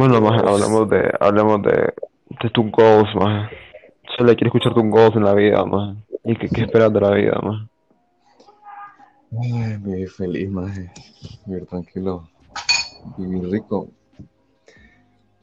Bueno, 0.00 0.18
más 0.22 0.42
hablemos 0.42 0.88
de, 0.88 1.12
hablemos 1.20 1.60
de, 1.62 1.92
de 2.42 2.50
tus 2.54 2.70
goals, 2.70 3.14
más. 3.16 3.50
Solo 4.16 4.32
quiero 4.32 4.46
escuchar 4.46 4.72
tus 4.72 4.84
goals 4.84 5.14
en 5.14 5.24
la 5.24 5.34
vida, 5.34 5.62
más. 5.66 5.94
¿Y 6.24 6.36
qué, 6.36 6.48
qué 6.48 6.62
esperas 6.62 6.90
de 6.90 7.00
la 7.02 7.10
vida, 7.10 7.38
más? 7.42 7.68
ay, 9.42 9.76
vivir 9.76 10.08
feliz, 10.08 10.50
maje. 10.50 10.90
Vivir 11.44 11.66
tranquilo. 11.66 12.26
Vivir 13.18 13.50
rico. 13.50 13.88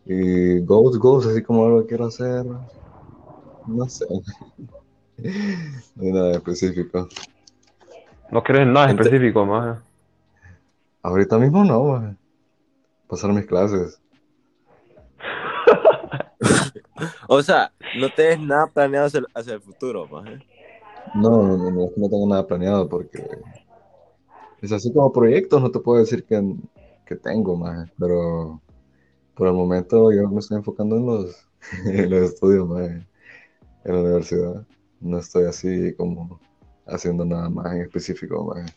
Y 0.08 0.60
goals, 0.62 0.98
goals, 0.98 1.28
así 1.28 1.44
como 1.44 1.64
algo 1.64 1.82
que 1.82 1.90
quiero 1.90 2.06
hacer. 2.06 2.44
No 3.68 3.88
sé. 3.88 4.06
No 5.96 6.04
hay 6.04 6.12
nada 6.12 6.32
específico. 6.32 7.08
No 8.32 8.44
crees 8.44 8.64
en 8.64 8.74
nada 8.74 8.90
Ente- 8.90 9.04
específico, 9.04 9.46
más. 9.46 9.80
Ahorita 11.04 11.38
mismo 11.38 11.64
no, 11.64 11.84
maje. 11.84 12.16
Pasar 13.08 13.34
mis 13.34 13.46
clases. 13.46 14.00
O 17.28 17.42
sea, 17.44 17.72
no 18.00 18.10
tienes 18.10 18.40
nada 18.40 18.68
planeado 18.68 19.08
hacia, 19.08 19.22
hacia 19.34 19.54
el 19.54 19.62
futuro, 19.62 20.08
maje. 20.08 20.40
No, 21.16 21.44
no, 21.44 21.58
no, 21.58 21.72
no, 21.72 21.90
que 21.94 22.00
no 22.00 22.10
tengo 22.10 22.28
nada 22.28 22.46
planeado 22.46 22.88
porque 22.88 23.24
es 24.62 24.72
así 24.72 24.92
como 24.92 25.12
proyectos, 25.12 25.62
no 25.62 25.72
te 25.72 25.80
puedo 25.80 26.00
decir 26.00 26.24
que, 26.24 26.56
que 27.06 27.16
tengo, 27.16 27.56
maje, 27.56 27.92
pero 27.98 28.62
por 29.36 29.48
el 29.48 29.54
momento 29.54 30.12
yo 30.12 30.28
me 30.30 30.40
estoy 30.40 30.58
enfocando 30.58 30.98
en 30.98 31.06
los, 31.06 31.48
en 31.86 32.10
los 32.10 32.34
estudios, 32.34 32.68
maje, 32.68 33.08
en 33.86 33.94
la 33.94 34.02
universidad. 34.02 34.66
No 35.00 35.20
estoy 35.20 35.46
así 35.46 35.94
como 35.96 36.40
haciendo 36.88 37.24
nada 37.26 37.50
más 37.50 37.74
en 37.74 37.82
específico, 37.82 38.44
maje. 38.44 38.74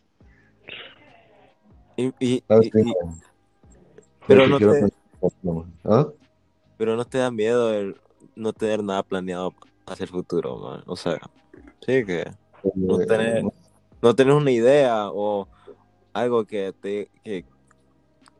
Y, 1.96 2.42
pero, 4.26 4.46
no 4.46 4.58
te. 4.58 4.88
¿Ah? 5.84 6.08
pero 6.78 6.96
no 6.96 7.04
te 7.04 7.18
da 7.18 7.30
miedo 7.30 7.74
el 7.74 8.00
no 8.34 8.52
tener 8.52 8.82
nada 8.82 9.02
planeado 9.02 9.54
hacia 9.86 10.04
el 10.04 10.10
futuro, 10.10 10.56
maje. 10.58 10.84
O 10.86 10.96
sea, 10.96 11.18
sí 11.80 12.04
que 12.04 12.24
no 12.74 13.00
Eh, 13.00 13.06
tener, 13.06 13.44
no 14.02 14.14
tener 14.14 14.34
una 14.34 14.50
idea 14.50 15.10
o 15.10 15.48
algo 16.12 16.44
que 16.44 16.72
te, 16.72 17.10
que, 17.22 17.44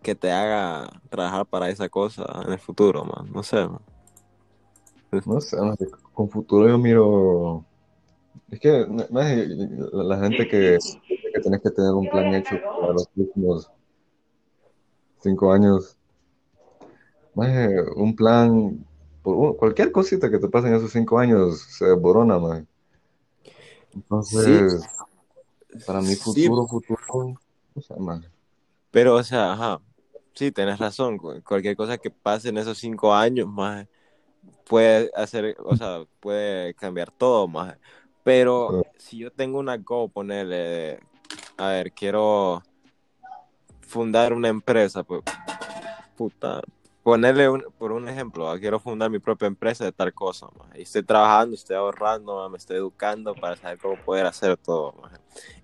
que 0.02 0.14
te 0.14 0.30
haga 0.30 0.88
trabajar 1.08 1.46
para 1.46 1.68
esa 1.68 1.88
cosa 1.88 2.24
en 2.44 2.52
el 2.52 2.58
futuro, 2.58 3.04
man. 3.04 3.30
No 3.32 3.42
sé, 3.42 3.56
man. 3.66 3.80
No 5.26 5.40
sé, 5.40 5.56
con 6.14 6.28
futuro 6.28 6.68
yo 6.68 6.78
miro. 6.78 7.64
Es 8.50 8.60
que 8.60 8.86
maje, 9.10 9.48
la, 9.92 10.18
gente 10.18 10.46
que, 10.48 10.78
que 11.08 11.40
tienes 11.40 11.60
que 11.60 11.70
tener 11.70 11.92
un 11.92 12.08
plan 12.08 12.34
hecho 12.34 12.56
para 12.80 12.92
los 12.92 13.08
próximos 13.08 13.70
cinco 15.20 15.52
años, 15.52 15.96
maje, 17.34 17.68
un 17.96 18.14
plan, 18.14 18.84
por 19.34 19.56
cualquier 19.56 19.92
cosita 19.92 20.30
que 20.30 20.38
te 20.38 20.48
pase 20.48 20.68
en 20.68 20.74
esos 20.74 20.92
cinco 20.92 21.18
años 21.18 21.60
se 21.60 21.86
desborona, 21.86 22.38
maje. 22.38 22.64
Entonces, 23.94 24.82
para 25.86 26.00
Sí, 26.02 26.16
futuro, 26.16 26.66
futuro, 26.66 27.36
maje. 27.98 28.28
pero, 28.90 29.16
o 29.16 29.22
sea, 29.22 29.52
ajá, 29.52 29.80
sí, 30.34 30.52
tenés 30.52 30.78
razón. 30.78 31.18
cu- 31.18 31.42
Cualquier 31.44 31.76
cosa 31.76 31.98
que 31.98 32.10
pase 32.10 32.48
en 32.48 32.58
esos 32.58 32.78
cinco 32.78 33.14
años, 33.14 33.46
más 33.48 33.86
puede 34.66 35.10
hacer, 35.14 35.56
o 35.64 35.76
sea, 35.76 36.04
puede 36.20 36.74
cambiar 36.74 37.10
todo, 37.10 37.48
más. 37.48 37.76
Pero 38.22 38.82
si 38.98 39.18
yo 39.18 39.30
tengo 39.32 39.58
una 39.58 39.76
go, 39.78 40.08
ponerle, 40.08 41.00
a 41.56 41.68
ver, 41.70 41.92
quiero 41.92 42.62
fundar 43.82 44.32
una 44.32 44.48
empresa, 44.48 45.02
pues, 45.02 45.22
puta, 46.16 46.60
ponerle 47.02 47.48
un- 47.48 47.64
por 47.78 47.92
un 47.92 48.08
ejemplo, 48.08 48.50
ah, 48.50 48.58
quiero 48.58 48.80
fundar 48.80 49.10
mi 49.10 49.18
propia 49.20 49.46
empresa 49.48 49.84
de 49.84 49.92
tal 49.92 50.12
cosa, 50.14 50.48
y 50.74 50.82
estoy 50.82 51.02
trabajando, 51.04 51.54
estoy 51.56 51.76
ahorrando, 51.76 52.48
me 52.50 52.58
estoy 52.58 52.76
educando 52.78 53.36
para 53.36 53.56
saber 53.56 53.78
cómo 53.78 53.98
poder 53.98 54.26
hacer 54.26 54.56
todo, 54.58 54.94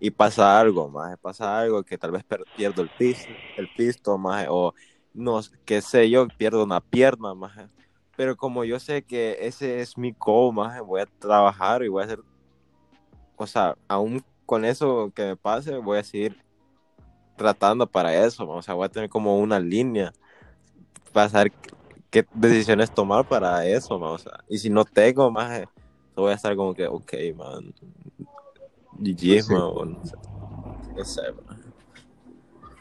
y 0.01 0.11
pasa 0.11 0.59
algo, 0.61 0.89
maje, 0.91 1.17
pasa 1.19 1.59
algo 1.61 1.83
que 1.85 1.99
tal 1.99 2.13
vez 2.13 2.25
pierdo 2.55 2.83
el 2.83 2.91
piso, 2.91 3.41
el 3.57 3.69
pisto, 3.69 4.17
maje, 4.19 4.47
o 4.51 4.75
no, 5.13 5.41
qué 5.65 5.83
sé 5.83 6.11
yo, 6.11 6.29
pierdo 6.31 6.65
una 6.65 6.81
pierna, 6.81 7.35
maje. 7.35 7.69
pero 8.17 8.37
como 8.37 8.65
yo 8.65 8.81
sé 8.81 9.05
que 9.05 9.37
ese 9.41 9.81
es 9.81 9.97
mi 9.99 10.15
maje, 10.55 10.81
voy 10.81 11.03
a 11.03 11.07
trabajar 11.19 11.83
y 11.85 11.89
voy 11.89 12.03
a 12.03 12.07
hacer, 12.07 12.21
o 13.37 13.47
sea, 13.47 13.77
aún 13.89 14.23
con 14.45 14.65
eso 14.65 15.13
que 15.15 15.25
me 15.25 15.37
pase, 15.37 15.77
voy 15.79 15.99
a 15.99 16.05
seguir 16.05 16.37
tratando 17.37 17.91
para 17.91 18.15
eso, 18.27 18.49
o 18.49 18.63
sea, 18.63 18.75
voy 18.75 18.87
a 18.87 18.89
tener 18.91 19.09
como 19.11 19.39
una 19.41 19.61
línea 19.61 20.13
para 21.17 21.31
saber 21.31 21.51
qué 22.11 22.27
decisiones 22.35 22.91
tomar 22.91 23.27
para 23.27 23.65
eso, 23.67 23.99
man, 23.99 24.11
o 24.11 24.19
sea, 24.19 24.33
y 24.49 24.59
si 24.59 24.69
no 24.69 24.85
tengo 24.85 25.31
más, 25.31 25.63
voy 26.15 26.31
a 26.31 26.35
estar 26.35 26.55
como 26.55 26.75
que, 26.75 26.87
ok, 26.87 27.13
man, 27.35 27.73
GG, 28.99 29.43
Sí. 29.43 29.51
man, 29.51 29.63
o 29.63 29.85
no 29.87 31.05
sé, 31.05 31.23
man. 31.49 31.75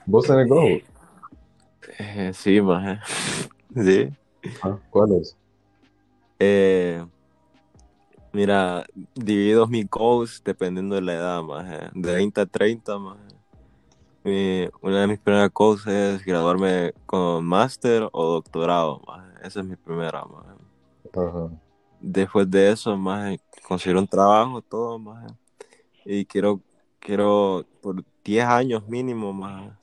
¿Vos 0.06 0.28
tenés 0.28 0.50
go? 0.50 0.62
Eh, 1.98 2.32
sí, 2.34 2.60
man, 2.60 3.00
sí, 3.74 4.10
Ah, 4.62 4.78
¿Cuáles? 4.90 5.38
eh, 6.40 7.06
mira, 8.34 8.86
divido 9.14 9.66
mis 9.66 9.90
goals 9.90 10.42
dependiendo 10.44 10.96
de 10.96 11.02
la 11.04 11.14
edad, 11.14 11.42
más, 11.42 11.70
de 11.94 12.14
20 12.14 12.42
a 12.42 12.46
30, 12.46 13.00
más. 13.00 13.18
Mi- 14.26 14.68
una 14.82 15.02
de 15.02 15.08
mis 15.08 15.20
primeras 15.20 15.52
goals 15.54 15.88
es 15.88 16.26
graduarme 16.26 16.94
con 17.06 17.46
máster 17.46 18.10
o 18.12 18.26
doctorado, 18.34 19.02
más. 19.08 19.24
Esa 19.44 19.62
es 19.62 19.66
mi 19.66 19.78
primera, 19.78 20.26
más. 20.26 20.46
Ajá. 21.14 21.50
después 22.00 22.50
de 22.50 22.72
eso, 22.72 22.96
más 22.98 23.38
conseguir 23.68 23.98
un 23.98 24.08
trabajo, 24.08 24.62
todo, 24.62 25.00
más 25.00 25.34
y 26.06 26.26
quiero, 26.26 26.62
quiero 27.00 27.66
por 27.82 28.04
10 28.24 28.46
años 28.46 28.88
mínimo, 28.88 29.34
más 29.34 29.74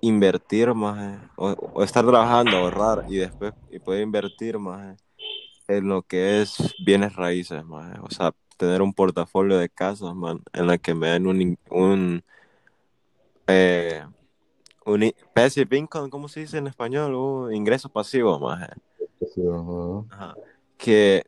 invertir, 0.00 0.74
más 0.74 1.18
o, 1.36 1.50
o 1.74 1.82
estar 1.82 2.04
trabajando, 2.06 2.58
ahorrar 2.58 3.04
y 3.08 3.16
después 3.16 3.54
y 3.70 3.78
poder 3.78 4.02
invertir, 4.02 4.58
más 4.58 4.96
en 5.68 5.88
lo 5.88 6.02
que 6.02 6.42
es 6.42 6.74
bienes 6.78 7.16
raíces, 7.16 7.64
más 7.64 7.98
o 8.02 8.10
sea, 8.10 8.32
tener 8.58 8.82
un 8.82 8.94
portafolio 8.94 9.58
de 9.58 9.68
casas, 9.70 10.14
man, 10.14 10.42
en 10.52 10.66
la 10.66 10.78
que 10.78 10.94
me 10.94 11.08
den 11.08 11.26
un, 11.70 12.24
eh, 13.46 14.04
un 14.86 15.12
passive 15.34 15.76
income, 15.76 16.10
¿cómo 16.10 16.28
se 16.28 16.40
dice 16.40 16.58
en 16.58 16.66
español? 16.66 17.14
Un 17.14 17.54
ingreso 17.54 17.88
pasivo, 17.88 18.38
más 18.38 18.62
ajá. 18.62 18.74
Ajá. 20.10 20.34
que 20.76 21.24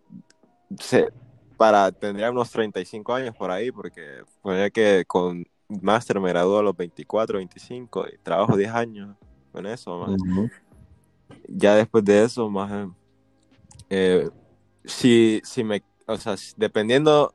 se, 0.78 1.08
para 1.56 1.90
tendría 1.92 2.30
unos 2.30 2.50
35 2.50 3.14
años 3.14 3.34
por 3.34 3.50
ahí, 3.50 3.72
porque 3.72 4.22
ponía 4.42 4.70
que 4.70 5.04
con 5.06 5.46
máster 5.68 6.20
me 6.20 6.28
graduó 6.28 6.58
a 6.58 6.62
los 6.62 6.76
24, 6.76 7.38
25 7.38 8.06
y 8.12 8.18
trabajo 8.18 8.56
10 8.56 8.70
años 8.70 9.16
con 9.52 9.66
eso, 9.66 9.98
más. 9.98 10.20
Ya 11.48 11.74
después 11.74 12.04
de 12.04 12.24
eso, 12.24 12.48
más 12.50 12.88
eh, 13.88 14.28
si, 14.84 15.40
si 15.44 15.64
me, 15.64 15.82
o 16.06 16.16
sea, 16.16 16.34
dependiendo 16.56 17.32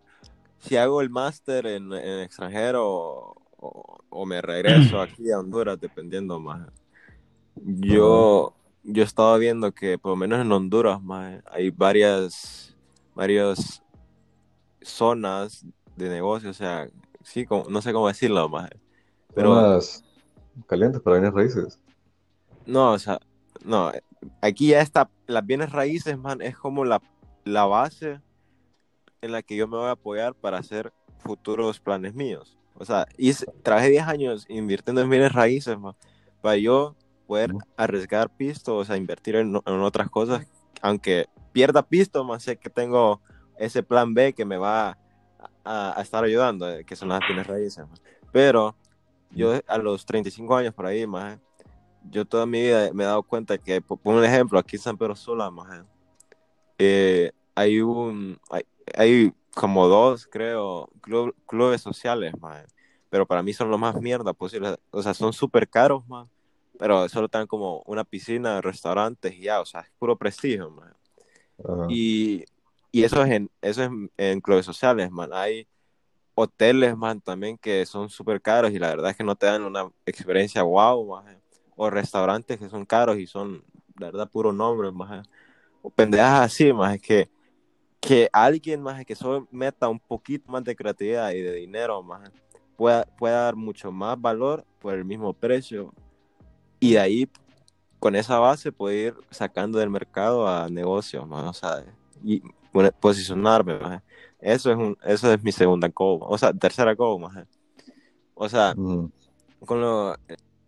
si 0.59 0.77
hago 0.77 1.01
el 1.01 1.09
máster 1.09 1.65
en, 1.65 1.91
en 1.93 2.19
extranjero 2.19 3.40
o, 3.61 3.99
o- 4.09 4.25
me 4.25 4.41
regreso 4.41 4.99
aquí 5.01 5.31
a 5.31 5.39
Honduras, 5.39 5.79
dependiendo 5.79 6.39
más. 6.39 6.67
Yo, 7.55 8.53
yo 8.83 9.03
estaba 9.03 9.37
viendo 9.37 9.71
que 9.71 9.97
por 9.97 10.11
lo 10.11 10.15
menos 10.15 10.39
en 10.41 10.51
Honduras, 10.51 11.01
más 11.01 11.41
hay 11.51 11.69
varias, 11.69 12.75
varias 13.15 13.83
zonas 14.81 15.65
de 15.95 16.09
negocio, 16.09 16.49
o 16.49 16.53
sea, 16.53 16.89
sí, 17.23 17.45
como- 17.45 17.69
no 17.69 17.81
sé 17.81 17.93
cómo 17.93 18.07
decirlo, 18.07 18.49
más. 18.49 18.69
Pero 19.35 19.53
Zonas 19.55 20.03
calientes 20.67 21.01
para 21.01 21.17
bienes 21.17 21.33
raíces. 21.33 21.79
no, 22.65 22.91
o 22.93 22.99
sea, 22.99 23.19
no, 23.63 23.91
aquí 24.41 24.69
ya 24.69 24.81
está, 24.81 25.09
las 25.27 25.45
bienes 25.45 25.71
raíces, 25.71 26.17
man, 26.17 26.41
es 26.41 26.57
como 26.57 26.83
la, 26.85 27.01
la 27.45 27.65
base 27.65 28.19
en 29.21 29.31
la 29.31 29.43
que 29.43 29.55
yo 29.55 29.67
me 29.67 29.77
voy 29.77 29.87
a 29.87 29.91
apoyar 29.91 30.33
para 30.33 30.57
hacer 30.57 30.91
futuros 31.19 31.79
planes 31.79 32.13
míos. 32.15 32.57
O 32.81 32.85
sea, 32.85 33.05
hice- 33.17 33.45
trabajé 33.63 33.89
10 33.89 34.03
años 34.07 34.45
invirtiendo 34.49 35.01
en 35.01 35.09
bienes 35.09 35.31
raíces, 35.31 35.77
man, 35.77 35.93
para 36.41 36.57
yo 36.57 36.95
poder 37.27 37.53
arriesgar 37.77 38.29
pisto, 38.29 38.75
o 38.75 38.83
sea, 38.83 38.97
invertir 38.97 39.35
en, 39.35 39.55
en 39.65 39.81
otras 39.81 40.09
cosas, 40.09 40.45
aunque 40.81 41.27
pierda 41.53 41.83
pisto, 41.83 42.23
más 42.23 42.43
sé 42.43 42.57
que 42.57 42.69
tengo 42.69 43.21
ese 43.57 43.83
plan 43.83 44.13
B 44.13 44.33
que 44.33 44.45
me 44.45 44.57
va 44.57 44.97
a, 45.63 45.93
a 45.97 46.01
estar 46.01 46.23
ayudando, 46.23 46.69
eh, 46.69 46.83
que 46.83 46.95
son 46.95 47.09
las 47.09 47.19
bienes 47.27 47.45
raíces. 47.45 47.87
man. 47.87 47.99
Pero 48.31 48.75
yo 49.29 49.53
a 49.67 49.77
los 49.77 50.05
35 50.05 50.55
años 50.55 50.73
por 50.73 50.87
ahí, 50.87 51.05
más 51.05 51.37
yo 52.09 52.25
toda 52.25 52.47
mi 52.47 52.61
vida 52.61 52.89
me 52.93 53.03
he 53.03 53.05
dado 53.05 53.21
cuenta 53.21 53.59
que, 53.59 53.79
por, 53.79 53.99
por 53.99 54.15
un 54.15 54.25
ejemplo, 54.25 54.57
aquí 54.57 54.77
en 54.77 54.81
San 54.81 54.97
Pedro 54.97 55.15
Sula, 55.15 55.51
maje, 55.51 55.83
eh, 56.79 57.31
hay 57.53 57.79
un, 57.81 58.39
hay, 58.49 58.63
hay 58.97 59.33
como 59.55 59.87
dos, 59.87 60.27
creo, 60.27 60.89
club- 61.01 61.35
clubes 61.47 61.81
sociales, 61.81 62.33
maje, 62.39 62.65
pero 63.09 63.25
para 63.25 63.43
mí 63.43 63.53
son 63.53 63.69
los 63.69 63.79
más 63.79 63.95
mierda 64.01 64.33
posibles, 64.33 64.77
o 64.91 65.01
sea, 65.03 65.13
son 65.13 65.33
súper 65.33 65.67
caros, 65.69 66.07
man, 66.07 66.29
pero 66.79 67.07
solo 67.09 67.25
están 67.25 67.47
como 67.47 67.83
una 67.85 68.03
piscina, 68.03 68.61
restaurantes 68.61 69.33
y 69.33 69.41
ya, 69.41 69.61
o 69.61 69.65
sea, 69.65 69.81
es 69.81 69.89
puro 69.99 70.17
prestigio, 70.17 70.69
man. 70.71 70.93
Y, 71.89 72.43
y 72.91 73.03
eso 73.03 73.23
es 73.23 73.31
en, 73.31 73.49
eso 73.61 73.83
es 73.83 73.89
en 74.17 74.41
clubes 74.41 74.65
sociales, 74.65 75.11
man. 75.11 75.29
Hay 75.33 75.67
hoteles, 76.33 76.97
man, 76.97 77.21
también 77.21 77.57
que 77.57 77.85
son 77.85 78.09
súper 78.09 78.41
caros 78.41 78.71
y 78.71 78.79
la 78.79 78.89
verdad 78.89 79.11
es 79.11 79.17
que 79.17 79.23
no 79.23 79.35
te 79.35 79.45
dan 79.45 79.63
una 79.63 79.89
experiencia 80.05 80.63
wow, 80.63 81.05
man. 81.05 81.39
O 81.75 81.89
restaurantes 81.89 82.59
que 82.59 82.69
son 82.69 82.85
caros 82.85 83.17
y 83.17 83.27
son, 83.27 83.63
la 83.97 84.07
verdad, 84.07 84.29
puro 84.29 84.51
nombre, 84.51 84.91
man. 84.91 85.23
O 85.81 85.89
pendejas 85.89 86.41
así, 86.41 86.73
más 86.73 86.95
es 86.95 87.01
que, 87.01 87.29
que 88.01 88.29
alguien 88.33 88.81
más 88.81 89.05
que 89.05 89.15
solo 89.15 89.47
meta 89.51 89.87
un 89.87 89.99
poquito 89.99 90.51
más 90.51 90.63
de 90.63 90.75
creatividad 90.75 91.31
y 91.31 91.41
de 91.41 91.53
dinero, 91.53 92.01
más 92.01 92.31
pueda, 92.75 93.05
pueda 93.05 93.43
dar 93.43 93.55
mucho 93.55 93.91
más 93.91 94.19
valor 94.19 94.65
por 94.79 94.95
el 94.95 95.05
mismo 95.05 95.33
precio. 95.33 95.93
Y 96.79 96.93
de 96.93 96.99
ahí, 96.99 97.29
con 97.99 98.15
esa 98.15 98.39
base, 98.39 98.71
puede 98.71 98.97
ir 99.07 99.15
sacando 99.29 99.77
del 99.77 99.91
mercado 99.91 100.47
a 100.47 100.67
negocios, 100.67 101.27
más, 101.27 101.45
o 101.45 101.53
sea, 101.53 101.85
y 102.23 102.41
bueno, 102.73 102.89
posicionarme, 102.99 103.77
más. 103.77 104.01
Eso 104.39 104.71
es, 104.71 104.77
un, 104.77 104.97
eso 105.03 105.31
es 105.31 105.43
mi 105.43 105.51
segunda 105.51 105.87
goal, 105.89 106.21
o 106.23 106.37
sea, 106.39 106.51
tercera 106.51 106.95
goal, 106.95 107.21
más. 107.21 107.45
O 108.33 108.49
sea, 108.49 108.73
Ujú. 108.75 109.11
con 109.63 109.79
lo, 109.79 110.15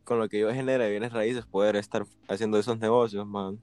con 0.04 0.20
lo 0.20 0.30
que 0.30 0.40
yo 0.40 0.54
genere 0.54 0.92
bienes 0.92 1.12
raíces, 1.12 1.48
poder 1.48 1.78
estar 1.78 2.06
haciendo 2.28 2.60
esos 2.60 2.78
negocios, 2.78 3.26
man. 3.26 3.60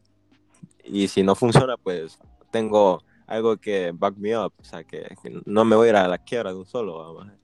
Y 0.82 1.06
si 1.06 1.22
no 1.22 1.37
funciona, 1.37 1.76
pues 1.76 2.19
tengo 2.50 3.05
algo 3.31 3.56
que 3.56 3.93
back 3.94 4.17
me 4.17 4.37
up, 4.37 4.53
o 4.59 4.65
sea, 4.65 4.85
que, 4.85 5.17
que 5.23 5.41
no 5.47 5.65
me 5.65 5.77
voy 5.77 5.87
a 5.87 5.91
ir 5.91 5.97
a 5.97 6.09
la 6.09 6.19
quiebra 6.19 6.50
de 6.50 6.59
un 6.59 6.67
solo, 6.67 7.15
man. 7.15 7.38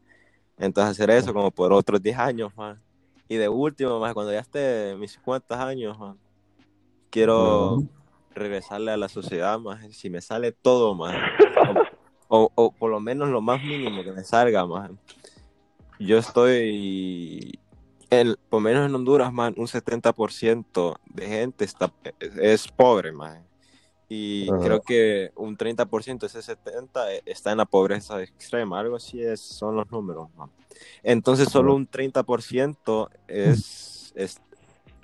Entonces 0.58 0.90
hacer 0.92 1.10
eso 1.10 1.32
como 1.32 1.50
por 1.50 1.72
otros 1.72 2.02
10 2.02 2.18
años, 2.18 2.56
man. 2.56 2.80
Y 3.28 3.36
de 3.36 3.48
último, 3.48 3.98
más 4.00 4.12
cuando 4.14 4.32
ya 4.32 4.40
esté 4.40 4.96
mis 4.96 5.12
50 5.12 5.66
años, 5.66 5.98
man, 5.98 6.18
quiero 7.10 7.82
regresarle 8.34 8.90
a 8.90 8.96
la 8.96 9.08
sociedad, 9.08 9.58
más 9.58 9.80
si 9.94 10.10
me 10.10 10.20
sale 10.20 10.52
todo, 10.52 10.94
más 10.94 11.16
o, 12.28 12.42
o, 12.42 12.50
o 12.54 12.70
por 12.72 12.90
lo 12.90 13.00
menos 13.00 13.28
lo 13.28 13.40
más 13.40 13.62
mínimo 13.62 14.02
que 14.02 14.12
me 14.12 14.24
salga, 14.24 14.66
más 14.66 14.90
yo 15.98 16.18
estoy, 16.18 17.58
en, 18.10 18.36
por 18.48 18.60
menos 18.60 18.86
en 18.86 18.94
Honduras, 18.94 19.32
man, 19.32 19.54
un 19.56 19.66
70% 19.66 20.98
de 21.06 21.26
gente 21.26 21.64
está, 21.64 21.92
es, 22.20 22.36
es 22.36 22.68
pobre, 22.68 23.12
man. 23.12 23.46
Y 24.08 24.48
Ajá. 24.50 24.62
creo 24.62 24.80
que 24.80 25.32
un 25.34 25.56
30% 25.56 26.20
de 26.20 26.26
ese 26.28 26.42
70 26.42 27.12
está 27.24 27.50
en 27.50 27.58
la 27.58 27.64
pobreza 27.64 28.22
extrema, 28.22 28.78
algo 28.78 28.96
así 28.96 29.20
es, 29.20 29.40
son 29.40 29.74
los 29.74 29.90
números, 29.90 30.28
man. 30.36 30.50
Entonces 31.02 31.48
solo 31.48 31.74
un 31.74 31.88
30% 31.88 33.08
es, 33.26 34.12
es 34.14 34.40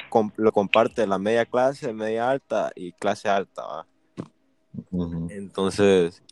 com- 0.08 0.30
lo 0.36 0.52
comparte 0.52 1.06
la 1.06 1.18
media 1.18 1.46
clase, 1.46 1.92
media 1.92 2.30
alta 2.30 2.70
y 2.76 2.92
clase 2.92 3.28
alta, 3.28 3.62
¿va? 3.66 3.86
Entonces, 5.30 6.22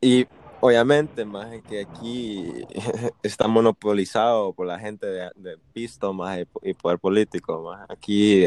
y 0.00 0.26
obviamente, 0.62 1.24
más 1.24 1.60
que 1.62 1.80
aquí 1.80 2.64
está 3.22 3.48
monopolizado 3.48 4.52
por 4.52 4.66
la 4.66 4.78
gente 4.78 5.06
de, 5.06 5.30
de 5.34 5.58
pisto 5.72 6.12
más 6.12 6.38
y, 6.62 6.74
poder 6.74 7.00
político. 7.00 7.62
Más. 7.64 7.90
Aquí 7.90 8.46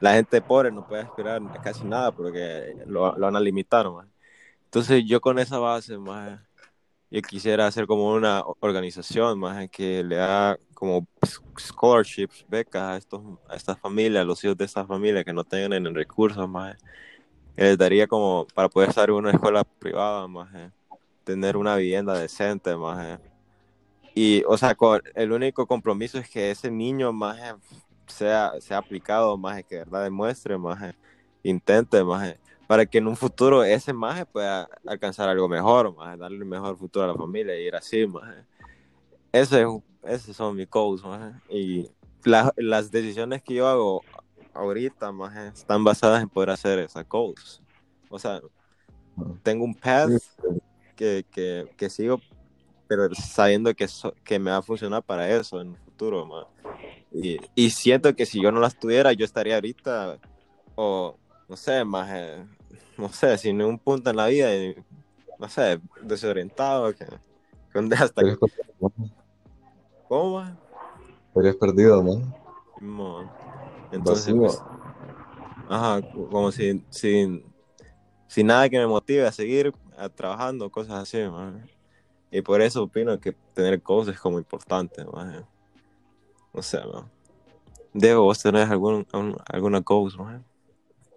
la 0.00 0.12
gente 0.12 0.42
pobre 0.42 0.70
no 0.70 0.86
puede 0.86 1.02
aspirar 1.02 1.40
casi 1.62 1.84
nada 1.84 2.12
porque 2.12 2.76
lo, 2.86 3.16
lo 3.16 3.26
van 3.26 3.34
a 3.34 3.40
limitar. 3.40 3.90
Más. 3.90 4.06
Entonces, 4.64 5.04
yo 5.06 5.20
con 5.22 5.38
esa 5.38 5.58
base, 5.58 5.96
más, 5.96 6.38
yo 7.10 7.22
quisiera 7.22 7.66
hacer 7.66 7.86
como 7.86 8.12
una 8.12 8.42
organización 8.60 9.38
más 9.38 9.70
que 9.70 10.04
le 10.04 10.16
da 10.16 10.58
como 10.74 11.06
scholarships, 11.58 12.44
becas 12.46 12.82
a, 12.82 12.96
estos, 12.98 13.22
a 13.48 13.56
estas 13.56 13.78
familias, 13.80 14.20
a 14.20 14.26
los 14.26 14.44
hijos 14.44 14.58
de 14.58 14.66
estas 14.66 14.86
familias 14.86 15.24
que 15.24 15.32
no 15.32 15.44
tengan 15.44 15.94
recursos 15.94 16.46
más 16.46 16.76
les 17.56 17.78
daría 17.78 18.06
como 18.06 18.46
para 18.54 18.68
poder 18.68 18.90
estar 18.90 19.08
en 19.08 19.14
una 19.14 19.30
escuela 19.30 19.64
privada, 19.64 20.28
más 20.28 20.52
tener 21.26 21.56
una 21.56 21.74
vivienda 21.74 22.16
decente, 22.16 22.76
más 22.76 23.18
y 24.14 24.44
o 24.46 24.56
sea, 24.56 24.74
con, 24.76 25.02
el 25.14 25.32
único 25.32 25.66
compromiso 25.66 26.18
es 26.18 26.30
que 26.30 26.50
ese 26.50 26.70
niño 26.70 27.12
más 27.12 27.56
sea, 28.06 28.52
sea 28.60 28.78
aplicado, 28.78 29.36
más 29.36 29.62
que 29.64 29.74
de 29.74 29.84
verdad 29.84 30.04
demuestre, 30.04 30.56
más 30.56 30.94
intente, 31.42 32.02
más 32.02 32.36
para 32.68 32.86
que 32.86 32.98
en 32.98 33.08
un 33.08 33.16
futuro 33.16 33.64
ese 33.64 33.92
más 33.92 34.24
pueda 34.26 34.68
alcanzar 34.86 35.28
algo 35.28 35.48
mejor, 35.48 35.94
más 35.94 36.16
darle 36.16 36.42
un 36.42 36.48
mejor 36.48 36.78
futuro 36.78 37.04
a 37.04 37.08
la 37.08 37.14
familia 37.14 37.58
y 37.60 37.66
ir 37.66 37.74
así, 37.74 38.06
más 38.06 38.34
ese, 39.32 39.66
esos 40.04 40.36
son 40.36 40.54
mis 40.54 40.70
goals, 40.70 41.04
más 41.04 41.34
y 41.50 41.90
la, 42.24 42.52
las 42.56 42.90
decisiones 42.90 43.42
que 43.42 43.54
yo 43.54 43.66
hago 43.66 44.02
ahorita 44.54 45.10
más 45.10 45.36
están 45.36 45.82
basadas 45.82 46.22
en 46.22 46.28
poder 46.28 46.50
hacer 46.50 46.78
esas 46.78 47.06
goals. 47.08 47.60
O 48.08 48.18
sea, 48.18 48.40
tengo 49.42 49.64
un 49.64 49.74
path 49.74 50.10
que, 50.96 51.24
que, 51.30 51.68
que 51.76 51.90
sigo, 51.90 52.20
pero 52.88 53.14
sabiendo 53.14 53.74
que, 53.74 53.86
so, 53.86 54.14
que 54.24 54.38
me 54.38 54.50
va 54.50 54.58
a 54.58 54.62
funcionar 54.62 55.02
para 55.02 55.30
eso 55.30 55.60
en 55.60 55.72
el 55.72 55.76
futuro. 55.76 56.48
Y, 57.12 57.38
y 57.54 57.70
siento 57.70 58.14
que 58.14 58.26
si 58.26 58.42
yo 58.42 58.50
no 58.50 58.60
las 58.60 58.78
tuviera, 58.78 59.12
yo 59.12 59.24
estaría 59.24 59.54
ahorita, 59.54 60.18
o 60.74 61.16
no 61.48 61.56
sé, 61.56 61.84
más, 61.84 62.08
eh, 62.12 62.44
no 62.98 63.08
sé, 63.10 63.38
sin 63.38 63.58
ningún 63.58 63.78
punto 63.78 64.10
en 64.10 64.16
la 64.16 64.26
vida, 64.26 64.54
y, 64.54 64.76
no 65.38 65.48
sé, 65.48 65.80
desorientado, 66.02 66.94
que, 66.94 67.06
que 67.72 67.94
hasta 67.94 68.22
que... 68.22 68.36
¿Cómo? 70.08 70.40
Man? 70.40 70.58
Estarías 71.28 71.56
perdido, 71.56 72.02
¿no? 72.02 72.34
Man. 72.80 73.30
Entonces, 73.92 74.34
pues, 74.34 74.62
ajá, 75.68 76.00
como 76.30 76.50
sin, 76.52 76.84
sin, 76.90 77.44
sin 78.26 78.46
nada 78.46 78.68
que 78.68 78.78
me 78.78 78.86
motive 78.86 79.26
a 79.26 79.32
seguir 79.32 79.72
a, 79.96 80.08
trabajando, 80.08 80.70
cosas 80.70 81.02
así, 81.02 81.18
man. 81.28 81.68
Y 82.30 82.42
por 82.42 82.60
eso 82.60 82.82
opino 82.82 83.18
que 83.20 83.32
tener 83.54 83.80
cosas 83.82 84.14
es 84.14 84.20
como 84.20 84.38
importante, 84.38 85.04
man. 85.04 85.44
No 86.52 86.62
sé, 86.62 86.78
man. 86.78 87.10
Diego, 87.92 88.22
¿vos 88.22 88.42
tenés 88.42 88.70
algún, 88.70 89.06
un, 89.12 89.36
alguna 89.46 89.82
cosa, 89.82 90.22
man? 90.22 90.44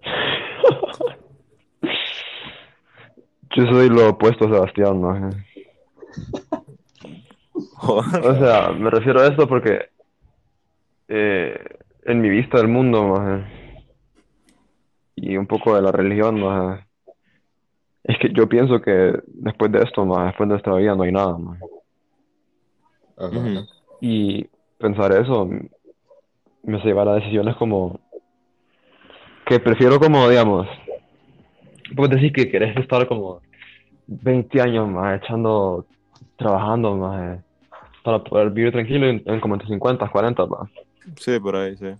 Yo 3.55 3.65
soy 3.65 3.89
lo 3.89 4.09
opuesto 4.09 4.45
a 4.45 4.49
Sebastián, 4.49 5.01
¿no? 5.01 5.29
o 7.81 8.03
sea, 8.39 8.71
me 8.71 8.89
refiero 8.89 9.21
a 9.21 9.27
esto 9.27 9.47
porque 9.47 9.89
eh, 11.07 11.59
en 12.03 12.21
mi 12.21 12.29
vista 12.29 12.57
del 12.57 12.67
mundo, 12.67 13.01
¿no? 13.03 13.59
y 15.21 15.37
un 15.37 15.47
poco 15.47 15.75
de 15.75 15.81
la 15.81 15.91
religión, 15.91 16.39
¿no? 16.39 16.79
Es 18.03 18.17
que 18.19 18.31
yo 18.31 18.47
pienso 18.47 18.81
que 18.81 19.19
después 19.27 19.71
de 19.71 19.79
esto, 19.79 20.05
¿no? 20.05 20.23
después 20.25 20.47
de 20.47 20.53
nuestra 20.53 20.75
vida 20.75 20.95
no 20.95 21.03
hay 21.03 21.11
nada. 21.11 21.37
-huh. 23.17 23.67
Y 24.01 24.47
pensar 24.77 25.11
eso 25.11 25.49
me 26.63 26.77
hace 26.77 26.87
llevar 26.87 27.07
a 27.09 27.15
decisiones 27.15 27.55
como 27.55 27.99
que 29.45 29.59
prefiero 29.59 29.99
como, 29.99 30.29
digamos, 30.29 30.67
puedes 31.95 32.15
decir 32.15 32.31
que 32.31 32.49
querés 32.49 32.77
estar 32.77 33.07
como 33.07 33.41
20 34.07 34.61
años 34.61 34.87
más 34.87 35.21
echando, 35.21 35.85
trabajando 36.37 36.95
más 36.95 37.43
para 38.03 38.23
poder 38.23 38.51
vivir 38.51 38.71
tranquilo 38.71 39.07
en, 39.07 39.21
en 39.25 39.39
como 39.39 39.55
en 39.55 39.61
tus 39.61 39.69
50, 39.69 40.07
40, 40.07 40.45
más. 40.45 40.69
Sí, 41.17 41.39
por 41.39 41.55
ahí, 41.55 41.75
sí. 41.77 41.93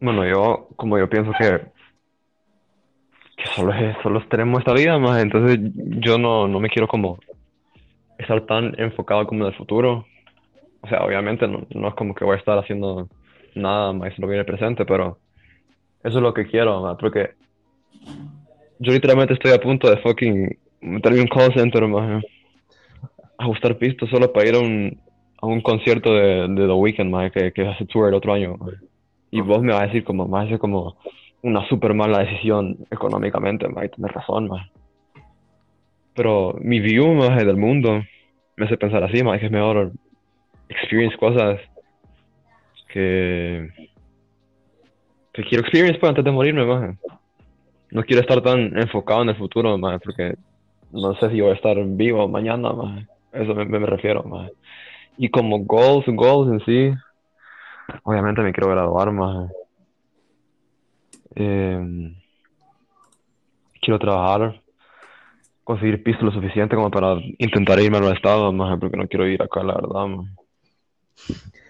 Bueno, 0.00 0.26
yo, 0.26 0.68
como 0.76 0.98
yo 0.98 1.08
pienso 1.08 1.32
que, 1.38 1.60
que 3.38 3.46
solo, 3.54 3.72
es, 3.72 3.96
solo 4.02 4.20
tenemos 4.28 4.58
esta 4.58 4.74
vida 4.74 4.98
más, 4.98 5.22
entonces 5.22 5.58
yo 6.00 6.18
no, 6.18 6.48
no 6.48 6.58
me 6.58 6.68
quiero 6.68 6.88
como 6.88 7.18
estar 8.18 8.40
tan 8.42 8.74
enfocado 8.78 9.26
como 9.26 9.44
en 9.44 9.52
el 9.52 9.56
futuro. 9.56 10.06
O 10.80 10.88
sea, 10.88 11.04
obviamente 11.04 11.46
no, 11.46 11.64
no 11.70 11.88
es 11.88 11.94
como 11.94 12.14
que 12.14 12.24
voy 12.24 12.34
a 12.34 12.38
estar 12.38 12.58
haciendo 12.58 13.08
nada 13.54 13.92
más 13.92 14.18
lo 14.18 14.26
que 14.26 14.32
viene 14.32 14.44
presente, 14.44 14.84
pero 14.84 15.18
eso 16.02 16.18
es 16.18 16.22
lo 16.22 16.34
que 16.34 16.46
quiero, 16.46 16.82
más, 16.82 16.96
porque 16.98 17.30
yo 18.80 18.92
literalmente 18.92 19.34
estoy 19.34 19.52
a 19.52 19.60
punto 19.60 19.88
de 19.88 19.98
fucking 19.98 20.58
meterme 20.80 21.20
un 21.20 21.28
call 21.28 21.54
center, 21.54 21.86
más, 21.86 22.24
ajustar 23.38 23.78
pistas 23.78 24.08
solo 24.10 24.32
para 24.32 24.48
ir 24.48 24.54
a 24.56 24.60
un, 24.60 25.00
a 25.40 25.46
un 25.46 25.60
concierto 25.60 26.12
de, 26.12 26.48
de 26.48 26.66
The 26.66 26.72
Weeknd, 26.72 27.10
más, 27.10 27.30
que, 27.30 27.52
que 27.52 27.68
hace 27.68 27.86
tour 27.86 28.08
el 28.08 28.14
otro 28.14 28.32
año. 28.32 28.56
Man. 28.56 28.74
Y 29.30 29.40
vos 29.40 29.62
me 29.62 29.72
vas 29.72 29.82
a 29.82 29.86
decir 29.86 30.04
como, 30.04 30.26
más 30.26 30.50
es 30.50 30.58
como 30.58 30.96
una 31.42 31.66
super 31.68 31.94
mala 31.94 32.20
decisión 32.20 32.76
económicamente, 32.90 33.68
más, 33.68 33.84
y 33.84 33.88
tenés 33.90 34.12
razón. 34.12 34.48
Pero 36.14 36.56
mi 36.60 36.80
view, 36.80 37.14
más, 37.14 37.36
del 37.36 37.56
mundo 37.56 38.02
me 38.56 38.66
hace 38.66 38.76
pensar 38.76 39.04
así, 39.04 39.22
más, 39.22 39.38
que 39.38 39.46
es 39.46 39.52
mejor 39.52 39.92
experience 40.68 41.16
cosas 41.16 41.60
que 42.88 43.70
quiero 45.44 45.62
experience 45.62 45.98
pues, 45.98 46.10
antes 46.10 46.24
de 46.24 46.30
morirme, 46.30 46.64
más. 46.64 46.96
No 47.90 48.02
quiero 48.02 48.20
estar 48.20 48.42
tan 48.42 48.76
enfocado 48.78 49.22
en 49.22 49.30
el 49.30 49.36
futuro, 49.36 49.76
más, 49.78 50.00
porque 50.02 50.34
no 50.92 51.14
sé 51.14 51.30
si 51.30 51.40
voy 51.40 51.50
a 51.50 51.54
estar 51.54 51.76
vivo 51.84 52.28
mañana, 52.28 52.72
más. 52.72 53.06
Eso 53.32 53.54
me, 53.54 53.64
me 53.64 53.86
refiero, 53.86 54.22
más. 54.24 54.50
Y 55.16 55.28
como 55.30 55.58
goals, 55.60 56.06
goals 56.06 56.50
en 56.50 56.64
sí, 56.64 56.98
obviamente 58.02 58.42
me 58.42 58.52
quiero 58.52 58.70
graduar 58.70 59.10
más. 59.12 59.50
Eh, 61.40 62.14
quiero 63.80 63.98
trabajar, 63.98 64.60
conseguir 65.64 66.02
piso 66.02 66.22
lo 66.22 66.32
suficiente 66.32 66.74
como 66.74 66.90
para 66.90 67.14
intentar 67.38 67.78
irme 67.80 67.98
a 67.98 68.00
los 68.00 68.12
estados, 68.14 68.52
más 68.52 68.78
porque 68.80 68.96
no 68.96 69.06
quiero 69.06 69.26
ir 69.26 69.42
acá, 69.42 69.62
la 69.62 69.74
verdad, 69.74 70.06
más. 70.06 70.26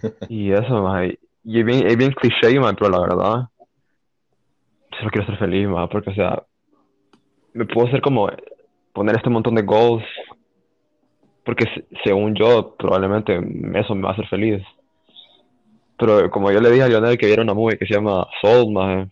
Y 0.28 0.52
eso, 0.52 0.82
más. 0.82 1.10
Y 1.44 1.60
es 1.60 1.64
bien, 1.66 1.86
es 1.86 1.96
bien 1.96 2.12
cliché, 2.12 2.58
más, 2.60 2.74
pero 2.78 2.90
la 2.90 3.00
verdad, 3.00 3.48
solo 4.98 5.10
quiero 5.10 5.26
ser 5.26 5.38
feliz, 5.38 5.68
más, 5.68 5.88
porque, 5.90 6.10
o 6.10 6.14
sea, 6.14 6.42
me 7.54 7.66
puedo 7.66 7.88
hacer 7.88 8.00
como 8.00 8.28
poner 8.92 9.16
este 9.16 9.30
montón 9.30 9.54
de 9.54 9.62
goals, 9.62 10.04
porque 11.44 11.64
se- 11.64 11.86
según 12.04 12.34
yo, 12.34 12.74
probablemente 12.78 13.38
eso 13.74 13.94
me 13.94 14.02
va 14.02 14.10
a 14.10 14.12
hacer 14.12 14.28
feliz. 14.28 14.62
Pero 15.98 16.30
como 16.30 16.52
yo 16.52 16.60
le 16.60 16.70
dije 16.70 16.84
a 16.84 16.88
Lionel 16.88 17.18
que 17.18 17.26
viera 17.26 17.42
una 17.42 17.54
movie 17.54 17.76
que 17.78 17.86
se 17.86 17.94
llama 17.94 18.26
Soul, 18.40 18.72
más 18.72 19.08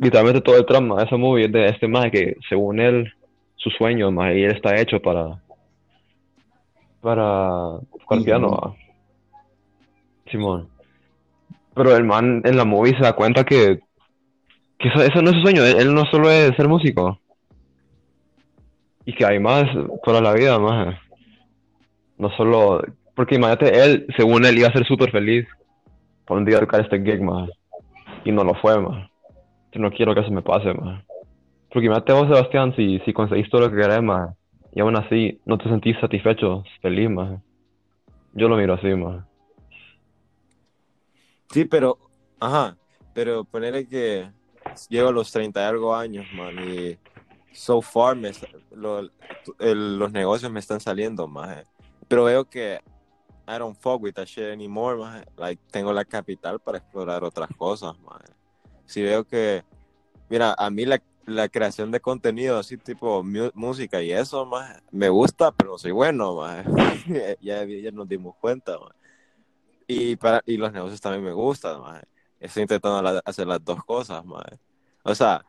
literalmente 0.00 0.40
todo 0.40 0.56
el 0.56 0.66
trama 0.66 0.96
de 0.96 1.04
esa 1.04 1.16
movie 1.16 1.44
es 1.44 1.52
de 1.52 1.66
este 1.66 1.86
más 1.86 2.10
que 2.10 2.36
según 2.48 2.80
él 2.80 3.12
su 3.56 3.68
sueño 3.70 4.10
más 4.10 4.34
y 4.34 4.42
él 4.44 4.52
está 4.52 4.80
hecho 4.80 5.00
para 5.00 5.38
para 7.02 7.78
tocar 7.98 8.22
piano. 8.24 8.76
Simón. 10.30 10.68
Pero 11.74 11.96
el 11.96 12.04
man 12.04 12.42
en 12.44 12.56
la 12.56 12.64
movie 12.64 12.96
se 12.96 13.02
da 13.02 13.12
cuenta 13.12 13.44
que 13.44 13.80
que 14.78 14.88
eso, 14.88 15.02
eso 15.02 15.20
no 15.20 15.30
es 15.30 15.36
su 15.36 15.42
sueño 15.42 15.64
él, 15.64 15.76
él 15.78 15.94
no 15.94 16.06
solo 16.06 16.30
es 16.30 16.56
ser 16.56 16.66
músico. 16.66 17.18
Y 19.04 19.12
que 19.12 19.26
hay 19.26 19.38
más 19.38 19.68
para 20.04 20.20
la 20.22 20.32
vida 20.32 20.58
más 20.58 20.96
no 22.16 22.30
solo 22.36 22.82
porque 23.14 23.34
imagínate 23.34 23.84
él 23.84 24.06
según 24.16 24.46
él 24.46 24.58
iba 24.58 24.68
a 24.68 24.72
ser 24.72 24.86
súper 24.86 25.10
feliz 25.10 25.46
por 26.24 26.38
un 26.38 26.46
día 26.46 26.60
tocar 26.60 26.80
este 26.80 27.02
gig 27.02 27.20
más 27.20 27.50
y 28.24 28.32
no 28.32 28.44
lo 28.44 28.54
fue 28.54 28.80
más 28.80 29.09
yo 29.72 29.80
no 29.80 29.90
quiero 29.90 30.14
que 30.14 30.20
eso 30.20 30.30
me 30.30 30.42
pase, 30.42 30.72
más. 30.74 31.04
Porque 31.70 31.86
imagínate 31.86 32.12
vos, 32.12 32.26
Sebastián, 32.28 32.74
si, 32.76 32.98
si 33.00 33.12
conseguís 33.12 33.48
todo 33.50 33.62
lo 33.62 33.70
que 33.70 33.76
querés, 33.76 34.02
más, 34.02 34.34
y 34.72 34.80
aún 34.80 34.96
así 34.96 35.40
no 35.44 35.56
te 35.58 35.68
sentís 35.68 35.96
satisfecho, 36.00 36.64
feliz, 36.82 37.08
más. 37.10 37.40
Yo 38.32 38.48
lo 38.48 38.56
miro 38.56 38.74
así, 38.74 38.88
más. 38.94 39.24
Sí, 41.50 41.64
pero, 41.64 41.98
ajá, 42.38 42.76
pero 43.12 43.44
ponerle 43.44 43.86
que 43.86 44.30
llevo 44.88 45.12
los 45.12 45.30
30 45.32 45.60
y 45.62 45.64
algo 45.64 45.94
años, 45.94 46.30
man, 46.32 46.54
y 46.68 46.96
so 47.52 47.82
far 47.82 48.16
me, 48.16 48.30
lo- 48.72 49.08
el- 49.58 49.98
los 49.98 50.12
negocios 50.12 50.50
me 50.50 50.60
están 50.60 50.80
saliendo, 50.80 51.26
más. 51.26 51.64
Pero 52.08 52.24
veo 52.24 52.44
que 52.44 52.80
I 53.48 53.58
don't 53.58 53.76
fuck 53.76 54.00
with 54.00 54.12
that 54.14 54.26
shit 54.26 54.44
anymore, 54.44 54.96
man. 54.96 55.24
Like, 55.36 55.60
tengo 55.72 55.92
la 55.92 56.04
capital 56.04 56.60
para 56.60 56.78
explorar 56.78 57.24
otras 57.24 57.48
cosas, 57.56 57.98
man. 58.00 58.20
Si 58.90 59.02
veo 59.02 59.24
que, 59.24 59.62
mira, 60.30 60.54
a 60.58 60.70
mí 60.70 60.84
la, 60.86 61.02
la 61.26 61.48
creación 61.48 61.92
de 61.92 62.00
contenido, 62.00 62.58
así 62.58 62.76
tipo 62.78 63.22
música 63.54 64.02
y 64.02 64.12
eso, 64.12 64.46
más 64.46 64.82
me 64.90 65.08
gusta, 65.08 65.52
pero 65.52 65.78
soy 65.78 65.92
bueno, 65.92 66.36
man. 66.36 66.64
ya, 67.40 67.64
ya 67.64 67.92
nos 67.92 68.08
dimos 68.08 68.36
cuenta, 68.40 68.78
man. 68.80 68.92
Y, 69.86 70.16
para, 70.16 70.42
y 70.46 70.56
los 70.56 70.72
negocios 70.72 71.00
también 71.00 71.24
me 71.24 71.32
gustan, 71.32 71.80
man. 71.80 72.02
Estoy 72.40 72.62
intentando 72.62 73.02
la- 73.02 73.22
hacer 73.24 73.46
las 73.46 73.64
dos 73.64 73.84
cosas, 73.84 74.24
man. 74.24 74.44
O 75.04 75.14
sea, 75.14 75.44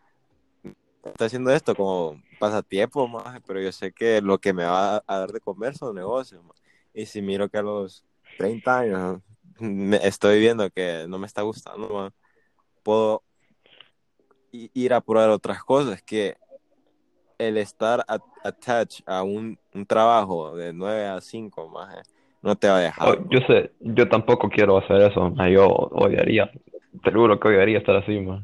estoy 1.03 1.27
haciendo 1.27 1.51
esto 1.51 1.75
como 1.75 2.21
pasatiempo, 2.39 3.07
man, 3.07 3.41
pero 3.47 3.61
yo 3.61 3.71
sé 3.71 3.91
que 3.93 4.21
lo 4.21 4.39
que 4.39 4.53
me 4.53 4.65
va 4.65 4.97
a 5.07 5.17
dar 5.19 5.31
de 5.31 5.39
comer 5.41 5.75
son 5.77 5.95
negocios, 5.95 6.43
man. 6.43 6.53
Y 6.93 7.05
si 7.05 7.21
miro 7.21 7.49
que 7.49 7.57
a 7.57 7.61
los 7.63 8.05
30 8.37 8.79
años 8.79 9.21
me 9.59 9.97
estoy 10.07 10.39
viendo 10.39 10.69
que 10.69 11.05
no 11.07 11.19
me 11.19 11.27
está 11.27 11.41
gustando, 11.43 11.89
man, 11.89 12.13
puedo 12.83 13.23
ir 14.51 14.93
a 14.93 15.01
probar 15.01 15.29
otras 15.29 15.63
cosas 15.63 16.01
que 16.01 16.35
el 17.37 17.57
estar 17.57 18.03
at- 18.07 18.21
attached 18.43 19.03
a 19.07 19.23
un, 19.23 19.57
un 19.73 19.85
trabajo 19.85 20.55
de 20.55 20.73
9 20.73 21.07
a 21.07 21.21
5 21.21 21.67
más 21.69 21.97
no 22.41 22.55
te 22.55 22.67
va 22.67 22.77
a 22.77 22.81
dejar. 22.81 23.07
Oh, 23.09 23.29
yo 23.29 23.39
sé, 23.47 23.71
yo 23.79 24.07
tampoco 24.09 24.49
quiero 24.49 24.77
hacer 24.77 25.01
eso. 25.01 25.33
Yo 25.47 25.67
odiaría, 25.67 26.51
te 27.03 27.11
juro 27.11 27.39
que 27.39 27.47
odiaría 27.49 27.77
estar 27.77 27.95
así, 27.95 28.19
más. 28.19 28.43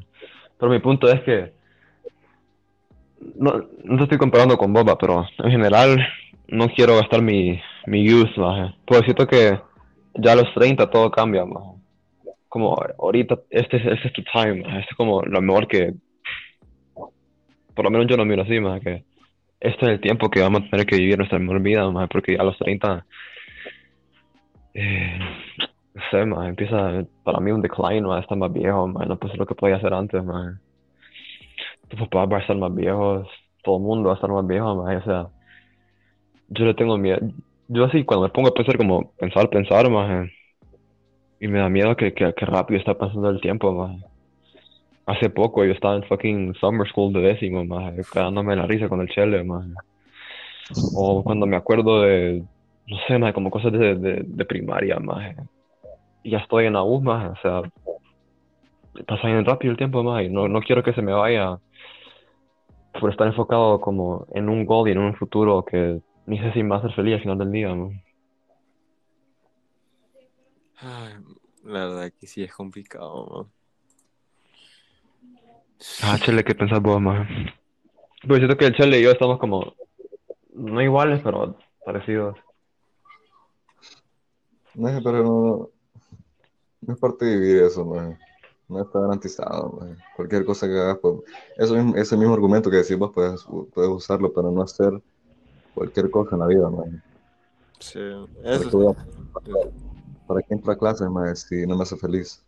Pero 0.58 0.70
mi 0.70 0.78
punto 0.78 1.08
es 1.08 1.20
que 1.22 1.52
no, 3.36 3.68
no 3.84 3.96
te 3.96 4.02
estoy 4.04 4.18
comparando 4.18 4.56
con 4.56 4.72
Boba, 4.72 4.96
pero 4.96 5.26
en 5.38 5.50
general 5.50 5.98
no 6.48 6.68
quiero 6.68 6.96
gastar 6.96 7.22
mi, 7.22 7.60
mi 7.86 8.08
youth, 8.08 8.36
más. 8.36 8.74
Pues 8.86 9.02
siento 9.02 9.26
que 9.26 9.60
ya 10.14 10.32
a 10.32 10.36
los 10.36 10.52
30 10.54 10.88
todo 10.90 11.10
cambia, 11.10 11.44
más. 11.44 11.77
Como 12.48 12.76
ahorita, 12.98 13.38
este, 13.50 13.76
es- 13.78 13.86
este 13.86 14.08
es 14.08 14.12
tu 14.14 14.22
time. 14.22 14.60
Este 14.60 14.90
es 14.90 14.96
como 14.96 15.22
lo 15.22 15.40
mejor 15.42 15.68
que, 15.68 15.94
por 17.74 17.84
lo 17.84 17.90
menos 17.90 18.06
yo 18.08 18.16
lo 18.16 18.24
miro 18.24 18.42
así, 18.42 18.58
más, 18.60 18.80
que 18.80 19.04
este 19.60 19.86
es 19.86 19.92
el 19.92 20.00
tiempo 20.00 20.30
que 20.30 20.40
vamos 20.40 20.62
a 20.62 20.70
tener 20.70 20.86
que 20.86 20.96
vivir 20.96 21.18
nuestra 21.18 21.38
mejor 21.38 21.60
vida, 21.60 21.88
más, 21.90 22.08
porque 22.08 22.36
a 22.38 22.44
los 22.44 22.56
30, 22.58 23.04
eh, 24.74 25.18
no 25.94 26.02
sé, 26.10 26.24
más, 26.26 26.48
empieza 26.48 27.04
para 27.24 27.40
mí 27.40 27.50
un 27.50 27.62
decline, 27.62 28.02
más, 28.06 28.22
estar 28.22 28.38
más 28.38 28.52
viejo, 28.52 28.86
más, 28.88 29.06
no 29.08 29.18
pues 29.18 29.36
lo 29.36 29.46
que 29.46 29.54
podía 29.54 29.76
hacer 29.76 29.92
antes, 29.94 30.22
más. 30.24 30.56
Tus 31.88 31.98
papás 32.00 32.28
van 32.28 32.38
a 32.40 32.42
estar 32.42 32.56
más 32.56 32.74
viejos, 32.74 33.28
todo 33.62 33.76
el 33.78 33.82
mundo 33.82 34.08
va 34.08 34.14
a 34.14 34.16
estar 34.16 34.30
más 34.30 34.46
viejo, 34.46 34.76
más, 34.76 35.02
o 35.02 35.04
sea, 35.04 35.26
yo 36.48 36.64
le 36.64 36.74
tengo 36.74 36.96
miedo, 36.98 37.18
yo 37.68 37.84
así 37.84 38.04
cuando 38.04 38.26
me 38.26 38.32
pongo 38.32 38.48
a 38.48 38.54
pensar 38.54 38.76
como 38.76 39.12
pensar, 39.18 39.48
pensar, 39.50 39.90
más, 39.90 40.28
y 41.40 41.48
me 41.48 41.58
da 41.58 41.68
miedo 41.68 41.96
que, 41.96 42.12
que, 42.12 42.46
rápido 42.46 42.78
está 42.78 42.94
pasando 42.94 43.30
el 43.30 43.40
tiempo, 43.40 43.72
más. 43.72 44.02
Hace 45.06 45.30
poco 45.30 45.64
yo 45.64 45.72
estaba 45.72 45.96
en 45.96 46.02
fucking 46.04 46.54
summer 46.54 46.86
school 46.88 47.12
de 47.12 47.20
décimo, 47.20 47.64
más, 47.64 47.94
cagándome 48.10 48.56
la 48.56 48.66
risa 48.66 48.88
con 48.88 49.00
el 49.00 49.08
chele, 49.08 49.44
más. 49.44 49.66
O 50.94 51.22
cuando 51.22 51.46
me 51.46 51.56
acuerdo 51.56 52.02
de, 52.02 52.42
no 52.86 52.96
sé, 53.06 53.18
más, 53.18 53.32
como 53.32 53.50
cosas 53.50 53.72
de, 53.72 53.94
de, 53.96 54.44
primaria, 54.44 54.98
más. 54.98 55.34
Y 56.22 56.30
ya 56.30 56.38
estoy 56.38 56.66
en 56.66 56.74
la 56.74 56.82
U, 56.82 57.00
más, 57.00 57.38
o 57.38 57.40
sea, 57.40 57.62
pasa 59.06 59.28
rápido 59.42 59.70
el 59.70 59.78
tiempo, 59.78 60.20
y 60.20 60.28
no, 60.28 60.48
no 60.48 60.60
quiero 60.60 60.82
que 60.82 60.92
se 60.92 61.02
me 61.02 61.12
vaya 61.12 61.58
por 63.00 63.10
estar 63.10 63.26
enfocado 63.26 63.80
como 63.80 64.26
en 64.34 64.48
un 64.48 64.66
goal 64.66 64.88
y 64.88 64.92
en 64.92 64.98
un 64.98 65.14
futuro 65.14 65.64
que 65.64 66.00
ni 66.26 66.38
sé 66.38 66.52
si 66.52 66.62
me 66.62 66.70
va 66.70 66.76
a 66.76 66.78
hacer 66.80 66.92
feliz 66.92 67.14
al 67.14 67.20
final 67.20 67.38
del 67.38 67.52
día, 67.52 67.74
la 71.68 71.86
verdad 71.86 72.12
que 72.18 72.26
sí 72.26 72.42
es 72.42 72.52
complicado, 72.52 73.26
man. 73.26 73.52
Ah, 76.02 76.18
Chele, 76.18 76.42
¿qué 76.42 76.54
pensás 76.54 76.80
vos, 76.80 77.00
más? 77.00 77.28
Pues 78.26 78.38
siento 78.38 78.56
que 78.56 78.66
el 78.66 78.74
Chele 78.74 78.98
y 78.98 79.02
yo 79.04 79.10
estamos 79.12 79.38
como, 79.38 79.74
no 80.54 80.82
iguales, 80.82 81.20
pero 81.22 81.56
parecidos. 81.84 82.36
No 84.74 84.88
es, 84.88 85.02
pero 85.02 85.22
no, 85.22 85.70
no 86.80 86.94
es 86.94 86.98
parte 87.00 87.26
de 87.26 87.36
vivir 87.38 87.62
eso, 87.62 87.84
man. 87.84 88.18
No 88.68 88.82
está 88.82 89.00
garantizado, 89.00 89.70
man. 89.80 89.96
Cualquier 90.16 90.44
cosa 90.44 90.66
que 90.66 90.78
hagas, 90.78 90.98
pues, 91.00 91.14
eso 91.58 91.74
mismo- 91.74 91.96
ese 91.96 92.16
mismo 92.16 92.34
argumento 92.34 92.70
que 92.70 92.78
decís 92.78 92.98
vos, 92.98 93.10
puedes, 93.14 93.44
puedes 93.72 93.90
usarlo 93.90 94.32
para 94.32 94.50
no 94.50 94.62
hacer 94.62 95.00
cualquier 95.74 96.10
cosa 96.10 96.34
en 96.34 96.40
la 96.40 96.46
vida, 96.46 96.68
man. 96.70 97.02
Sí, 97.78 98.00
¿Para 98.42 98.56
eso 98.56 98.94
para 100.28 100.42
qué 100.42 100.54
entro 100.54 100.70
a 100.72 100.78
clases, 100.78 101.08
man, 101.10 101.34
si 101.34 101.66
no 101.66 101.76
me 101.76 101.82
hace 101.82 101.96
feliz? 101.96 102.44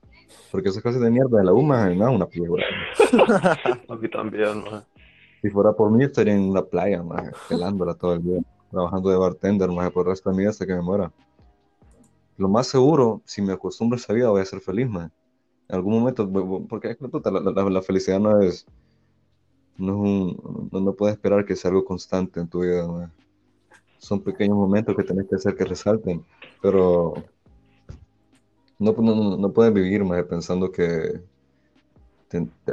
Porque 0.53 0.69
esas 0.69 0.83
clases 0.83 1.01
de 1.01 1.11
mierda 1.11 1.39
de 1.39 1.45
la 1.45 1.53
U, 1.53 1.63
man, 1.63 1.99
no, 1.99 2.13
una 2.13 2.27
película. 2.27 2.65
A 3.89 3.95
mí 3.97 4.09
también, 4.09 4.63
más. 4.65 4.85
Si 5.43 5.49
fuera 5.51 5.73
por 5.73 5.91
mí, 5.91 6.05
estaría 6.05 6.35
en 6.35 6.53
la 6.53 6.63
playa, 6.65 7.03
más, 7.03 7.33
pelándola 7.49 7.95
todo 7.95 8.15
el 8.15 8.23
día, 8.23 8.41
trabajando 8.71 9.11
de 9.11 9.17
bartender, 9.17 9.71
más, 9.71 9.91
por 9.91 10.07
el 10.07 10.11
resto 10.13 10.31
de 10.31 10.37
mi 10.37 10.43
vida 10.43 10.51
hasta 10.51 10.67
que 10.67 10.75
me 10.75 10.83
muera. 10.83 11.11
Lo 12.37 12.49
más 12.49 12.67
seguro, 12.67 13.23
si 13.25 13.43
me 13.43 13.53
acostumbro 13.53 13.97
a 13.97 14.01
esa 14.01 14.13
vida, 14.13 14.31
voy 14.31 14.43
a 14.43 14.45
ser 14.45 14.61
feliz, 14.61 14.89
man. 14.89 15.11
En 15.69 15.77
algún 15.77 15.95
momento, 15.95 16.29
porque 16.69 16.97
la, 17.25 17.41
la- 17.41 17.71
la 17.71 17.83
felicidad 17.83 18.19
no 18.21 18.41
es, 18.41 18.67
no 19.79 19.93
es 19.93 19.99
un, 19.99 20.69
no, 20.73 20.81
no 20.81 20.93
puedes 20.93 21.17
esperar 21.17 21.45
que 21.47 21.57
sea 21.57 21.71
algo 21.71 21.85
constante 21.85 22.41
en 22.41 22.49
tu 22.49 22.61
vida, 22.61 22.87
man. 22.87 23.13
Son 23.99 24.21
pequeños 24.21 24.57
momentos 24.57 24.97
que 24.97 25.05
tenés 25.05 25.27
que 25.29 25.37
hacer 25.37 25.55
que 25.55 25.65
resalten, 25.65 26.25
pero 26.61 27.15
no, 28.81 28.93
no, 28.93 29.37
no- 29.37 29.53
puedes 29.53 29.73
vivir, 29.73 30.03
man, 30.05 30.27
pensando 30.29 30.73
que, 30.73 31.21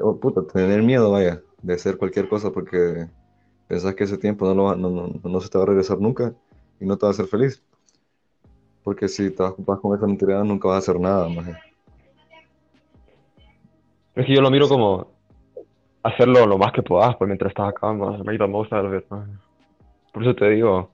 oh, 0.02 0.18
puta, 0.20 0.42
tener 0.48 0.82
miedo, 0.82 1.12
vaya, 1.12 1.42
de 1.62 1.74
hacer 1.74 1.98
cualquier 1.98 2.30
cosa 2.30 2.52
porque 2.52 3.08
pensás 3.68 3.94
que 3.96 4.06
ese 4.06 4.18
tiempo 4.18 4.46
no, 4.48 4.56
lo 4.56 4.64
va- 4.64 4.76
no, 4.76 4.90
no, 4.90 5.10
no 5.24 5.42
se 5.42 5.50
te 5.50 5.58
va 5.58 5.66
a 5.66 5.68
regresar 5.68 6.00
nunca 6.00 6.34
y 6.80 6.86
no 6.86 6.98
te 6.98 7.06
va 7.06 7.10
a 7.10 7.12
hacer 7.12 7.28
feliz. 7.28 7.62
Porque 8.84 9.08
si 9.08 9.30
te 9.32 9.44
vas 9.44 9.80
con 9.82 9.96
esa 9.98 10.08
mentalidad 10.08 10.44
nunca 10.44 10.70
vas 10.70 10.76
a 10.76 10.80
hacer 10.80 11.00
nada, 11.00 11.28
más. 11.28 11.48
Es 14.16 14.26
que 14.26 14.34
yo 14.34 14.42
lo 14.42 14.50
miro 14.50 14.68
como 14.68 15.12
hacerlo 16.04 16.46
lo 16.48 16.58
más 16.58 16.72
que 16.72 16.82
puedas, 16.82 17.16
pues 17.18 17.28
mientras 17.28 17.50
estás 17.52 17.70
acá, 17.70 17.92
más, 17.92 18.20
it, 18.20 19.10
más. 19.10 19.30
Por 20.14 20.24
eso 20.24 20.36
te 20.36 20.50
digo, 20.50 20.94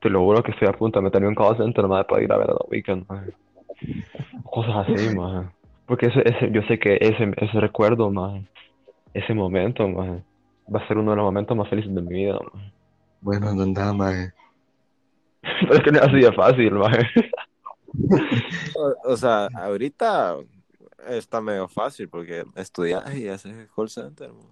te 0.00 0.08
lo 0.08 0.20
juro 0.20 0.42
que 0.42 0.52
estoy 0.52 0.68
a 0.68 0.72
punto 0.72 0.98
de 0.98 1.04
meterme 1.04 1.28
en 1.28 1.34
call 1.34 1.56
center, 1.56 1.86
más, 1.86 2.06
para 2.06 2.22
ir 2.22 2.32
a 2.32 2.38
ver 2.38 2.50
a 2.50 2.56
The 2.70 3.04
más. 3.08 3.28
Cosas 4.44 4.88
así, 4.88 5.14
maje. 5.16 5.48
Porque 5.86 6.06
ese, 6.06 6.22
ese, 6.24 6.50
yo 6.52 6.62
sé 6.62 6.78
que 6.78 6.98
ese, 7.00 7.32
ese 7.36 7.60
recuerdo, 7.60 8.10
maje, 8.10 8.46
ese 9.14 9.34
momento, 9.34 9.86
maje, 9.88 10.22
va 10.72 10.80
a 10.80 10.88
ser 10.88 10.98
uno 10.98 11.10
de 11.10 11.16
los 11.16 11.24
momentos 11.24 11.56
más 11.56 11.68
felices 11.68 11.94
de 11.94 12.02
mi 12.02 12.14
vida. 12.14 12.38
Bueno, 13.20 13.54
no 13.54 13.62
anda, 13.62 13.92
maje. 13.92 14.32
Pero 15.42 15.74
es 15.74 15.80
que 15.80 15.92
no 15.92 15.98
es 15.98 16.04
así 16.04 16.20
de 16.20 16.32
fácil, 16.32 16.72
maje. 16.72 17.06
O, 18.74 19.12
o 19.12 19.16
sea, 19.16 19.48
ahorita 19.54 20.36
está 21.08 21.40
medio 21.40 21.68
fácil 21.68 22.08
porque 22.08 22.44
estudias 22.54 23.14
y 23.14 23.28
haces 23.28 23.68
call 23.74 23.88
center, 23.88 24.32
man. 24.32 24.46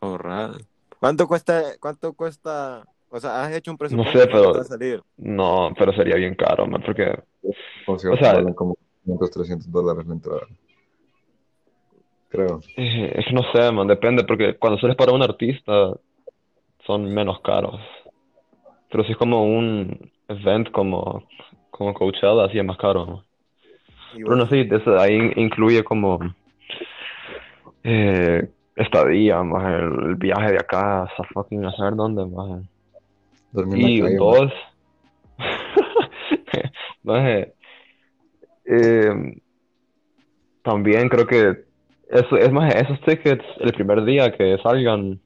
ahorrar. 0.00 0.50
¿Cuánto 0.98 1.26
cuesta, 1.26 1.62
cuánto 1.80 2.12
cuesta? 2.12 2.84
O 3.14 3.20
sea, 3.20 3.44
has 3.44 3.52
hecho 3.54 3.70
un 3.70 3.76
presupuesto 3.76 4.18
sé, 4.18 4.26
pero- 4.26 4.42
cuánto 4.44 4.58
va 4.58 4.62
a 4.62 4.64
salir. 4.64 5.02
No, 5.18 5.72
pero 5.78 5.92
sería 5.92 6.16
bien 6.16 6.34
caro, 6.34 6.66
man, 6.66 6.82
porque 6.84 7.12
O 7.86 7.98
sea- 7.98 8.32
valen 8.34 8.54
como 8.54 8.74
500, 9.04 9.30
300 9.30 9.70
dólares 9.70 10.06
la 10.06 10.14
entrada. 10.14 10.40
Creo. 12.30 12.60
eh, 12.78 13.12
es 13.14 13.26
que 13.26 13.32
no 13.34 13.42
sé, 13.52 13.70
man, 13.70 13.86
depende, 13.86 14.24
porque 14.24 14.56
cuando 14.56 14.78
sales 14.80 14.96
para 14.96 15.12
un 15.12 15.22
artista 15.22 15.92
son 16.86 17.12
menos 17.12 17.40
caros. 17.42 17.78
Pero 18.90 19.04
si 19.04 19.12
es 19.12 19.18
como 19.18 19.44
un 19.44 20.10
event 20.28 20.70
como, 20.70 21.28
como 21.70 21.92
Coachella, 21.92 22.44
así 22.46 22.58
es 22.58 22.64
más 22.64 22.78
caro, 22.78 23.04
man. 23.06 23.20
Y 24.14 24.22
Pero 24.22 24.36
no 24.36 24.46
sé, 24.46 24.62
eso 24.70 24.98
ahí 24.98 25.32
incluye 25.36 25.84
como 25.84 26.18
eh, 27.84 28.48
estadía, 28.76 29.42
más 29.42 29.64
el, 29.74 30.06
el 30.10 30.14
viaje 30.16 30.52
de 30.52 30.58
acá 30.58 31.02
hasta 31.02 31.24
fucking 31.24 31.64
a 31.66 31.72
saber 31.72 31.94
dónde, 31.96 32.24
más. 32.24 32.62
Dormir 33.52 33.84
en 33.84 33.88
Y 33.88 33.98
la 33.98 34.04
calle, 34.06 34.16
dos, 34.16 34.52
maje, 37.02 37.54
eh, 38.64 39.40
también 40.62 41.08
creo 41.08 41.26
que 41.26 41.64
eso 42.08 42.36
es 42.36 42.52
más 42.52 42.74
esos 42.74 43.00
tickets 43.02 43.44
el 43.60 43.72
primer 43.72 44.04
día 44.04 44.32
que 44.32 44.58
salgan 44.62 45.20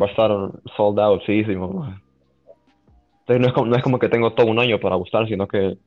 va 0.00 0.06
a 0.06 0.10
estar 0.10 0.30
sold 0.76 0.98
out, 0.98 1.22
sísimo, 1.24 1.68
maje. 1.68 2.00
Entonces 3.20 3.40
no 3.40 3.46
es 3.46 3.52
como, 3.54 3.66
no 3.66 3.76
es 3.76 3.82
como 3.82 3.98
que 3.98 4.08
tengo 4.08 4.32
todo 4.32 4.46
un 4.46 4.58
año 4.58 4.78
para 4.78 4.96
buscar, 4.96 5.26
sino 5.26 5.48
que 5.48 5.78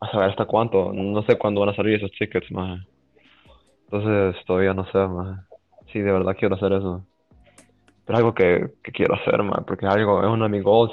a 0.00 0.10
saber 0.10 0.30
hasta 0.30 0.46
cuánto, 0.46 0.92
no 0.92 1.22
sé 1.24 1.36
cuándo 1.36 1.60
van 1.60 1.70
a 1.70 1.76
salir 1.76 1.94
esos 1.94 2.10
tickets, 2.12 2.50
maje. 2.50 2.82
Entonces 3.84 4.42
todavía 4.46 4.74
no 4.74 4.84
sé, 4.90 4.98
maje. 4.98 5.40
Sí, 5.92 6.00
de 6.00 6.12
verdad 6.12 6.36
quiero 6.38 6.54
hacer 6.54 6.72
eso. 6.72 7.04
Pero 8.04 8.18
es 8.18 8.18
algo 8.18 8.34
que, 8.34 8.68
que 8.82 8.92
quiero 8.92 9.14
hacer, 9.14 9.42
maje, 9.42 9.62
porque 9.66 9.86
es 9.86 9.92
algo, 9.92 10.22
es 10.22 10.28
uno 10.28 10.44
de 10.44 10.50
mis 10.50 10.62
goals 10.62 10.92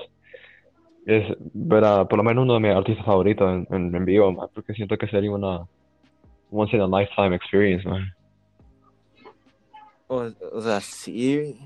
es 1.05 1.36
ver 1.53 1.83
a 1.83 2.05
por 2.07 2.17
lo 2.17 2.24
menos 2.24 2.43
uno 2.43 2.55
de 2.55 2.60
mis 2.62 2.72
artistas 2.72 3.05
favoritos 3.05 3.48
en, 3.50 3.67
en, 3.75 3.95
en 3.95 4.05
vivo, 4.05 4.31
man, 4.31 4.48
porque 4.53 4.74
siento 4.74 4.98
que 4.98 5.07
sería 5.07 5.31
una 5.31 5.65
once 6.51 6.75
in 6.75 6.81
a 6.81 6.88
lifetime 6.88 7.36
experience, 7.36 7.88
man. 7.88 8.05
O, 10.07 10.29
o 10.51 10.62
sea, 10.62 10.79
sí, 10.81 11.57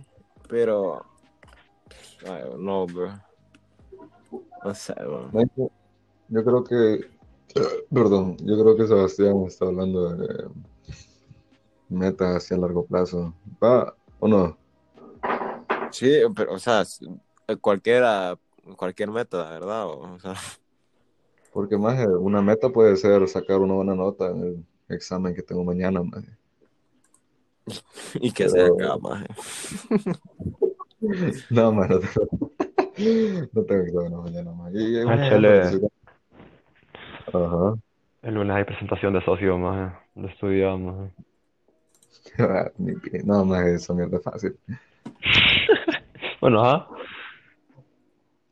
pero. 0.47 1.03
Ay, 2.25 2.43
no, 2.57 2.85
bro. 2.87 3.13
No 4.63 4.73
sé, 4.73 4.93
bro. 4.93 5.29
Yo- 5.55 5.69
Yo 6.29 6.43
creo 6.43 6.63
que, 6.63 6.99
perdón, 7.91 8.35
yo 8.39 8.61
creo 8.61 8.75
que 8.75 8.87
Sebastián 8.87 9.43
está 9.47 9.65
hablando 9.65 10.09
de 10.15 10.49
metas 11.89 12.35
hacia 12.37 12.57
largo 12.57 12.85
plazo. 12.85 13.33
¿Va 13.63 13.93
o 14.19 14.27
no? 14.27 14.57
Sí, 15.91 16.19
pero, 16.35 16.53
o 16.53 16.59
sea, 16.59 16.83
cualquiera, 17.61 18.37
cualquier 18.75 19.11
meta, 19.11 19.49
¿verdad? 19.49 19.85
O, 19.87 20.19
sea, 20.19 20.33
Porque 21.53 21.77
más 21.77 21.99
una 22.07 22.41
meta 22.41 22.69
puede 22.69 22.95
ser 22.97 23.27
sacar 23.27 23.59
una 23.59 23.73
buena 23.75 23.95
nota 23.95 24.27
en 24.31 24.43
el 24.43 24.65
examen 24.95 25.33
que 25.35 25.41
tengo 25.43 25.63
mañana, 25.63 26.01
maje. 26.03 26.27
y 28.15 28.31
que 28.31 28.45
Pero- 28.45 28.75
sea 28.77 28.87
acá, 28.87 28.97
maje. 28.99 29.25
No, 31.51 31.71
man, 31.71 31.89
no 31.89 31.99
tengo, 31.99 32.51
no 33.53 33.63
tengo 33.63 33.83
examen 33.83 34.17
mañana, 34.17 34.51
man. 34.51 34.71
Y, 34.73 34.97
y, 34.97 35.03
Ah, 35.07 35.13
Ajá. 37.33 37.75
El 38.23 38.33
lunes 38.33 38.55
hay 38.55 38.63
presentación 38.63 39.13
de 39.13 39.23
socio, 39.23 39.57
estudiar, 40.27 40.75
man. 40.77 41.13
Ni 42.79 42.95
pi- 42.95 43.19
No, 43.23 43.45
más 43.45 43.63
esa 43.67 43.93
mierda 43.93 44.17
es 44.17 44.23
fácil. 44.23 44.57
Bueno, 46.41 46.63
ajá. 46.65 46.87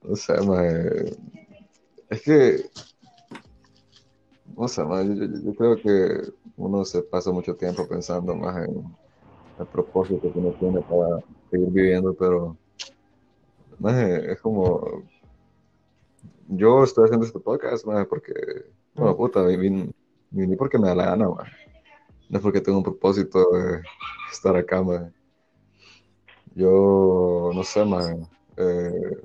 O 0.08 0.16
sea, 0.16 0.42
maje, 0.42 1.16
es 2.10 2.22
que, 2.22 2.66
o 4.56 4.68
sea, 4.68 4.86
maje, 4.86 5.10
yo, 5.44 5.54
creo 5.56 5.76
que 5.78 6.32
uno 6.58 6.86
se 6.86 7.02
pasa 7.02 7.32
mucho 7.32 7.56
tiempo 7.56 7.88
pensando 7.88 8.36
más 8.36 8.68
en 8.68 8.84
el 9.60 9.66
propósito 9.68 10.32
que 10.32 10.40
uno 10.40 10.52
tiene 10.60 10.82
para 10.82 11.20
seguir 11.50 11.70
viviendo, 11.70 12.14
pero 12.14 12.58
es 13.84 14.40
como, 14.42 15.04
yo 16.48 16.84
estoy 16.84 17.06
haciendo 17.06 17.26
este 17.26 17.40
podcast, 17.40 17.86
maje, 17.86 18.06
porque, 18.06 18.34
bueno, 18.94 19.16
puta, 19.16 19.44
vine, 19.44 19.92
vine 20.30 20.56
porque 20.56 20.78
me 20.78 20.88
da 20.88 20.96
la 20.96 21.06
gana, 21.08 21.30
maje. 21.30 21.52
No 22.30 22.38
es 22.38 22.44
porque 22.44 22.62
tengo 22.62 22.80
un 22.80 22.84
propósito 22.84 23.52
de 23.52 23.82
estar 24.32 24.56
acá, 24.56 24.82
maje. 24.82 25.12
Yo, 26.56 27.52
no 27.54 27.64
sé, 27.64 27.84
maje, 27.86 28.18
eh, 28.58 29.18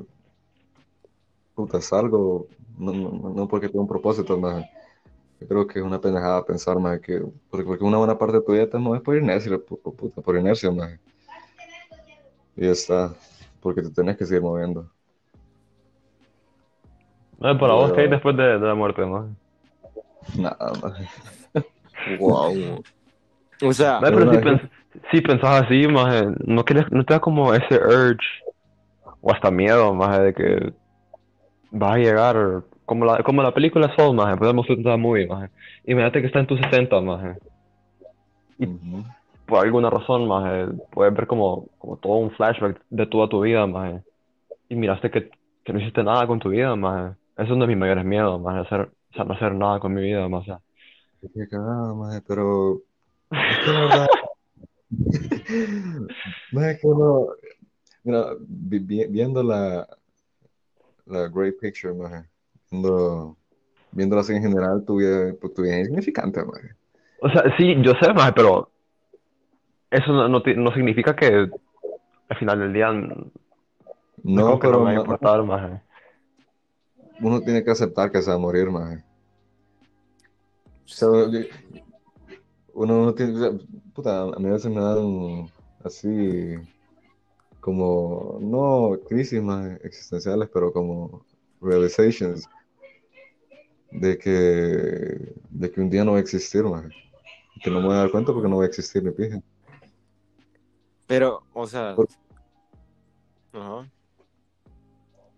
puta, 1.61 1.81
salgo, 1.81 2.46
no, 2.79 2.92
no, 2.92 3.31
no 3.35 3.49
porque 3.49 3.68
tengo 3.68 3.83
un 3.83 3.88
propósito, 3.88 4.38
más. 4.38 4.64
Yo 5.40 5.49
creo 5.49 5.66
que 5.66 5.79
es 5.79 5.85
una 5.85 6.01
pendejada 6.01 6.44
pensar, 6.44 6.79
más, 6.79 7.01
que, 7.01 7.23
porque, 7.51 7.64
porque 7.66 7.85
una 7.85 7.99
buena 7.99 8.18
parte 8.18 8.37
de 8.38 8.42
tu 8.42 8.53
vida 8.53 8.68
te 8.68 8.79
mueves 8.79 9.03
por 9.03 9.16
inercia, 9.16 9.59
puta, 9.59 10.20
por 10.20 10.37
inercia, 10.37 10.70
más. 10.70 10.99
Y 12.57 12.64
ya 12.66 12.73
está, 12.73 13.14
porque 13.61 13.83
te 13.83 13.90
tenés 13.90 14.16
que 14.16 14.27
seguir 14.27 14.42
moviendo. 14.42 14.87
No, 17.38 17.59
para 17.59 17.73
vos, 17.75 17.85
Pero- 17.85 17.94
¿qué 17.94 18.01
hay 18.03 18.09
después 18.09 18.37
de, 18.37 18.42
de 18.59 18.66
la 18.66 18.75
muerte, 18.75 19.05
man? 19.05 19.37
Nada, 20.37 20.73
más. 20.83 20.94
Wow. 22.18 22.83
O 23.62 23.73
sea, 23.75 24.01
No, 24.01 24.07
pero 24.07 24.20
si, 24.20 24.27
no, 24.27 24.33
pens- 24.40 24.70
si 25.11 25.20
pensás 25.20 25.62
así, 25.64 25.87
man, 25.87 26.35
no, 26.46 26.64
querés, 26.64 26.90
no 26.90 27.05
te 27.05 27.12
da 27.12 27.20
como 27.20 27.53
ese 27.53 27.75
urge 27.75 28.16
o 29.20 29.31
hasta 29.33 29.51
miedo, 29.51 29.92
más 29.94 30.18
de 30.23 30.33
que 30.33 30.73
vas 31.70 31.92
a 31.94 31.98
llegar 31.98 32.64
como 32.85 33.04
la, 33.04 33.22
como 33.22 33.42
la 33.42 33.54
película 33.54 33.94
Soul, 33.96 34.16
más, 34.16 34.37
pues 34.38 34.50
hemos 34.50 34.66
visto 34.66 34.98
movie, 34.98 35.26
más. 35.26 35.50
Imagínate 35.85 36.20
que 36.20 36.26
está 36.26 36.40
en 36.40 36.46
tus 36.46 36.61
60, 36.61 37.00
más. 37.00 37.37
Y- 38.59 38.66
Ujú. 38.66 39.04
por 39.46 39.64
alguna 39.64 39.90
razón, 39.90 40.26
más, 40.28 40.70
puedes 40.90 41.14
ver 41.14 41.26
como, 41.26 41.68
como 41.78 41.96
todo 41.98 42.14
un 42.14 42.30
flashback 42.33 42.83
de 42.90 43.06
toda 43.06 43.28
tu 43.28 43.40
vida, 43.40 43.66
más. 43.66 44.02
Y 44.68 44.74
miraste 44.76 45.11
que, 45.11 45.30
que 45.64 45.72
no 45.72 45.80
hiciste 45.80 46.02
nada 46.02 46.26
con 46.26 46.38
tu 46.40 46.50
vida, 46.50 46.74
más. 46.76 47.16
Eso 47.37 47.44
es 47.44 47.50
uno 47.50 47.62
de 47.62 47.68
mis 47.68 47.78
mayores 47.78 48.04
miedos, 48.04 48.40
más, 48.40 48.66
hacer, 48.66 48.80
o 48.83 49.14
sea, 49.14 49.24
no 49.24 49.35
hacer 49.35 49.54
nada 49.54 49.78
con 49.80 49.94
mi 49.94 50.02
vida, 50.02 50.28
más. 50.28 50.44
Qué 51.20 51.48
cagada, 51.48 51.94
maje, 51.94 52.22
pero 52.26 52.80
es 53.30 53.59
que 53.64 53.72
la 53.72 53.80
verdad, 53.80 54.06
maje, 56.52 56.78
que 56.80 56.87
uno, 56.87 57.28
mira, 58.04 58.26
vi- 58.40 58.78
vi- 58.80 59.06
viendo 59.06 59.42
la, 59.42 59.87
la 61.07 61.29
great 61.29 61.55
picture, 61.61 61.93
maje, 61.95 62.29
viendo, 62.71 63.37
viéndolo 63.93 64.21
así 64.21 64.33
en 64.33 64.43
general, 64.43 64.85
tu 64.85 64.97
vida, 64.97 65.35
pues, 65.41 65.55
tu 65.55 65.63
vida 65.63 65.75
es 65.77 65.81
insignificante, 65.81 66.45
maje. 66.45 66.71
O 67.23 67.29
sea, 67.31 67.43
sí, 67.57 67.77
yo 67.83 67.93
sé, 68.01 68.13
más, 68.15 68.33
pero 68.33 68.71
eso 69.91 70.13
no, 70.13 70.29
no, 70.29 70.41
no 70.57 70.73
significa 70.75 71.15
que 71.17 71.49
al 72.29 72.39
final 72.39 72.59
del 72.61 72.73
día 72.73 72.93
no, 72.93 73.33
No, 74.23 74.59
que 74.59 74.69
no 74.69 74.73
pero 74.73 74.79
me 74.79 74.85
va 74.85 74.91
a 74.91 74.95
ma- 74.95 75.01
importar, 75.03 75.43
más. 75.43 75.83
uno 77.21 77.41
tiene 77.41 77.63
que 77.65 77.71
aceptar 77.71 78.11
que 78.11 78.23
se 78.23 78.31
va 78.31 78.37
a 78.37 78.39
morir, 78.39 78.71
maje. 78.71 79.03
O 80.85 80.89
sea, 80.93 81.09
yo- 81.31 81.47
uno 82.75 83.05
no 83.07 83.15
tiene, 83.15 83.59
puta, 83.95 84.23
a 84.23 84.39
mí 84.39 84.49
a 84.49 84.53
veces 84.53 84.71
me 84.71 84.81
dan 84.81 85.51
así 85.85 86.09
como, 87.61 88.38
no 88.40 88.99
crisis 89.09 89.42
más 89.42 89.79
existenciales, 89.83 90.49
pero 90.53 90.73
como 90.73 91.25
realizations 91.61 92.49
de 93.90 94.18
que, 94.18 95.35
de 95.51 95.70
que 95.70 95.81
un 95.81 95.90
día 95.90 96.05
no 96.05 96.12
va 96.12 96.18
a 96.18 96.23
existir, 96.23 96.62
maje. 96.64 96.88
Que 97.62 97.70
no 97.70 97.81
me 97.81 97.87
voy 97.87 97.96
a 97.96 98.01
dar 98.01 98.11
cuenta 98.11 98.33
porque 98.33 98.49
no 98.49 98.59
va 98.59 98.64
a 98.64 98.68
existir 98.68 99.03
ni 99.05 99.11
pija. 99.11 99.40
pero, 101.07 101.42
o 101.53 101.66
sea. 101.66 101.94
Por-. 101.94 102.09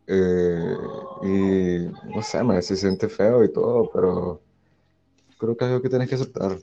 Eh, 0.06 0.76
y 1.22 1.78
no 2.14 2.22
sé, 2.22 2.42
maje, 2.42 2.62
se 2.62 2.76
siente 2.76 3.08
feo 3.08 3.44
y 3.44 3.52
todo, 3.52 3.90
pero 3.92 4.40
creo 5.38 5.56
que 5.56 5.64
es 5.64 5.70
algo 5.70 5.82
que 5.82 5.88
tienes 5.88 6.08
que 6.08 6.16
aceptar. 6.16 6.58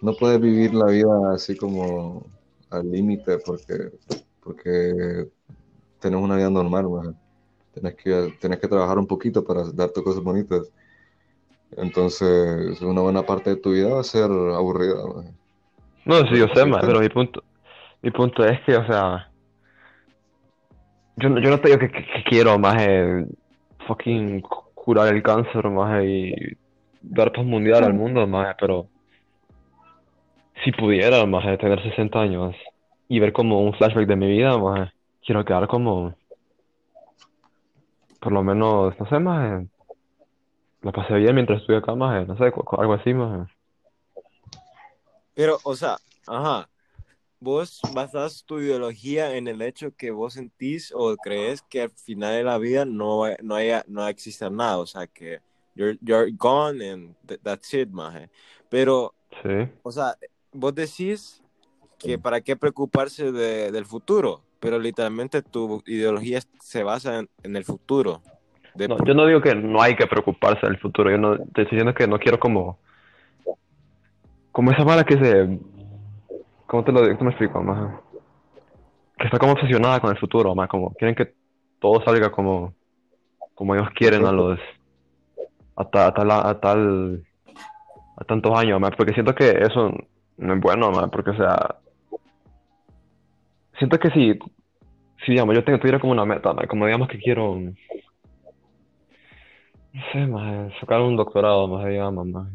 No 0.00 0.14
puedes 0.14 0.40
vivir 0.40 0.74
la 0.74 0.86
vida 0.86 1.34
así 1.34 1.56
como 1.56 2.26
al 2.70 2.90
límite 2.90 3.38
porque, 3.38 3.92
porque 4.42 5.28
tenés 6.00 6.20
una 6.20 6.36
vida 6.36 6.50
normal, 6.50 6.88
maje. 6.88 7.10
Tenés 7.74 7.94
que, 7.96 8.34
tenés 8.40 8.58
que 8.60 8.68
trabajar 8.68 8.98
un 8.98 9.06
poquito 9.06 9.44
para 9.44 9.64
darte 9.72 10.02
cosas 10.02 10.22
bonitas. 10.22 10.70
Entonces, 11.76 12.80
una 12.82 13.00
buena 13.00 13.22
parte 13.22 13.50
de 13.50 13.56
tu 13.56 13.72
vida 13.72 13.94
va 13.94 14.00
a 14.00 14.04
ser 14.04 14.24
aburrida. 14.30 14.94
maje. 15.06 15.30
No, 16.04 16.18
sí, 16.28 16.38
yo 16.38 16.48
sé, 16.48 16.64
más, 16.66 16.82
pero 16.84 17.00
mi 17.00 17.08
punto, 17.08 17.42
mi 18.02 18.10
punto 18.10 18.44
es 18.44 18.60
que, 18.62 18.76
o 18.76 18.86
sea, 18.86 19.28
yo, 21.16 21.28
no- 21.28 21.40
yo 21.40 21.50
no 21.50 21.60
te 21.60 21.68
digo 21.68 21.78
que, 21.80 21.90
que- 21.90 22.04
que 22.04 22.24
quiero 22.24 22.58
más 22.58 22.82
fucking 23.86 24.40
cu- 24.40 24.70
curar 24.74 25.14
el 25.14 25.22
cáncer 25.22 25.68
más 25.70 26.04
y 26.04 26.32
dar 27.00 27.32
paz 27.32 27.44
mundial 27.44 27.84
al 27.84 27.94
mundo 27.94 28.26
más, 28.26 28.54
pero 28.60 28.88
si 30.64 30.72
pudiera 30.72 31.24
más 31.26 31.44
tener 31.58 31.82
60 31.82 32.20
años 32.20 32.54
y 33.12 33.20
ver 33.20 33.34
como 33.34 33.60
un 33.60 33.74
flashback 33.74 34.06
de 34.06 34.16
mi 34.16 34.26
vida 34.26 34.56
más, 34.56 34.90
quiero 35.20 35.44
quedar 35.44 35.68
como, 35.68 36.14
por 38.20 38.32
lo 38.32 38.42
menos, 38.42 38.98
no 38.98 39.06
sé, 39.06 39.18
más, 39.18 39.66
la 40.80 40.92
pasé 40.92 41.16
bien 41.16 41.34
mientras 41.34 41.60
estuve 41.60 41.76
acá 41.76 41.94
más, 41.94 42.26
no 42.26 42.38
sé, 42.38 42.44
algo 42.44 42.94
así 42.94 43.12
más. 43.12 43.50
Pero, 45.34 45.58
o 45.62 45.76
sea, 45.76 45.98
ajá, 46.26 46.70
vos 47.38 47.82
basás 47.94 48.42
tu 48.46 48.60
ideología 48.60 49.36
en 49.36 49.46
el 49.46 49.60
hecho 49.60 49.94
que 49.94 50.10
vos 50.10 50.32
sentís 50.32 50.90
o 50.96 51.14
crees 51.18 51.60
que 51.60 51.82
al 51.82 51.90
final 51.90 52.32
de 52.32 52.44
la 52.44 52.56
vida 52.56 52.86
no, 52.86 53.24
no, 53.42 53.54
haya, 53.56 53.84
no 53.88 54.08
existe 54.08 54.50
nada, 54.50 54.78
o 54.78 54.86
sea, 54.86 55.06
que 55.06 55.40
you're, 55.74 55.98
you're 56.00 56.32
gone 56.32 56.82
and 56.82 57.14
th- 57.26 57.40
that's 57.42 57.74
it, 57.74 57.90
maje. 57.90 58.30
Pero, 58.70 59.12
Sí. 59.42 59.70
o 59.82 59.92
sea, 59.92 60.16
vos 60.50 60.74
decís 60.74 61.42
que 62.02 62.18
para 62.18 62.40
qué 62.40 62.56
preocuparse 62.56 63.32
de- 63.32 63.70
del 63.70 63.84
futuro, 63.86 64.42
pero 64.60 64.78
literalmente 64.78 65.42
tu 65.42 65.82
ideología 65.86 66.40
se 66.60 66.82
basa 66.82 67.20
en, 67.20 67.28
en 67.42 67.56
el 67.56 67.64
futuro. 67.64 68.22
De 68.74 68.88
No, 68.88 68.96
yo 69.04 69.14
no 69.14 69.26
digo 69.26 69.40
que 69.40 69.54
no 69.54 69.82
hay 69.82 69.94
que 69.96 70.06
preocuparse 70.06 70.66
del 70.66 70.78
futuro, 70.78 71.10
yo 71.10 71.18
no 71.18 71.36
te 71.36 71.62
estoy 71.62 71.64
diciendo 71.64 71.94
que 71.94 72.06
no 72.06 72.18
quiero 72.18 72.38
como 72.38 72.78
como 74.50 74.70
esa 74.70 74.84
mala 74.84 75.04
que 75.04 75.14
se 75.16 75.58
¿cómo 76.66 76.84
te 76.84 76.92
lo 76.92 77.00
cómo 77.16 77.24
me 77.24 77.30
explico, 77.30 77.62
más? 77.62 78.00
Que 79.18 79.24
está 79.26 79.38
como 79.38 79.52
obsesionada 79.52 80.00
con 80.00 80.10
el 80.10 80.18
futuro, 80.18 80.54
más 80.54 80.68
como 80.68 80.92
quieren 80.94 81.14
que 81.14 81.34
todo 81.80 82.02
salga 82.04 82.30
como 82.30 82.74
como 83.54 83.74
ellos 83.74 83.88
quieren 83.94 84.24
a 84.26 84.32
los 84.32 84.58
a, 85.76 85.84
ta- 85.84 86.06
a 86.08 86.14
tal 86.14 86.30
a 86.30 86.60
tal 86.60 87.24
a 88.16 88.24
tantos 88.24 88.58
años, 88.58 88.80
más, 88.80 88.92
porque 88.96 89.12
siento 89.14 89.34
que 89.34 89.50
eso 89.50 89.90
no 90.38 90.54
es 90.54 90.60
bueno, 90.60 90.90
más, 90.90 91.10
porque 91.10 91.30
o 91.30 91.36
sea 91.36 91.76
siento 93.78 93.98
que 93.98 94.10
si 94.10 94.38
si 95.24 95.32
digamos 95.32 95.54
yo 95.54 95.64
tengo 95.64 95.78
tuviera 95.78 96.00
como 96.00 96.12
una 96.12 96.24
meta, 96.26 96.54
como 96.68 96.86
digamos 96.86 97.08
que 97.08 97.18
quiero 97.18 97.56
no 97.56 97.72
sé, 100.12 100.26
más 100.26 100.72
sacar 100.80 101.00
un 101.00 101.16
doctorado, 101.16 101.68
más 101.68 101.86
digamos, 101.86 102.26
más 102.26 102.48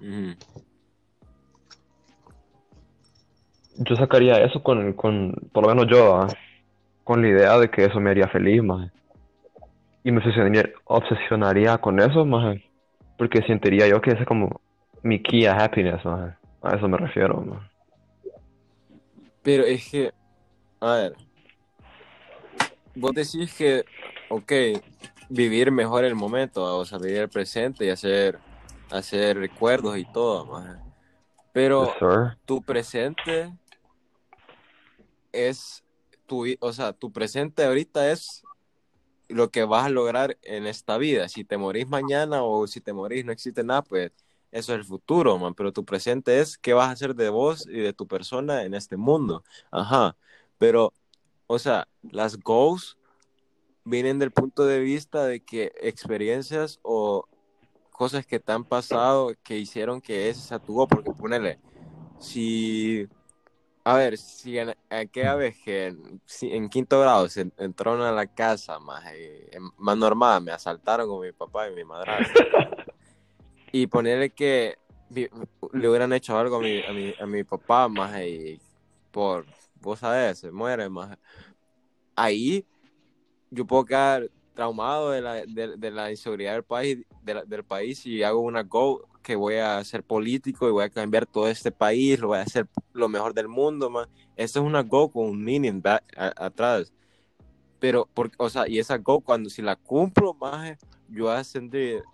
Ujú. 0.00 0.34
Yo 3.76 3.96
sacaría 3.96 4.44
eso 4.44 4.62
con, 4.62 4.92
con, 4.92 5.32
por 5.52 5.64
lo 5.64 5.74
menos 5.74 5.86
yo, 5.90 6.14
ah, 6.14 6.34
con 7.04 7.22
la 7.22 7.28
idea 7.28 7.58
de 7.58 7.70
que 7.70 7.84
eso 7.84 8.00
me 8.00 8.10
haría 8.10 8.28
feliz, 8.28 8.62
más. 8.62 8.90
Y 10.04 10.12
me 10.12 10.18
obsesionaría, 10.18 10.70
obsesionaría 10.84 11.78
con 11.78 11.98
eso, 12.00 12.24
más. 12.24 12.56
Porque 13.16 13.42
sentiría 13.42 13.88
yo 13.88 14.00
que 14.00 14.10
ese 14.10 14.20
es 14.20 14.26
como 14.26 14.60
mi 15.02 15.22
key 15.22 15.46
a 15.46 15.56
happiness, 15.56 16.04
más. 16.04 16.36
A 16.62 16.76
eso 16.76 16.88
me 16.88 16.98
refiero, 16.98 17.40
más. 17.40 17.73
Pero 19.44 19.64
es 19.64 19.88
que, 19.90 20.10
a 20.80 20.94
ver, 20.94 21.16
vos 22.94 23.12
decís 23.12 23.54
que, 23.54 23.84
ok, 24.30 24.52
vivir 25.28 25.70
mejor 25.70 26.04
el 26.04 26.14
momento, 26.14 26.78
o 26.78 26.84
sea, 26.86 26.98
vivir 26.98 27.18
el 27.18 27.28
presente 27.28 27.84
y 27.84 27.90
hacer, 27.90 28.38
hacer 28.90 29.36
recuerdos 29.36 29.98
y 29.98 30.06
todo, 30.06 30.46
maje. 30.46 30.80
Pero 31.52 31.86
Yes, 31.86 32.38
tu 32.46 32.62
presente 32.62 33.52
es, 35.30 35.84
tu, 36.26 36.46
o 36.60 36.72
sea, 36.72 36.94
tu 36.94 37.12
presente 37.12 37.64
ahorita 37.64 38.10
es 38.10 38.44
lo 39.28 39.50
que 39.50 39.64
vas 39.64 39.84
a 39.84 39.90
lograr 39.90 40.38
en 40.42 40.66
esta 40.66 40.96
vida. 40.96 41.28
Si 41.28 41.44
te 41.44 41.58
morís 41.58 41.86
mañana 41.86 42.42
o 42.42 42.66
si 42.66 42.80
te 42.80 42.94
morís 42.94 43.26
no 43.26 43.32
existe 43.32 43.62
nada, 43.62 43.82
pues 43.82 44.10
eso 44.54 44.72
es 44.72 44.78
el 44.78 44.84
futuro, 44.84 45.36
man. 45.36 45.52
Pero 45.54 45.72
tu 45.72 45.84
presente 45.84 46.38
es 46.38 46.56
qué 46.56 46.74
vas 46.74 46.88
a 46.88 46.92
hacer 46.92 47.16
de 47.16 47.28
vos 47.28 47.66
y 47.66 47.80
de 47.80 47.92
tu 47.92 48.06
persona 48.06 48.62
en 48.62 48.74
este 48.74 48.96
mundo. 48.96 49.42
Ajá. 49.72 50.16
Pero, 50.58 50.92
o 51.48 51.58
sea, 51.58 51.88
las 52.02 52.38
goals 52.38 52.96
vienen 53.82 54.20
del 54.20 54.30
punto 54.30 54.64
de 54.64 54.78
vista 54.78 55.26
de 55.26 55.40
que 55.40 55.72
experiencias 55.80 56.78
o 56.82 57.26
cosas 57.90 58.24
que 58.26 58.38
te 58.38 58.52
han 58.52 58.64
pasado 58.64 59.32
que 59.42 59.58
hicieron 59.58 60.00
que 60.00 60.28
ese 60.28 60.40
sea 60.40 60.60
tu 60.60 60.74
goal, 60.74 60.88
porque 60.88 61.10
ponele, 61.10 61.58
si, 62.20 63.08
a 63.82 63.96
ver, 63.96 64.16
si 64.16 64.56
en 64.56 64.74
aquella 64.88 65.34
vez 65.34 65.56
que 65.64 65.96
si 66.26 66.52
en 66.52 66.68
quinto 66.68 67.00
grado 67.00 67.28
se 67.28 67.50
entraron 67.58 68.02
a 68.02 68.12
la 68.12 68.26
casa 68.26 68.78
más, 68.78 69.04
eh, 69.12 69.58
más 69.78 69.96
normal, 69.96 70.42
me 70.42 70.52
asaltaron 70.52 71.08
con 71.08 71.20
mi 71.20 71.32
papá 71.32 71.68
y 71.68 71.74
mi 71.74 71.84
madrastra, 71.84 72.44
y 73.74 73.88
ponerle 73.88 74.30
que 74.30 74.78
le 75.10 75.88
hubieran 75.88 76.12
hecho 76.12 76.38
algo 76.38 76.56
a 76.58 76.60
mi, 76.62 76.80
a 76.86 76.92
mi, 76.92 77.12
a 77.18 77.26
mi 77.26 77.42
papá 77.42 77.88
más 77.88 78.16
y 78.22 78.60
por, 79.10 79.46
vos 79.80 79.98
sabés, 79.98 80.38
se 80.38 80.52
muere 80.52 80.88
más. 80.88 81.18
Ahí 82.14 82.64
yo 83.50 83.66
puedo 83.66 83.84
quedar 83.84 84.30
traumado 84.54 85.10
de 85.10 85.20
la, 85.20 85.34
de, 85.44 85.76
de 85.76 85.90
la 85.90 86.08
inseguridad 86.12 86.52
del 86.52 86.62
país, 86.62 87.04
de 87.20 87.34
la- 87.34 87.44
del 87.44 87.64
país 87.64 88.06
y 88.06 88.22
hago 88.22 88.42
una 88.42 88.62
go 88.62 89.08
que 89.24 89.34
voy 89.34 89.56
a 89.56 89.82
ser 89.82 90.04
político 90.04 90.68
y 90.68 90.70
voy 90.70 90.84
a 90.84 90.88
cambiar 90.90 91.26
todo 91.26 91.48
este 91.48 91.72
país, 91.72 92.20
lo 92.20 92.28
voy 92.28 92.38
a 92.38 92.42
hacer 92.42 92.68
lo 92.92 93.08
mejor 93.08 93.34
del 93.34 93.48
mundo, 93.48 93.90
man. 93.90 94.06
Eso 94.36 94.60
es 94.60 94.64
una 94.64 94.82
go 94.84 95.10
con 95.10 95.24
un 95.30 95.42
meaning 95.42 95.82
ba- 95.82 96.00
a- 96.16 96.46
atrás. 96.46 96.92
Pero, 97.80 98.06
por, 98.14 98.30
o 98.38 98.48
sea, 98.48 98.68
y 98.68 98.78
esa 98.78 98.98
go, 98.98 99.20
cuando 99.20 99.50
si 99.50 99.62
la 99.62 99.74
cumplo, 99.74 100.32
más 100.34 100.78
yo 101.08 101.24
voy 101.24 101.34
a 101.34 101.42
sentir, 101.42 102.04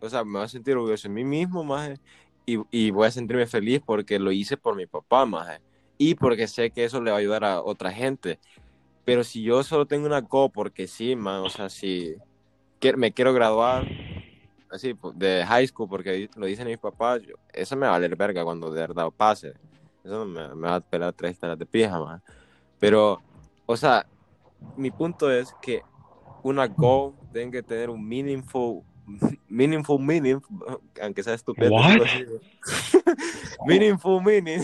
o 0.00 0.08
sea, 0.10 0.24
me 0.24 0.32
voy 0.34 0.42
a 0.44 0.48
sentir 0.48 0.74
orgulloso 0.76 1.08
de 1.08 1.14
mí 1.14 1.24
mismo, 1.24 1.64
más 1.64 1.98
y, 2.46 2.58
y 2.70 2.90
voy 2.90 3.06
a 3.08 3.10
sentirme 3.10 3.46
feliz 3.46 3.80
porque 3.84 4.18
lo 4.18 4.32
hice 4.32 4.56
por 4.56 4.76
mi 4.76 4.86
papá, 4.86 5.26
más 5.26 5.60
y 5.98 6.14
porque 6.14 6.48
sé 6.48 6.70
que 6.72 6.84
eso 6.84 7.00
le 7.02 7.10
va 7.10 7.18
a 7.18 7.20
ayudar 7.20 7.44
a 7.44 7.62
otra 7.62 7.92
gente. 7.92 8.40
Pero 9.04 9.24
si 9.24 9.42
yo 9.42 9.62
solo 9.64 9.86
tengo 9.86 10.06
una 10.06 10.20
go 10.22 10.50
porque 10.52 10.86
sí, 10.88 11.16
man, 11.16 11.40
o 11.42 11.50
sea, 11.50 11.68
si 11.70 12.16
me 12.96 13.12
quiero 13.12 13.32
graduar 13.32 13.88
así 14.70 14.94
de 15.14 15.44
high 15.46 15.66
school 15.68 15.88
porque 15.88 16.28
lo 16.36 16.46
dicen 16.46 16.66
mis 16.68 16.78
papás, 16.78 17.22
yo- 17.22 17.36
eso 17.52 17.76
me 17.76 17.82
va 17.86 17.90
a 17.90 17.98
valer 17.98 18.16
verga 18.16 18.44
cuando 18.44 18.70
de 18.72 18.80
verdad 18.82 19.10
pase. 19.16 19.54
Eso 20.04 20.26
me, 20.26 20.48
me 20.54 20.68
va 20.68 20.76
a 20.76 20.80
pelar 20.80 21.14
tres 21.14 21.38
taras 21.38 21.58
de 21.58 21.66
pija, 21.66 21.98
man. 22.00 22.22
Pero, 22.78 23.24
o 23.66 23.76
sea, 23.76 24.08
mi 24.76 24.90
punto 24.92 25.30
es 25.32 25.54
que 25.60 25.86
una 26.42 26.68
goal 26.68 27.18
tiene 27.32 27.52
que 27.52 27.62
tener 27.62 27.90
un 27.90 28.06
meaningful, 28.08 28.84
meaningful 29.48 30.00
meaning, 30.00 30.40
aunque 31.00 31.22
sea 31.22 31.34
así. 31.34 31.46
meaningful 33.66 34.22
meaning. 34.22 34.62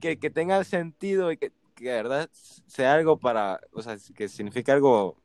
que, 0.00 0.18
que 0.18 0.30
tenga 0.30 0.62
sentido 0.64 1.32
y 1.32 1.36
que, 1.36 1.52
que 1.74 1.84
de 1.84 1.92
verdad 1.92 2.30
sea 2.66 2.94
algo 2.94 3.18
para, 3.18 3.60
o 3.72 3.82
sea, 3.82 3.96
que 4.14 4.28
signifique 4.28 4.70
algo 4.70 5.16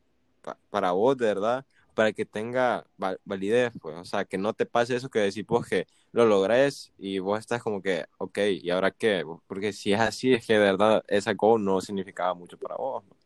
pa- 0.42 0.58
para 0.70 0.92
vos, 0.92 1.16
de 1.16 1.26
verdad, 1.26 1.64
para 1.94 2.12
que 2.12 2.24
tenga 2.24 2.84
va- 3.02 3.16
validez, 3.24 3.72
pues, 3.80 3.96
o 3.96 4.04
sea, 4.04 4.24
que 4.24 4.38
no 4.38 4.52
te 4.54 4.66
pase 4.66 4.96
eso 4.96 5.10
que 5.10 5.20
decís 5.20 5.46
vos 5.46 5.66
que 5.66 5.86
lo 6.12 6.26
logrés 6.26 6.92
y 6.98 7.18
vos 7.18 7.38
estás 7.38 7.62
como 7.62 7.82
que, 7.82 8.06
ok, 8.18 8.38
¿y 8.62 8.70
ahora 8.70 8.90
qué? 8.90 9.24
Porque 9.46 9.72
si 9.72 9.92
es 9.92 10.00
así, 10.00 10.32
es 10.34 10.46
que 10.46 10.54
de 10.54 10.58
verdad 10.58 11.04
esa 11.08 11.34
goal 11.34 11.64
no 11.64 11.80
significaba 11.80 12.34
mucho 12.34 12.58
para 12.58 12.76
vos, 12.76 13.04
man. 13.04 13.18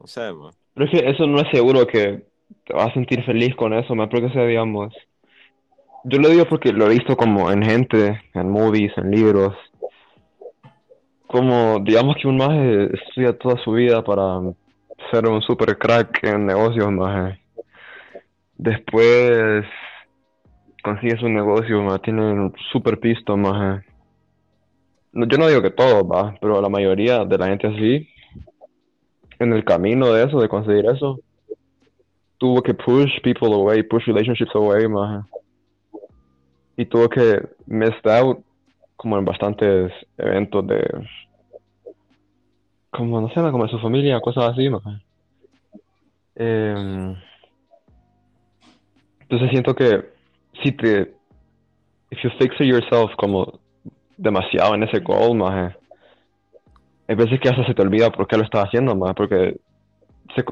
no 0.00 0.06
sé, 0.06 0.32
man. 0.32 0.52
Pero 0.74 0.86
es 0.86 0.92
que 0.92 1.10
eso 1.10 1.26
no 1.26 1.40
es 1.40 1.50
seguro 1.50 1.86
que 1.86 2.26
te 2.64 2.74
vas 2.74 2.90
a 2.90 2.94
sentir 2.94 3.24
feliz 3.24 3.54
con 3.54 3.72
eso, 3.72 3.94
más 3.94 4.08
porque 4.08 4.30
sea, 4.30 4.44
digamos. 4.44 4.94
Yo 6.04 6.18
lo 6.18 6.28
digo 6.28 6.44
porque 6.44 6.72
lo 6.72 6.86
he 6.86 6.90
visto 6.94 7.16
como 7.16 7.50
en 7.50 7.62
gente, 7.62 8.20
en 8.34 8.50
movies, 8.50 8.92
en 8.96 9.10
libros. 9.10 9.54
Como, 11.26 11.80
digamos 11.80 12.16
que 12.20 12.28
un 12.28 12.36
maje 12.36 12.94
estudia 12.94 13.36
toda 13.36 13.56
su 13.64 13.72
vida 13.72 14.02
para 14.04 14.40
ser 15.10 15.26
un 15.26 15.42
super 15.42 15.76
crack 15.76 16.22
en 16.24 16.46
negocios, 16.46 16.90
maje. 16.92 17.40
Después 18.56 19.64
consigue 20.82 21.18
su 21.18 21.28
negocio, 21.28 21.82
maje, 21.82 21.98
tiene 22.00 22.22
un 22.22 22.54
super 22.70 22.98
pisto, 23.00 23.36
maje. 23.36 23.84
No, 25.12 25.26
yo 25.26 25.38
no 25.38 25.48
digo 25.48 25.62
que 25.62 25.70
todos, 25.70 26.04
va, 26.04 26.36
pero 26.40 26.60
la 26.60 26.68
mayoría 26.68 27.24
de 27.24 27.38
la 27.38 27.48
gente 27.48 27.66
así, 27.66 28.08
en 29.38 29.52
el 29.52 29.64
camino 29.64 30.12
de 30.12 30.24
eso, 30.24 30.40
de 30.40 30.48
conseguir 30.48 30.86
eso, 30.86 31.18
tuvo 32.38 32.62
que 32.62 32.74
push 32.74 33.20
people 33.22 33.52
away, 33.54 33.82
push 33.82 34.06
relationships 34.06 34.54
away, 34.54 34.88
maje. 34.88 35.26
Y 36.76 36.84
tuvo 36.84 37.08
que 37.08 37.40
miss 37.66 37.94
out 38.04 38.38
como 38.96 39.18
en 39.18 39.24
bastantes 39.24 39.92
eventos 40.18 40.66
de 40.66 41.06
como 42.90 43.20
no 43.20 43.28
sé, 43.28 43.34
como 43.50 43.64
de 43.64 43.70
su 43.70 43.78
familia, 43.78 44.20
cosas 44.20 44.52
así, 44.52 44.68
maje. 44.70 45.02
Em, 46.34 47.14
entonces 49.20 49.50
siento 49.50 49.74
que 49.74 50.04
si 50.62 50.72
te, 50.72 51.14
if 52.10 52.22
you 52.22 52.30
fix 52.38 52.58
yourself 52.58 53.14
como 53.16 53.58
demasiado 54.16 54.74
en 54.74 54.82
ese 54.82 55.00
goal, 55.00 55.36
maje, 55.36 55.76
hay 57.08 57.14
veces 57.14 57.38
que 57.40 57.48
hasta 57.48 57.66
se 57.66 57.74
te 57.74 57.82
olvida 57.82 58.10
por 58.10 58.26
qué 58.26 58.36
lo 58.36 58.44
estás 58.44 58.64
haciendo, 58.64 58.94
maje, 58.96 59.14
porque 59.14 59.56
se, 60.34 60.44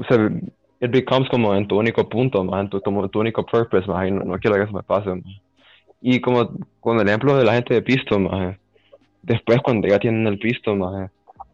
it 0.80 0.90
becomes 0.90 1.28
como 1.28 1.54
en 1.54 1.66
tu 1.66 1.78
único 1.78 2.08
punto, 2.08 2.42
maje, 2.44 2.62
en 2.62 2.68
tu, 2.70 2.80
tu, 2.80 3.08
tu 3.08 3.20
único 3.20 3.44
purpose, 3.44 3.86
maje, 3.86 4.08
y 4.08 4.10
no, 4.12 4.24
no 4.24 4.38
quiero 4.38 4.56
que 4.56 4.62
eso 4.62 4.72
me 4.72 4.82
pase, 4.82 5.10
maje. 5.10 5.40
Y 6.00 6.20
como 6.20 6.50
con 6.80 7.00
el 7.00 7.08
ejemplo 7.08 7.36
de 7.36 7.44
la 7.44 7.54
gente 7.54 7.74
de 7.74 7.82
pisto, 7.82 8.18
maje, 8.18 8.58
después 9.22 9.60
cuando 9.62 9.88
ya 9.88 9.98
tienen 9.98 10.26
el 10.26 10.38
pisto, 10.38 10.74
maje, 10.76 11.10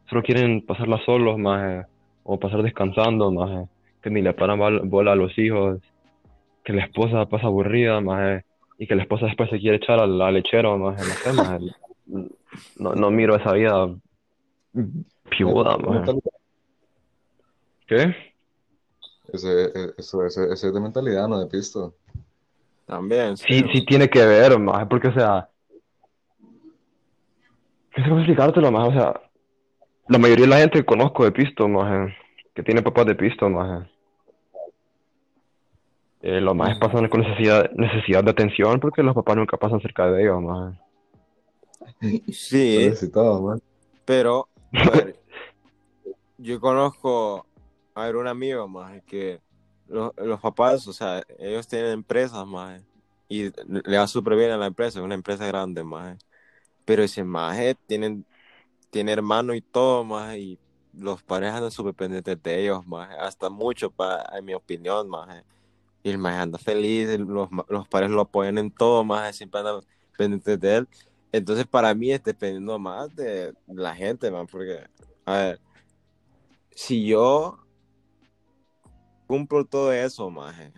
solo 0.09 0.23
quieren 0.23 0.65
pasarla 0.67 0.99
solos, 1.05 1.39
maje, 1.39 1.87
o 2.25 2.39
pasar 2.39 2.63
descansando, 2.63 3.31
maje, 3.31 3.69
que 4.03 4.11
ni 4.11 4.23
le 4.23 4.33
paran 4.33 4.59
bola 4.89 5.13
a 5.13 5.17
los 5.17 5.37
hijos, 5.39 5.81
que 6.65 6.73
la 6.73 6.85
esposa 6.85 7.27
pasa 7.27 7.47
aburrida, 7.47 8.01
maje, 8.01 8.45
y 8.79 8.87
que 8.87 8.95
la 8.95 9.03
esposa 9.03 9.27
después 9.27 9.51
se 9.51 9.59
quiere 9.59 9.77
echar 9.77 10.01
al, 10.01 10.21
al 10.21 10.35
lechero, 10.35 10.77
maje, 10.79 11.03
no 11.03 11.15
sé, 11.15 11.33
maje, 11.33 11.59
no, 12.79 12.95
no 12.95 13.11
miro 13.11 13.37
esa 13.37 13.53
vida 13.53 13.89
piuda. 15.29 15.77
¿Qué? 17.87 18.30
Ese, 19.33 19.65
e- 19.65 19.95
eso, 19.99 20.25
ese, 20.25 20.45
ese 20.53 20.67
es 20.69 20.75
de 20.75 20.81
mentalidad, 20.81 21.29
no 21.29 21.39
de 21.39 21.47
pisto. 21.47 21.95
También, 22.87 23.37
Sí, 23.37 23.63
sí. 23.73 23.85
tiene 23.85 24.09
que 24.09 24.25
ver, 24.25 24.59
maje, 24.59 24.87
porque, 24.87 25.09
o 25.09 25.15
sea, 25.15 25.49
no 27.97 28.05
sé 28.05 28.09
cómo 28.09 28.19
explicártelo, 28.19 28.71
maje, 28.73 28.89
o 28.89 28.93
sea, 28.93 29.21
la 30.09 30.19
mayoría 30.19 30.45
de 30.45 30.51
la 30.51 30.59
gente 30.59 30.79
que 30.81 30.85
conozco 30.85 31.25
de 31.25 31.33
pisto, 31.33 31.69
maje, 31.69 32.17
que 32.55 32.63
tiene 32.63 32.83
papás 32.83 33.07
de 33.07 33.15
pisto, 33.15 33.49
maje, 33.49 33.89
eh, 36.23 36.41
los 36.41 36.55
majes 36.55 36.79
pasan 36.79 37.09
con 37.09 37.21
necesidad, 37.21 37.71
necesidad 37.73 38.25
de 38.25 38.31
atención 38.31 38.79
porque 38.81 39.03
los 39.03 39.15
papás 39.15 39.37
nunca 39.37 39.57
pasan 39.57 39.81
cerca 39.81 40.11
de 40.11 40.23
ellos, 40.23 40.43
maje. 40.43 40.79
Sí, 42.33 42.91
pero 44.05 44.49
a 44.73 44.91
ver, 44.91 45.17
yo 46.39 46.61
conozco 46.61 47.47
a 48.03 48.07
ver 48.07 48.17
un 48.17 48.27
amigo 48.27 48.69
más 48.69 49.03
que 49.05 49.41
los, 49.89 50.13
los 50.17 50.41
papás, 50.41 50.87
o 50.87 50.93
sea, 50.93 51.23
ellos 51.39 51.67
tienen 51.67 51.93
empresas 51.93 52.47
más 52.47 52.83
y 53.29 53.45
le 53.69 53.99
va 53.99 54.07
súper 54.07 54.37
bien 54.37 54.51
a 54.51 54.57
la 54.59 54.67
empresa, 54.67 54.99
es 54.99 55.05
una 55.05 55.15
empresa 55.15 55.47
grande 55.47 55.85
más. 55.85 56.19
Pero 56.85 57.03
ese 57.05 57.25
maje 57.25 57.77
tienen, 57.87 58.27
tiene 58.91 59.13
hermano 59.13 59.55
y 59.55 59.61
todo 59.61 60.05
más 60.05 60.37
y 60.37 60.59
los 60.95 61.23
padres 61.23 61.53
andan 61.53 61.71
súper 61.71 61.95
pendientes 61.95 62.43
de 62.43 62.63
ellos 62.63 62.87
más, 62.87 63.11
hasta 63.21 63.49
mucho 63.51 63.91
para, 63.91 64.37
en 64.37 64.45
mi 64.45 64.55
opinión 64.55 65.09
más. 65.09 65.45
Y 66.03 66.11
el 66.11 66.19
maje 66.19 66.39
anda 66.39 66.59
feliz, 66.59 67.19
los, 67.21 67.49
los 67.69 67.89
padres 67.89 68.11
lo 68.11 68.23
apoyan 68.23 68.59
en 68.59 68.71
todo 68.71 69.05
más, 69.05 69.37
siempre 69.37 69.61
andan 69.61 69.81
pendientes 70.17 70.61
de 70.61 70.77
él. 70.77 70.89
Entonces, 71.33 71.67
para 71.67 71.95
mí 71.95 72.13
es 72.13 72.23
dependiendo 72.25 72.79
más 72.79 73.15
de 73.15 73.55
la 73.69 73.95
gente, 73.95 74.31
man, 74.31 74.47
porque, 74.47 74.81
a 75.25 75.37
ver, 75.37 75.61
si 76.75 77.07
yo 77.07 77.59
cumplo 79.31 79.65
todo 79.65 79.93
eso, 79.93 80.29
maje, 80.29 80.73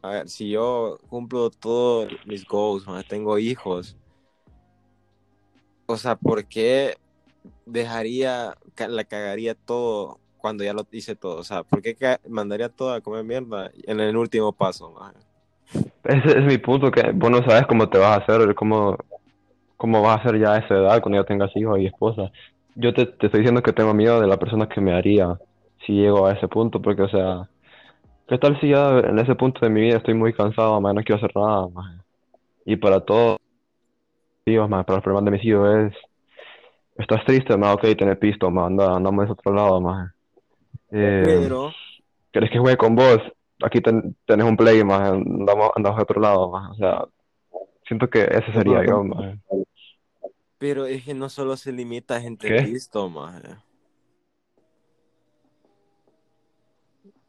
a 0.00 0.10
ver, 0.10 0.28
si 0.28 0.48
yo 0.48 1.00
cumplo 1.08 1.50
todos 1.50 2.08
mis 2.24 2.46
goals, 2.46 2.86
maje, 2.86 3.02
tengo 3.08 3.36
hijos, 3.36 3.96
o 5.86 5.96
sea, 5.96 6.14
¿por 6.14 6.44
qué 6.44 6.94
dejaría, 7.64 8.54
la 8.88 9.02
cagaría 9.02 9.56
todo 9.56 10.20
cuando 10.38 10.62
ya 10.62 10.72
lo 10.72 10.86
hice 10.92 11.16
todo? 11.16 11.38
O 11.38 11.42
sea, 11.42 11.64
¿por 11.64 11.82
qué 11.82 11.96
mandaría 12.28 12.68
todo 12.68 12.92
a 12.92 13.00
comer 13.00 13.24
mierda 13.24 13.72
en 13.88 13.98
el 13.98 14.16
último 14.16 14.52
paso, 14.52 14.92
maje? 14.92 15.16
Ese 16.04 16.38
es 16.38 16.44
mi 16.44 16.58
punto, 16.58 16.92
que 16.92 17.10
vos 17.10 17.30
no 17.32 17.38
sabes 17.38 17.66
cómo 17.66 17.88
te 17.88 17.98
vas 17.98 18.18
a 18.18 18.22
hacer, 18.22 18.54
cómo, 18.54 18.96
cómo 19.76 20.00
vas 20.00 20.18
a 20.18 20.20
hacer 20.20 20.38
ya 20.38 20.52
a 20.52 20.58
esa 20.58 20.74
edad 20.76 21.02
cuando 21.02 21.20
ya 21.20 21.26
tengas 21.26 21.50
hijos 21.56 21.80
y 21.80 21.86
esposa. 21.86 22.30
Yo 22.76 22.94
te, 22.94 23.06
te 23.06 23.26
estoy 23.26 23.40
diciendo 23.40 23.64
que 23.64 23.72
tengo 23.72 23.94
miedo 23.94 24.20
de 24.20 24.28
la 24.28 24.36
persona 24.36 24.68
que 24.68 24.80
me 24.80 24.92
haría 24.92 25.36
si 25.84 25.94
llego 25.94 26.24
a 26.24 26.34
ese 26.34 26.46
punto, 26.46 26.80
porque, 26.80 27.02
o 27.02 27.08
sea, 27.08 27.48
¿qué 28.28 28.38
tal 28.38 28.58
si 28.60 28.68
ya 28.70 28.98
en 29.00 29.18
ese 29.18 29.34
punto 29.34 29.60
de 29.60 29.70
mi 29.70 29.80
vida 29.82 29.98
estoy 29.98 30.14
muy 30.14 30.32
cansado, 30.32 30.80
más 30.80 30.94
no 30.94 31.02
quiero 31.02 31.16
hacer 31.16 31.34
nada, 31.34 31.68
más? 31.68 32.00
Y 32.64 32.76
para 32.76 33.00
todos, 33.00 33.38
más, 34.46 34.84
para 34.84 34.96
los 34.96 35.02
problemas 35.04 35.24
de 35.24 35.30
mis 35.32 35.44
hijos 35.44 35.68
es, 35.76 35.94
estás 36.96 37.24
triste, 37.24 37.56
más, 37.56 37.74
ok, 37.74 37.82
tenés 37.98 38.18
pisto, 38.18 38.50
más, 38.50 38.66
anda, 38.66 38.96
andamos 38.96 39.26
de 39.26 39.32
otro 39.32 39.52
lado, 39.54 39.80
más. 39.80 40.12
Eh, 40.90 41.22
Pero, 41.24 41.72
¿Querés 42.32 42.50
que 42.50 42.58
juegue 42.58 42.76
con 42.76 42.94
vos? 42.94 43.18
Aquí 43.62 43.80
ten- 43.80 44.14
tenés 44.26 44.46
un 44.46 44.56
play, 44.56 44.84
más, 44.84 45.10
andamos, 45.10 45.70
andamos 45.74 45.96
de 45.98 46.02
otro 46.02 46.20
lado, 46.20 46.50
más. 46.50 46.70
O 46.72 46.74
sea, 46.74 47.04
siento 47.86 48.08
que 48.08 48.20
ese 48.24 48.52
sería 48.52 48.84
yo, 48.86 49.02
más. 49.02 49.36
pero 50.58 50.86
es 50.86 51.04
que 51.04 51.14
no 51.14 51.28
solo 51.28 51.56
se 51.56 51.72
limita 51.72 52.16
a 52.16 52.20
gente 52.20 52.48
¿Qué? 52.48 52.62
pisto, 52.62 53.08
maje. 53.08 53.56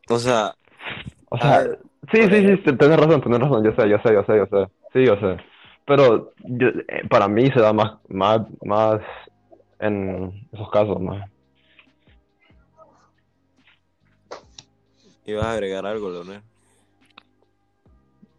O 0.10 0.20
sea, 0.20 0.56
O 1.30 1.38
A 1.40 1.48
sea, 1.48 1.64
sí, 2.12 2.20
sí, 2.32 2.48
sí, 2.48 2.58
ten- 2.64 2.78
tenés 2.78 2.98
razón, 3.00 3.22
tenés 3.22 3.40
razón, 3.40 3.64
yo 3.64 3.72
sé, 3.76 3.90
yo 3.90 3.98
sé, 4.00 4.14
yo 4.14 4.24
sé, 4.24 4.38
yo 4.38 4.46
sé. 4.48 4.72
Sí, 4.94 5.06
yo 5.06 5.16
sé. 5.18 5.38
Pero 5.86 6.34
yo- 6.40 6.68
eh, 6.70 7.08
para 7.10 7.28
mí 7.28 7.50
se 7.52 7.60
da 7.62 7.74
más, 7.74 7.98
más, 8.10 8.42
más 8.64 9.02
en 9.80 10.48
esos 10.52 10.70
casos, 10.72 11.00
más. 11.02 11.30
ibas 15.26 15.46
a 15.46 15.52
agregar 15.54 15.86
algo, 15.86 16.10
Leonel. 16.10 16.42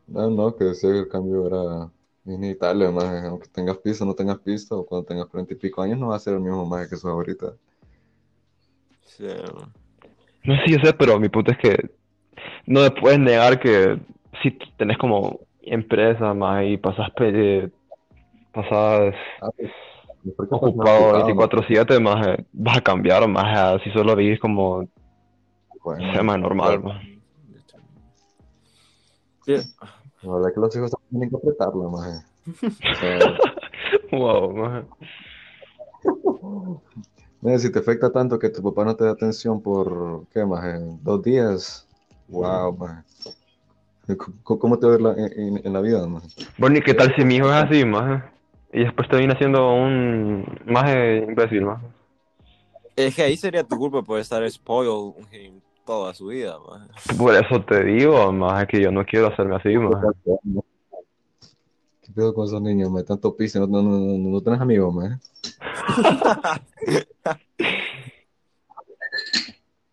No, 0.09 0.29
no, 0.31 0.57
que 0.57 0.65
decía 0.65 0.91
que 0.91 0.99
el 1.01 1.09
cambio 1.09 1.47
era 1.47 1.93
inevitable, 2.25 2.91
más. 2.91 3.25
Aunque 3.27 3.49
tengas 3.49 3.79
pisto, 3.79 4.05
no 4.05 4.15
tengas 4.15 4.39
pisto, 4.41 4.81
o 4.81 4.87
cuando 4.87 5.07
tengas 5.07 5.27
cuarenta 5.27 5.55
y 5.55 5.57
pico 5.57 5.83
años, 5.83 5.99
no 5.99 6.09
va 6.09 6.17
a 6.17 6.19
ser 6.19 6.35
el 6.35 6.41
mismo 6.41 6.67
más 6.67 6.89
que 6.89 6.97
sos 6.97 7.11
ahorita. 7.11 7.55
Sí. 9.05 9.27
No 10.45 10.55
sé, 10.57 10.71
yo 10.73 10.79
sé, 10.83 10.93
pero 10.95 11.19
mi 11.21 11.29
punto 11.29 11.53
es 11.53 11.59
que 11.59 11.77
no 12.67 12.81
me 12.83 12.91
puedes 12.91 13.19
negar 13.19 13.59
que 13.61 13.99
si 14.43 14.53
tenés 14.77 14.99
como 14.99 15.41
empresa, 15.63 16.35
más, 16.35 16.65
y 16.65 16.77
pasas, 16.77 17.11
pe- 17.13 17.71
pasas 18.53 19.15
Ah, 19.41 19.51
pues, 19.57 19.71
ocupado 20.51 21.09
ocupado, 21.09 21.13
24/7, 21.15 22.01
más, 22.01 22.27
eh, 22.27 22.45
vas 22.53 22.79
a 22.79 22.81
cambiar, 22.81 23.27
más, 23.29 23.81
si 23.83 23.91
solo 23.91 24.17
vivís 24.17 24.41
como, 24.41 24.89
bueno, 25.85 26.13
se 26.13 26.23
más 26.23 26.39
normal, 26.39 26.83
más. 26.83 27.03
Sí, 29.45 29.53
la 30.23 30.33
verdad 30.33 30.49
es 30.49 30.55
que 30.55 30.61
los 30.61 30.77
hijos 30.77 30.91
tienen 31.09 31.31
que 31.31 31.37
apretarlo, 31.37 31.91
más. 31.91 32.25
O 32.91 32.95
sea, 32.95 34.19
Wow, 34.19 34.53
más. 34.57 34.85
mira, 37.41 37.59
si 37.59 37.71
te 37.71 37.79
afecta 37.79 38.11
tanto 38.11 38.39
que 38.39 38.51
tu 38.51 38.63
papá 38.63 38.85
no 38.85 38.97
te 38.97 39.05
da 39.05 39.11
atención 39.13 39.63
por, 39.63 40.27
¿qué, 40.33 40.45
más? 40.45 40.65
Dos 41.03 41.23
días. 41.23 41.88
Wow, 42.29 42.77
más. 42.77 43.05
¿Cómo, 44.43 44.79
te 44.79 44.87
va 44.87 44.95
a 44.95 44.97
ver 44.97 45.03
la- 45.03 45.15
en, 45.17 45.73
la 45.73 45.81
vida, 45.81 46.07
más? 46.07 46.35
Bueno, 46.57 46.79
¿y 46.79 46.83
qué 46.83 46.95
tal 46.95 47.15
si 47.15 47.25
mi 47.25 47.37
hijo 47.37 47.49
es 47.49 47.65
así, 47.65 47.85
más? 47.85 48.23
Y 48.73 48.85
después 48.85 49.09
te 49.09 49.17
viene 49.17 49.37
siendo 49.37 49.73
un 49.73 50.45
más 50.67 50.85
imbécil, 51.27 51.63
más. 51.63 51.83
Es 52.97 53.15
que 53.15 53.23
ahí 53.23 53.37
sería 53.37 53.65
tu 53.65 53.77
culpa 53.77 54.03
por 54.03 54.19
estar 54.19 54.49
spoiled 54.51 55.53
toda 55.85 56.13
su 56.15 56.27
vida, 56.27 56.59
man. 56.59 56.89
Por 57.17 57.35
eso 57.35 57.63
te 57.63 57.85
digo, 57.85 58.33
más, 58.33 58.67
que 58.67 58.81
yo 58.81 58.91
no 58.91 59.05
quiero 59.05 59.29
hacerme 59.29 59.57
así, 59.57 59.77
más. 59.77 60.05
¿Qué 62.03 62.13
pedo 62.15 62.35
con 62.35 62.47
esos 62.47 62.61
niños, 62.61 62.91
más? 62.91 63.05
Tanto 63.05 63.37
piso, 63.37 63.61
no, 63.61 63.67
no, 63.67 63.83
no, 63.83 64.19
no, 64.19 64.31
no 64.31 64.41
tenés 64.41 64.61
amigos, 64.61 64.95
más. 64.95 65.21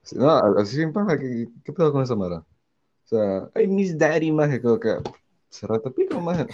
Sí, 0.06 0.16
No, 0.18 0.30
así 0.58 0.78
sin 0.78 0.94
paja, 0.94 1.18
¿qué, 1.18 1.48
qué 1.64 1.74
pedo 1.74 1.92
con 1.92 2.04
esa 2.04 2.16
mara? 2.16 2.38
O 2.38 3.08
sea, 3.08 3.50
ay, 3.54 3.68
Miss 3.68 3.98
Daddy, 3.98 4.32
más 4.32 4.50
que 4.50 4.62
creo 4.62 4.80
que 4.80 4.96
cerrate 5.50 5.92
pico, 5.92 6.22
más. 6.22 6.46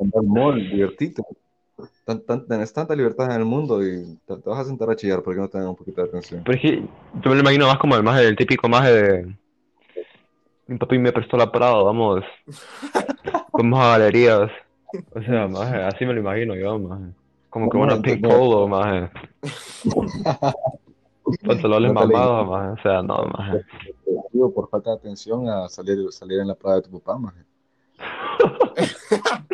Andar 0.00 0.22
mall, 0.22 0.70
divertirte. 0.70 1.22
Tan, 2.04 2.20
tan, 2.20 2.46
tenés 2.46 2.72
tanta 2.72 2.94
libertad 2.94 3.26
en 3.26 3.40
el 3.40 3.44
mundo 3.44 3.84
y 3.84 4.16
te, 4.26 4.36
te 4.36 4.48
vas 4.48 4.60
a 4.60 4.64
sentar 4.64 4.88
a 4.90 4.96
chillar 4.96 5.22
porque 5.22 5.40
no 5.40 5.48
te 5.48 5.58
dan 5.58 5.68
un 5.68 5.76
poquito 5.76 6.02
de 6.02 6.08
atención. 6.08 6.42
Pero 6.44 6.56
es 6.56 6.62
que 6.62 6.76
yo 6.80 7.30
me 7.30 7.34
lo 7.34 7.40
imagino 7.40 7.66
más 7.66 7.78
como 7.78 7.96
el 7.96 8.02
más 8.02 8.20
el 8.20 8.36
típico 8.36 8.68
más 8.68 8.84
de 8.86 9.34
mi 10.66 10.78
papi 10.78 10.98
me 10.98 11.12
prestó 11.12 11.36
la 11.36 11.50
Prado, 11.50 11.84
vamos, 11.84 12.24
vamos 13.52 13.80
a 13.80 13.98
galerías. 13.98 14.50
O 15.14 15.20
sea, 15.22 15.48
más 15.48 15.72
así 15.94 16.06
me 16.06 16.14
lo 16.14 16.20
imagino 16.20 16.54
yo, 16.54 16.78
más. 16.78 17.00
Como 17.50 17.68
que 17.68 17.76
una 17.76 18.00
pink 18.00 18.22
polo, 18.22 18.66
más. 18.66 19.10
Pantalones 21.46 21.92
No 21.92 22.00
te 22.02 22.06
le- 22.08 22.12
mamados, 22.14 22.48
más. 22.48 22.78
O 22.78 22.82
sea, 22.82 23.02
no, 23.02 23.24
más. 23.36 23.56
Digo, 24.32 24.52
por 24.52 24.68
falta 24.68 24.90
de 24.90 24.96
atención 24.96 25.48
a 25.48 25.68
salir, 25.68 26.10
salir 26.12 26.40
en 26.40 26.48
la 26.48 26.54
playa 26.54 26.76
de 26.76 26.82
tu 26.82 27.00
papá, 27.00 27.18
más. 27.18 27.34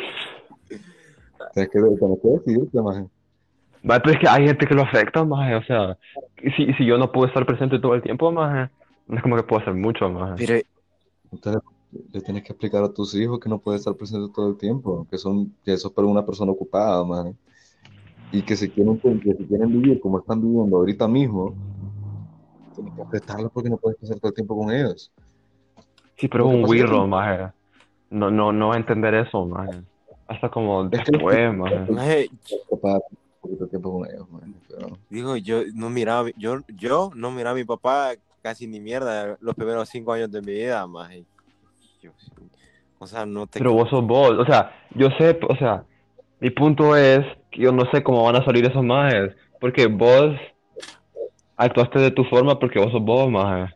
Tienes 1.54 1.70
que, 1.70 1.80
tenés 1.80 2.20
que 2.20 2.28
decidirte, 2.28 2.80
más. 2.80 3.04
Pero 3.82 4.10
es 4.10 4.18
que 4.18 4.28
hay 4.28 4.46
gente 4.46 4.66
que 4.66 4.74
lo 4.74 4.82
afecta, 4.82 5.24
más. 5.24 5.62
O 5.62 5.66
sea, 5.66 5.98
si, 6.56 6.72
si 6.74 6.84
yo 6.86 6.98
no 6.98 7.10
puedo 7.10 7.26
estar 7.26 7.46
presente 7.46 7.78
todo 7.78 7.94
el 7.94 8.02
tiempo, 8.02 8.30
más. 8.30 8.70
No 9.06 9.16
es 9.16 9.22
como 9.22 9.36
que 9.36 9.42
puedo 9.42 9.62
hacer 9.62 9.74
mucho, 9.74 10.08
más. 10.08 10.38
Pero, 10.38 10.60
Entonces, 11.32 11.62
le 12.12 12.20
tienes 12.20 12.44
que 12.44 12.52
explicar 12.52 12.84
a 12.84 12.92
tus 12.92 13.14
hijos 13.14 13.40
que 13.40 13.48
no 13.48 13.58
puedes 13.58 13.80
estar 13.80 13.94
presente 13.94 14.32
todo 14.32 14.50
el 14.50 14.56
tiempo, 14.56 15.06
que 15.10 15.18
son, 15.18 15.52
que 15.64 15.72
eso 15.72 15.88
es 15.88 15.94
para 15.94 16.06
una 16.06 16.24
persona 16.24 16.52
ocupada, 16.52 17.04
man. 17.04 17.36
Y 18.32 18.42
que 18.42 18.56
si 18.56 18.70
quieren, 18.70 18.98
que 19.00 19.34
si 19.34 19.44
quieren 19.46 19.72
vivir 19.80 20.00
como 20.00 20.20
están 20.20 20.40
viviendo 20.40 20.76
ahorita 20.76 21.08
mismo, 21.08 21.54
tienes 22.74 22.94
que 22.94 23.02
apretarlo 23.02 23.48
porque 23.50 23.70
no 23.70 23.76
puedes 23.76 23.98
pasar 23.98 24.18
todo 24.20 24.28
el 24.28 24.34
tiempo 24.34 24.56
con 24.56 24.72
ellos. 24.72 25.10
Sí, 26.16 26.28
pero 26.28 26.44
es 26.44 26.50
que 26.50 26.56
un 26.62 26.70
que 26.70 26.84
tú- 26.84 27.06
maje. 27.06 27.52
No, 28.10 28.30
no, 28.30 28.52
no 28.52 28.68
va 28.68 28.74
a 28.74 28.78
entender 28.78 29.14
eso, 29.14 29.44
maje. 29.46 29.80
Hasta 30.28 30.48
como 30.48 30.84
Es 30.84 30.90
que- 31.04 31.12
después, 31.12 31.54
maje. 31.56 31.86
Maje, 31.90 32.30
poquito 33.40 33.64
de 33.64 33.70
tiempo 33.70 33.92
con 33.98 34.08
ellos, 34.08 34.30
man. 34.30 34.54
Pero, 34.68 34.98
digo, 35.08 35.36
yo 35.36 35.62
no 35.74 35.90
miraba, 35.90 36.28
yo, 36.36 36.58
yo 36.76 37.10
no 37.14 37.30
miraba 37.30 37.52
a 37.52 37.54
mi 37.54 37.64
papá 37.64 38.12
casi 38.42 38.66
ni 38.66 38.80
mierda 38.80 39.36
los 39.40 39.54
primeros 39.54 39.88
cinco 39.88 40.12
años 40.12 40.30
de 40.30 40.40
mi 40.40 40.52
vida, 40.52 40.86
maje. 40.86 41.24
Yo- 42.00 42.12
o 42.98 43.06
sea, 43.06 43.24
no 43.26 43.46
te... 43.46 43.58
Pero 43.58 43.72
vos 43.72 43.88
sos 43.88 44.06
vos. 44.06 44.30
O 44.38 44.44
sea, 44.44 44.72
yo 44.94 45.08
sé, 45.18 45.38
o 45.48 45.56
sea, 45.56 45.84
mi 46.40 46.50
punto 46.50 46.96
es 46.96 47.24
que 47.50 47.62
yo 47.62 47.72
no 47.72 47.84
sé 47.90 48.02
cómo 48.02 48.24
van 48.24 48.36
a 48.36 48.44
salir 48.44 48.64
esos 48.64 48.82
majes. 48.82 49.34
Porque 49.60 49.86
vos 49.86 50.34
actuaste 51.56 51.98
de 52.00 52.10
tu 52.10 52.24
forma 52.24 52.58
porque 52.58 52.78
vos 52.78 52.90
sos 52.90 53.02
vos, 53.02 53.30
maje. 53.30 53.74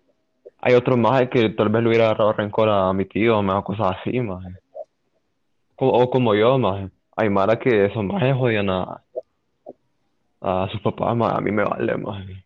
Hay 0.60 0.74
otros 0.74 0.96
majes 0.96 1.28
que 1.28 1.50
tal 1.50 1.68
vez 1.68 1.82
le 1.82 1.88
hubiera 1.90 2.06
agarrado 2.06 2.32
rencor 2.32 2.70
a 2.70 2.92
mi 2.94 3.04
tío, 3.04 3.42
maje, 3.42 3.58
o 3.58 3.64
cosas 3.64 3.96
así, 3.98 4.18
maje. 4.20 4.48
O 5.76 6.08
como 6.08 6.34
yo, 6.34 6.58
maje. 6.58 6.88
Hay 7.16 7.28
mara 7.28 7.58
que 7.58 7.84
esos 7.84 8.02
majes 8.02 8.34
jodían 8.34 8.70
a, 8.70 9.02
a 10.40 10.68
sus 10.72 10.80
papás, 10.80 11.14
maje. 11.14 11.36
A 11.36 11.40
mí 11.42 11.50
me 11.50 11.64
vale, 11.64 11.96
maje. 11.98 12.44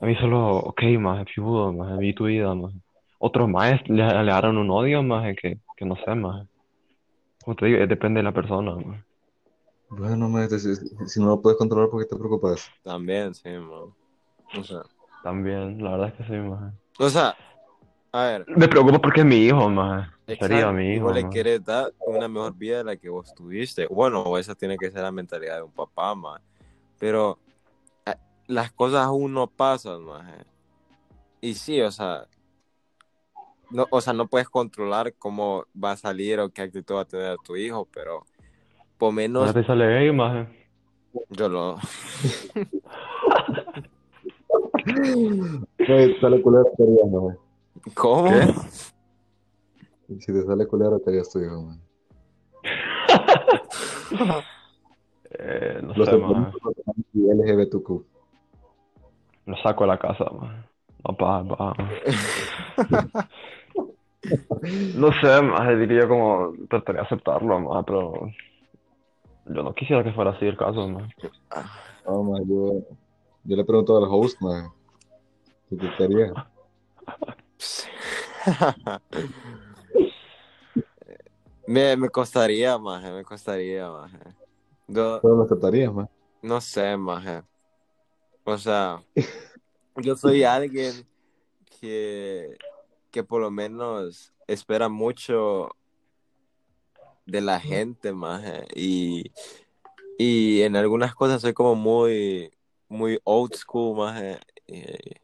A 0.00 0.06
mí 0.06 0.14
solo, 0.16 0.50
ok, 0.58 0.82
maje, 1.00 1.24
pijudo, 1.24 1.72
maje, 1.72 1.96
vi 1.96 2.12
tu 2.12 2.26
vida, 2.26 2.54
maje. 2.54 2.76
Otros 3.18 3.48
majes 3.48 3.80
le, 3.88 4.04
le 4.04 4.48
un 4.50 4.70
odio, 4.70 5.02
maje, 5.02 5.34
que, 5.34 5.58
que 5.76 5.84
no 5.86 5.96
sé, 5.96 6.14
maje. 6.14 6.46
Como 7.48 7.56
te 7.56 7.64
digo, 7.64 7.78
eh, 7.78 7.86
depende 7.86 8.18
de 8.18 8.24
la 8.24 8.32
persona, 8.32 8.76
bueno, 9.88 10.28
man, 10.28 10.50
si, 10.50 10.76
si 10.76 11.18
no 11.18 11.28
lo 11.28 11.40
puedes 11.40 11.56
controlar, 11.56 11.88
¿por 11.88 12.02
qué 12.02 12.06
te 12.06 12.14
preocupas? 12.14 12.70
También, 12.82 13.34
sí, 13.34 13.48
man. 13.48 13.94
O 14.54 14.62
sea, 14.62 14.82
También, 15.22 15.82
la 15.82 15.92
verdad 15.92 16.08
es 16.08 16.14
que 16.16 16.24
sí, 16.24 16.32
maje. 16.32 16.76
o 16.98 17.08
sea, 17.08 17.34
a 18.12 18.24
ver, 18.24 18.44
Me 18.54 18.68
preocupo 18.68 19.00
porque 19.00 19.20
es 19.20 19.26
mi 19.26 19.36
hijo, 19.46 19.66
maje. 19.70 20.10
Sería 20.38 20.70
mi 20.72 20.92
hijo, 20.92 21.06
vos 21.06 21.14
le 21.14 21.26
quieres 21.30 21.64
dar 21.64 21.90
una 22.06 22.28
mejor 22.28 22.54
vida 22.54 22.76
de 22.76 22.84
la 22.84 22.96
que 22.98 23.08
vos 23.08 23.34
tuviste. 23.34 23.86
Bueno, 23.86 24.36
esa 24.36 24.54
tiene 24.54 24.76
que 24.76 24.90
ser 24.90 25.00
la 25.00 25.10
mentalidad 25.10 25.56
de 25.56 25.62
un 25.62 25.72
papá, 25.72 26.14
man. 26.14 26.42
Pero 26.98 27.38
eh, 28.04 28.14
las 28.46 28.72
cosas 28.72 29.06
aún 29.06 29.32
no 29.32 29.46
pasan, 29.46 30.04
maje. 30.04 30.44
Y 31.40 31.54
sí, 31.54 31.80
o 31.80 31.90
sea, 31.90 32.26
no, 33.70 33.86
o 33.90 34.00
sea, 34.00 34.12
no 34.12 34.26
puedes 34.26 34.48
controlar 34.48 35.14
cómo 35.18 35.64
va 35.82 35.92
a 35.92 35.96
salir 35.96 36.40
o 36.40 36.50
qué 36.50 36.62
actitud 36.62 36.94
va 36.94 37.02
a 37.02 37.04
tener 37.04 37.36
tu 37.44 37.56
hijo, 37.56 37.86
pero 37.92 38.24
por 38.96 39.12
menos 39.12 39.46
Ahora 39.46 39.60
te 39.60 39.66
sale 39.66 39.86
gay, 39.86 40.12
maje. 40.12 40.46
yo 41.30 41.48
lo... 41.48 41.76
Sale 46.20 46.42
culero, 46.42 46.66
man. 47.10 47.38
¿Cómo? 47.94 48.30
¿Qué? 48.30 48.46
Si 50.20 50.32
te 50.32 50.42
sale 50.44 50.66
culero, 50.66 50.98
te 51.00 51.10
harías 51.10 51.30
tu 51.30 51.40
hijo, 51.40 51.62
man. 51.62 51.80
Eh, 55.30 55.80
no 55.82 55.94
Los 55.94 56.08
sé, 56.08 56.16
LGBTQ. 57.14 57.88
Lo 59.46 59.56
saco 59.62 59.84
de 59.84 59.88
la 59.88 59.98
casa, 59.98 60.24
maje. 60.32 60.64
No, 61.06 61.16
pa, 61.16 61.44
pa. 61.44 61.74
No 64.94 65.12
sé, 65.20 65.42
maje, 65.42 65.76
diría 65.76 66.08
como, 66.08 66.52
trataría 66.68 67.02
de 67.02 67.06
aceptarlo, 67.06 67.60
maje, 67.60 67.84
pero 67.86 68.30
yo 69.46 69.62
no 69.62 69.74
quisiera 69.74 70.04
que 70.04 70.12
fuera 70.12 70.30
así 70.32 70.46
el 70.46 70.56
caso, 70.56 70.86
maje. 70.88 71.14
No, 72.06 72.22
man, 72.22 72.42
yo, 72.48 72.82
yo 73.44 73.56
le 73.56 73.64
pregunto 73.64 73.96
al 73.96 74.04
host, 74.04 74.40
man. 74.40 74.70
¿Qué 75.70 76.04
harías? 76.04 76.32
me, 81.66 81.96
me 81.96 82.08
costaría, 82.08 82.78
maje, 82.78 83.12
me 83.12 83.24
costaría, 83.24 83.90
maje. 83.90 84.18
Yo, 84.86 85.20
Pero 85.22 85.36
lo 85.36 85.42
aceptarías, 85.44 85.92
man. 85.92 86.08
no 86.42 86.60
sé, 86.60 86.96
maje. 86.96 87.42
O 88.44 88.56
sea, 88.56 89.02
yo 89.96 90.16
soy 90.16 90.42
alguien 90.44 91.06
que, 91.80 92.56
que 93.10 93.24
por 93.24 93.40
lo 93.40 93.50
menos 93.50 94.32
espera 94.46 94.88
mucho 94.88 95.70
de 97.26 97.40
la 97.40 97.60
gente, 97.60 98.12
maje. 98.12 98.66
Y, 98.74 99.32
y 100.18 100.62
en 100.62 100.76
algunas 100.76 101.14
cosas 101.14 101.42
soy 101.42 101.52
como 101.52 101.74
muy, 101.74 102.52
muy 102.88 103.18
old 103.24 103.54
school, 103.54 103.96
maje. 103.96 104.38
Y- 104.66 105.16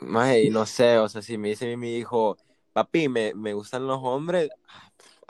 Maje, 0.00 0.44
y 0.44 0.50
no 0.50 0.66
sé, 0.66 0.98
o 0.98 1.08
sea, 1.08 1.22
si 1.22 1.38
me 1.38 1.48
dice 1.50 1.76
mi 1.76 1.96
hijo, 1.96 2.36
papi, 2.72 3.08
me, 3.08 3.32
me 3.34 3.54
gustan 3.54 3.86
los 3.86 4.00
hombres, 4.02 4.50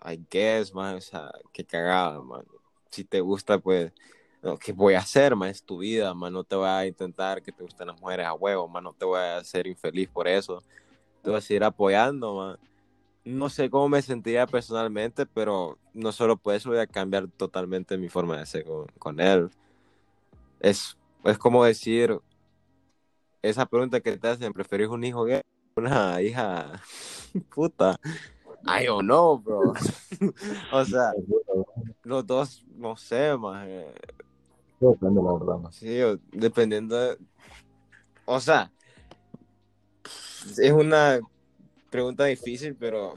I 0.05 0.21
guess, 0.31 0.75
maje, 0.75 0.97
o 0.97 1.01
sea, 1.01 1.31
qué 1.53 1.65
cagada, 1.65 2.21
man. 2.21 2.45
Si 2.91 3.05
te 3.05 3.21
gusta, 3.21 3.59
pues, 3.59 3.93
no, 4.45 4.59
¿qué 4.59 4.73
voy 4.73 4.93
a 4.93 4.99
hacer, 4.99 5.35
man? 5.35 5.49
Es 5.49 5.63
tu 5.63 5.79
vida, 5.79 6.13
man. 6.13 6.31
No 6.31 6.45
te 6.45 6.55
voy 6.55 6.69
a 6.69 6.87
intentar 6.87 7.43
que 7.43 7.51
te 7.51 7.63
gusten 7.63 7.87
las 7.87 7.99
mujeres 7.99 8.27
a 8.27 8.35
huevo, 8.35 8.69
man. 8.69 8.85
No 8.85 8.93
te 8.93 9.07
voy 9.07 9.19
a 9.19 9.39
hacer 9.39 9.67
infeliz 9.67 10.07
por 10.11 10.29
eso. 10.29 10.63
Te 11.23 11.31
voy 11.31 11.39
a 11.39 11.41
seguir 11.41 11.65
apoyando, 11.65 12.35
man. 12.37 12.59
No 13.25 13.49
sé 13.49 13.71
cómo 13.71 13.89
me 13.89 14.03
sentiría 14.03 14.47
personalmente, 14.47 15.25
pero 15.25 15.79
no 15.95 16.13
solo 16.13 16.37
por 16.37 16.55
eso 16.55 16.69
voy 16.69 16.79
a 16.79 16.87
cambiar 16.87 17.27
totalmente 17.29 17.97
mi 17.97 18.11
forma 18.11 18.39
de 18.39 18.45
ser 18.45 18.65
con, 18.65 18.87
con 18.99 19.19
él. 19.19 19.49
Es, 20.61 20.99
es 21.25 21.39
como 21.39 21.65
decir, 21.65 22.21
esa 23.41 23.65
pregunta 23.65 24.01
que 24.01 24.19
te 24.19 24.29
hacen, 24.29 24.53
¿preferís 24.53 24.89
un 24.89 25.05
hijo 25.05 25.25
gay 25.25 25.41
o 25.75 25.81
una 25.81 26.21
hija 26.21 26.83
puta? 27.55 27.99
I 28.67 28.85
don't 28.85 29.07
know, 29.07 29.39
bro. 29.39 29.73
o 30.73 30.85
sea, 30.85 31.13
los 32.03 32.27
dos, 32.27 32.63
no 32.77 32.95
sé, 32.97 33.37
más. 33.39 33.67
Depende, 34.91 35.23
la 35.23 35.33
verdad, 35.33 35.59
man. 35.59 35.73
Sí, 35.73 36.01
o- 36.03 36.19
dependiendo 36.33 36.97
de... 36.97 37.19
O 38.27 38.41
sea, 38.41 38.71
es 40.59 40.73
una 40.73 41.21
pregunta 41.91 42.25
difícil, 42.25 42.75
pero 42.77 43.15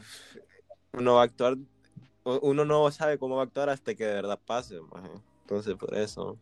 uno 0.93 1.15
va 1.15 1.21
a 1.21 1.25
actuar... 1.25 1.58
Uno 2.23 2.65
no 2.65 2.91
sabe 2.91 3.17
cómo 3.17 3.36
va 3.38 3.43
a 3.43 3.45
actuar 3.45 3.69
hasta 3.69 3.95
que 3.95 4.06
de 4.06 4.13
verdad 4.13 4.39
pase, 4.45 4.80
maje. 4.82 5.10
Entonces, 5.41 5.75
por 5.75 5.95
eso... 5.95 6.38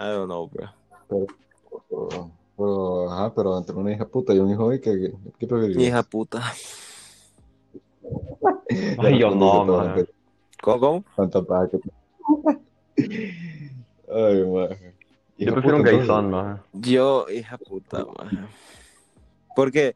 I 0.00 0.04
don't 0.04 0.26
know, 0.26 0.48
bro. 0.48 0.68
Pero, 1.08 1.26
pero, 2.56 3.10
ajá, 3.12 3.34
pero 3.34 3.58
entre 3.58 3.74
una 3.74 3.92
hija 3.92 4.06
puta 4.06 4.32
y 4.32 4.38
un 4.38 4.50
hijo 4.50 4.68
gay, 4.68 4.80
¿qué, 4.80 5.12
qué 5.38 5.46
preferirías? 5.46 5.88
Hija 5.88 6.02
puta. 6.04 6.40
Ay, 8.98 9.18
yo 9.18 9.34
no, 9.34 9.64
man. 9.64 10.06
¿Cómo? 10.62 11.04
Tanta 11.16 11.42
paja 11.42 11.68
que- 11.70 11.80
Ay, 14.10 14.44
man. 14.44 14.68
Yo 15.36 15.52
prefiero 15.52 15.76
un 15.76 15.82
gayson, 15.82 16.30
maje. 16.30 16.60
Yo, 16.72 17.26
hija 17.30 17.58
puta, 17.58 18.04
maje. 18.18 18.36
Porque 19.54 19.92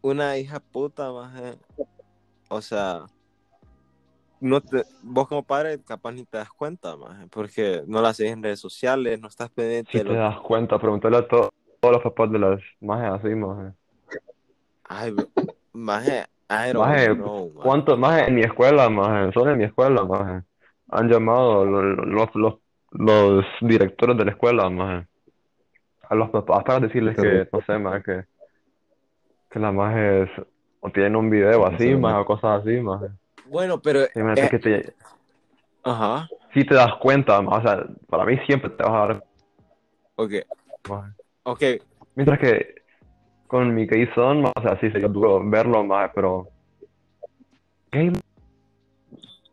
una 0.00 0.36
hija 0.38 0.60
puta, 0.60 1.10
maje, 1.12 1.58
o 2.48 2.60
sea, 2.62 3.06
no 4.40 4.60
te, 4.60 4.84
vos 5.02 5.26
como 5.28 5.42
padre 5.42 5.80
capaz 5.82 6.12
ni 6.12 6.24
te 6.24 6.38
das 6.38 6.50
cuenta, 6.50 6.96
maje, 6.96 7.26
porque 7.28 7.82
no 7.86 8.00
la 8.00 8.10
haces 8.10 8.30
en 8.30 8.42
redes 8.42 8.60
sociales, 8.60 9.20
no 9.20 9.28
estás 9.28 9.50
pendiente 9.50 9.90
Si 9.92 9.98
de 9.98 10.04
te 10.04 10.10
lo 10.10 10.18
das 10.18 10.38
cuenta, 10.40 10.78
pregúntale 10.78 11.16
a 11.18 11.26
to- 11.28 11.50
todos 11.80 11.94
los 11.94 12.02
papás 12.02 12.30
de 12.32 12.38
las 12.38 12.60
majes 12.80 13.12
así, 13.24 13.34
maje. 13.34 13.72
Ay, 14.84 15.12
maje, 15.72 16.24
I 16.48 16.72
don't 16.72 16.78
Maje, 16.78 17.14
know, 17.14 17.50
maje. 17.52 17.66
¿Cuántos 17.68 17.98
majes 17.98 18.28
en 18.28 18.34
mi 18.36 18.42
escuela, 18.42 18.88
maje? 18.88 19.32
Solo 19.32 19.50
en 19.52 19.58
mi 19.58 19.64
escuela, 19.64 20.04
maje. 20.04 20.42
Han 20.90 21.08
llamado 21.08 21.64
lo- 21.66 21.82
lo- 21.82 22.04
los, 22.06 22.34
los, 22.34 22.54
los 22.92 23.44
directores 23.60 24.16
de 24.16 24.24
la 24.24 24.30
escuela, 24.32 24.68
maje. 24.70 25.06
A 26.08 26.14
los 26.14 26.30
papás 26.30 26.64
para 26.64 26.80
decirles 26.80 27.16
que, 27.16 27.46
no 27.52 27.60
sé, 27.62 27.78
maje, 27.78 28.02
que, 28.02 28.24
que 29.50 29.58
las 29.58 29.74
majes 29.74 30.28
o 30.80 30.90
tienen 30.90 31.16
un 31.16 31.28
video 31.28 31.66
Sí, 31.68 31.74
así, 31.74 31.84
sí, 31.84 31.96
maje, 31.96 32.00
maje. 32.00 32.20
o 32.20 32.24
cosas 32.24 32.60
así, 32.62 32.80
maje. 32.80 33.06
Bueno, 33.50 33.80
pero, 33.80 34.00
eh, 34.02 34.48
que 34.50 34.58
te, 34.58 34.94
ajá, 35.84 36.28
si 36.54 36.64
te 36.64 36.74
das 36.74 36.94
cuenta, 37.00 37.40
maje, 37.42 37.58
o 37.58 37.62
sea, 37.62 37.86
para 38.08 38.24
mí 38.24 38.38
siempre 38.46 38.70
te 38.70 38.82
vas 38.82 38.92
a 38.92 38.98
dar, 39.06 39.24
ok, 40.16 40.32
maje. 40.88 41.12
ok, 41.44 41.62
Mientras 42.14 42.38
que 42.40 42.74
con 43.46 43.74
mi 43.74 43.86
gay 43.86 44.08
son, 44.14 44.44
o 44.46 44.52
sea, 44.62 44.78
sí 44.80 44.90
sería 44.90 45.08
duro 45.08 45.42
verlo, 45.48 45.84
maje, 45.84 46.10
pero 46.14 46.48
gay, 47.92 48.12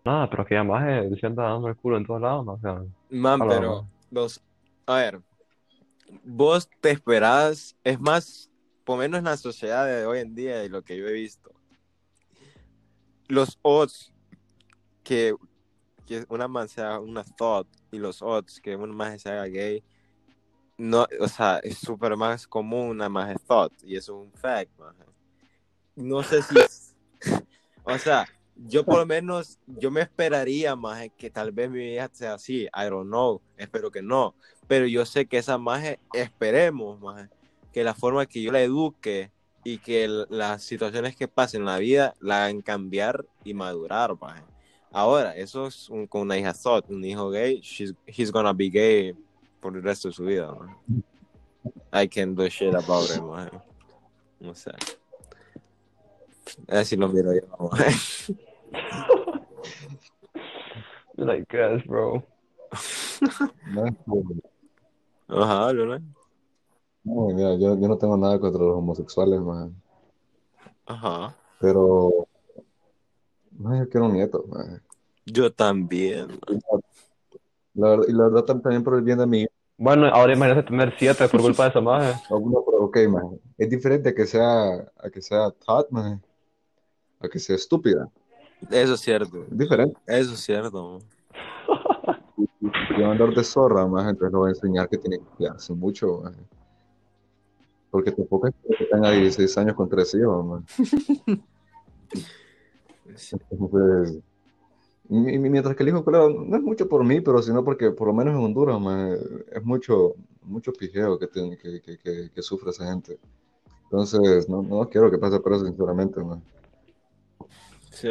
nada, 0.06 0.30
pero 0.30 0.46
que 0.46 0.56
ya 0.56 0.64
maje 0.64 1.10
se 1.20 1.26
anda 1.26 1.44
dando 1.44 1.68
el 1.68 1.76
culo 1.76 1.98
en 1.98 2.06
todos 2.06 2.22
lados, 2.22 2.46
maje, 2.46 2.68
o 2.68 2.80
sea. 2.80 2.86
man, 3.10 3.40
pero, 3.48 3.88
los, 4.12 4.42
a 4.86 4.96
ver, 4.98 5.22
vos 6.24 6.70
te 6.80 6.92
esperás, 6.92 7.76
es 7.84 8.00
más, 8.00 8.52
por 8.84 9.00
menos 9.00 9.18
en 9.18 9.26
la 9.26 9.38
sociedad 9.38 9.86
de 9.86 10.06
hoy 10.06 10.20
en 10.20 10.36
día 10.36 10.64
y 10.64 10.70
lo 10.70 10.84
que 10.84 10.98
yo 10.98 11.08
he 11.08 11.14
visto, 11.14 11.52
los 13.28 13.58
odds 13.64 14.14
que, 15.04 15.36
que 16.06 16.24
una 16.30 16.48
man 16.48 16.70
sea 16.70 17.00
una 17.00 17.24
thought 17.24 17.68
y 17.92 17.98
los 17.98 18.22
odds 18.22 18.62
que 18.62 18.76
una 18.76 18.94
man 18.94 19.18
se 19.18 19.30
haga 19.32 19.46
gay, 19.46 19.84
no, 20.78 21.08
o 21.20 21.28
sea, 21.28 21.60
es 21.60 21.80
súper 21.80 22.16
más 22.16 22.46
común 22.46 22.90
una 22.90 23.10
más 23.10 23.42
thought 23.44 23.74
y 23.84 23.96
eso 23.96 24.22
es 24.22 24.28
un 24.28 24.32
fact, 24.34 24.70
maje. 24.78 25.04
No 25.96 26.22
sé 26.22 26.42
si, 26.44 26.56
o 27.84 27.98
sea, 27.98 28.28
yo 28.56 28.84
por 28.86 29.00
lo 29.00 29.06
menos, 29.06 29.60
yo 29.68 29.92
me 29.92 30.02
esperaría 30.02 30.76
más 30.76 31.08
que 31.18 31.30
tal 31.30 31.52
vez 31.52 31.70
mi 31.70 31.94
hija 31.94 32.10
sea 32.14 32.36
así, 32.36 32.64
I 32.74 32.90
don't 32.90 33.08
know, 33.08 33.42
espero 33.58 33.92
que 33.92 34.02
no, 34.02 34.36
pero 34.68 34.88
yo 34.88 35.06
sé 35.06 35.26
que 35.26 35.38
esa 35.38 35.58
maje, 35.58 36.00
esperemos, 36.14 37.00
maje, 37.00 37.30
que 37.74 37.84
la 37.84 37.94
forma 37.94 38.26
que 38.26 38.42
yo 38.42 38.52
la 38.52 38.62
eduque 38.62 39.32
y 39.64 39.80
que 39.80 40.08
las 40.30 40.64
situaciones 40.64 41.16
que 41.16 41.28
pasen 41.28 41.62
en 41.62 41.66
la 41.68 41.78
vida 41.80 42.14
la 42.20 42.46
hagan 42.46 42.62
cambiar 42.62 43.26
y 43.44 43.54
madurar, 43.54 44.16
maje. 44.20 44.44
Ahora, 44.92 45.36
eso 45.36 45.68
es 45.68 45.90
un- 45.90 46.08
con 46.08 46.22
una 46.22 46.38
hija 46.38 46.54
thought, 46.54 46.90
un 46.90 47.04
hijo 47.04 47.30
gay, 47.30 47.60
she's, 47.60 47.94
he's 48.08 48.32
gonna 48.32 48.54
be 48.54 48.70
gay 48.70 49.14
por 49.60 49.76
el 49.76 49.84
resto 49.84 50.08
de 50.08 50.14
su 50.14 50.24
vida. 50.24 50.56
I 51.92 52.08
can 52.08 52.34
do 52.36 52.48
shit 52.48 52.74
about 52.74 53.10
it. 53.10 53.22
No 54.40 54.54
sé. 54.56 54.72
Así 56.68 56.96
lo 56.96 57.08
miro 57.10 57.34
yo, 57.34 57.42
maje. 57.72 57.96
Like, 61.18 61.46
guys, 61.50 61.84
bro. 61.86 62.24
No, 63.68 63.84
Ajá, 65.28 65.74
¿no? 65.74 65.98
no, 67.04 67.28
mira, 67.34 67.56
yo, 67.56 67.80
yo 67.80 67.88
no 67.88 67.98
tengo 67.98 68.18
nada 68.18 68.40
contra 68.40 68.62
los 68.62 68.78
homosexuales, 68.78 69.40
man. 69.42 69.74
Ajá. 70.86 71.36
Pero 71.60 72.28
no, 73.52 73.78
yo 73.78 73.90
quiero 73.90 74.06
un 74.08 74.14
nieto, 74.14 74.44
man. 74.48 74.82
Yo 75.26 75.52
también. 75.52 76.28
La 77.74 77.90
verdad, 77.90 78.06
y 78.08 78.12
la 78.14 78.24
verdad 78.26 78.46
tam- 78.46 78.62
también 78.62 78.84
por 78.84 78.96
el 78.96 79.02
bien 79.02 79.18
de 79.18 79.26
mi 79.26 79.48
Bueno, 79.78 80.06
ahora 80.08 80.34
imagínate 80.34 80.68
tener 80.70 80.94
siete 81.00 81.28
por 81.28 81.42
culpa 81.42 81.64
de 81.64 81.70
esa 81.70 81.82
maje. 81.82 82.14
alguno, 82.30 82.64
pero 82.66 82.84
ok, 82.86 82.98
man. 83.10 83.40
Es 83.58 83.70
diferente 83.70 84.10
a 84.10 84.14
que 84.16 84.26
sea, 84.26 84.76
a 84.98 85.10
que 85.12 85.22
sea 85.22 85.50
thought, 85.66 85.90
man, 85.90 86.22
que 87.30 87.40
sea 87.40 87.56
estúpida. 87.56 88.08
Eso 88.70 88.94
es 88.94 89.00
cierto. 89.02 89.46
Diferente. 89.50 89.98
Eso 90.08 90.34
es 90.34 90.40
cierto. 90.40 91.00
Si 92.36 93.02
va 93.02 93.10
a 93.10 93.12
andar 93.12 93.34
de 93.34 93.44
zorra, 93.44 93.86
más 93.88 94.10
entonces 94.10 94.32
le 94.32 94.38
voy 94.38 94.48
a 94.50 94.54
enseñar 94.54 94.90
que 94.90 94.98
tiene 94.98 95.20
que 95.20 95.26
cuidarse 95.38 95.74
mucho. 95.74 96.24
Porque 97.92 98.12
tampoco 98.12 98.48
es 98.48 98.54
que 98.78 98.86
tenga 98.86 99.12
16 99.12 99.58
años 99.58 99.76
con 99.76 99.88
tres 99.90 100.14
hijos, 100.16 100.46
man. 100.46 100.66
Entonces, 103.06 104.20
y- 105.10 105.38
mientras 105.38 105.76
que 105.76 105.84
el 105.84 105.90
hijo 105.90 106.04
culero 106.04 106.30
no 106.30 106.58
es 106.58 106.64
mucho 106.64 106.90
por 106.90 107.04
mí, 107.04 107.22
pero 107.22 107.42
sino 107.42 107.64
porque 107.64 107.92
por 107.92 108.08
lo 108.08 108.14
menos 108.14 108.34
en 108.34 108.44
Honduras, 108.44 108.80
man, 108.82 109.16
es 109.52 109.64
mucho, 109.64 110.16
mucho 110.42 110.74
pijeo 110.74 111.18
que, 111.20 111.28
tiene- 111.28 111.58
que, 111.58 111.82
que, 111.82 111.98
que, 112.00 112.30
que 112.34 112.42
sufre 112.42 112.72
esa 112.72 112.86
gente. 112.92 113.20
Entonces, 113.84 114.50
no, 114.50 114.64
no 114.64 114.90
quiero 114.90 115.12
que 115.12 115.18
pase 115.20 115.40
por 115.40 115.54
eso, 115.54 115.66
sinceramente, 115.66 116.20
man. 116.24 116.42
Sí. 117.96 118.10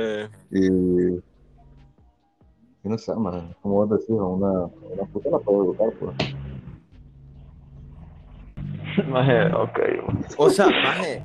Y, 0.51 0.67
y 2.83 2.89
no 2.89 2.97
sé, 2.97 3.15
man, 3.15 3.55
como 3.61 3.75
vos 3.87 3.91
decís, 3.91 4.09
una, 4.09 4.51
una 4.65 5.05
puta 5.13 5.29
la 5.31 5.39
puedo 5.39 5.65
educar, 5.65 5.93
pues. 6.01 6.17
Maje, 9.09 9.47
ok. 9.53 9.79
O 10.39 10.49
sea, 10.51 10.67
maje, 10.67 11.23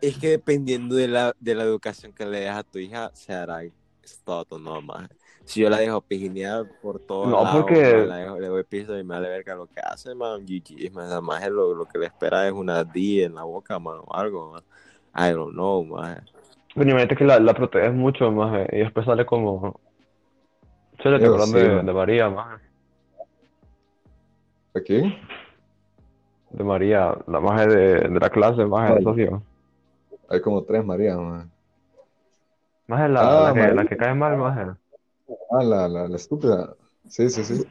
es 0.00 0.16
que 0.18 0.30
dependiendo 0.30 0.94
de 0.94 1.08
la, 1.08 1.34
de 1.40 1.54
la 1.54 1.64
educación 1.64 2.12
que 2.12 2.24
le 2.24 2.40
des 2.40 2.50
a 2.50 2.62
tu 2.62 2.78
hija, 2.78 3.10
se 3.12 3.34
hará 3.34 3.60
todo 4.24 4.46
o 4.50 4.58
no, 4.58 4.80
maje. 4.80 5.08
Si 5.44 5.60
yo 5.60 5.68
la 5.68 5.78
dejo 5.78 6.00
pijinear 6.00 6.64
por 6.80 7.00
todo 7.00 7.26
No, 7.26 7.42
lado, 7.42 7.60
porque- 7.66 8.06
la 8.06 8.18
dejo- 8.18 8.38
le 8.38 8.46
doy 8.46 8.64
piso 8.64 8.96
y 8.98 9.02
me 9.04 9.14
vale 9.16 9.28
verga 9.28 9.54
lo 9.56 9.66
que 9.66 9.80
hace, 9.80 10.14
man, 10.14 10.46
GG, 10.46 10.90
man, 10.92 11.06
esa 11.06 11.20
maje 11.20 11.50
lo, 11.50 11.74
lo 11.74 11.84
que 11.86 11.98
le 11.98 12.06
espera 12.06 12.46
es 12.46 12.52
una 12.52 12.82
D 12.84 13.24
en 13.24 13.34
la 13.34 13.42
boca, 13.42 13.78
man, 13.78 13.98
o 14.06 14.14
algo, 14.14 14.52
man. 14.52 14.62
I 15.14 15.32
don't 15.34 15.52
know, 15.52 15.84
maje. 15.84 16.22
Pero 16.74 16.88
imagínate 16.90 17.16
que 17.16 17.24
la, 17.24 17.40
la 17.40 17.54
proteges 17.54 17.92
mucho, 17.92 18.30
maje, 18.30 18.68
y 18.72 18.78
después 18.80 19.06
sale 19.06 19.26
como... 19.26 19.80
Se 21.02 21.08
le 21.08 21.18
de, 21.18 21.82
de 21.82 21.92
María, 21.92 22.28
maje. 22.28 22.62
¿Aquí? 24.74 25.16
De 26.50 26.64
María, 26.64 27.16
la 27.26 27.40
maje 27.40 27.66
de, 27.66 27.94
de 28.08 28.20
la 28.20 28.30
clase, 28.30 28.64
maje 28.66 28.96
de 28.96 29.02
socio. 29.02 29.42
Hay 30.28 30.40
como 30.40 30.62
tres 30.62 30.84
Marías, 30.84 31.16
man. 31.16 31.50
Maje, 32.86 33.08
la, 33.08 33.20
Ah, 33.22 33.40
la 33.44 33.52
que, 33.54 33.60
María. 33.60 33.74
la 33.74 33.84
que 33.86 33.96
cae 33.96 34.14
mal, 34.14 34.36
maje. 34.36 34.66
Ah, 35.50 35.62
la, 35.62 35.88
la, 35.88 36.08
la 36.08 36.16
estúpida. 36.16 36.74
Sí, 37.08 37.28
sí, 37.30 37.44
sí. 37.44 37.64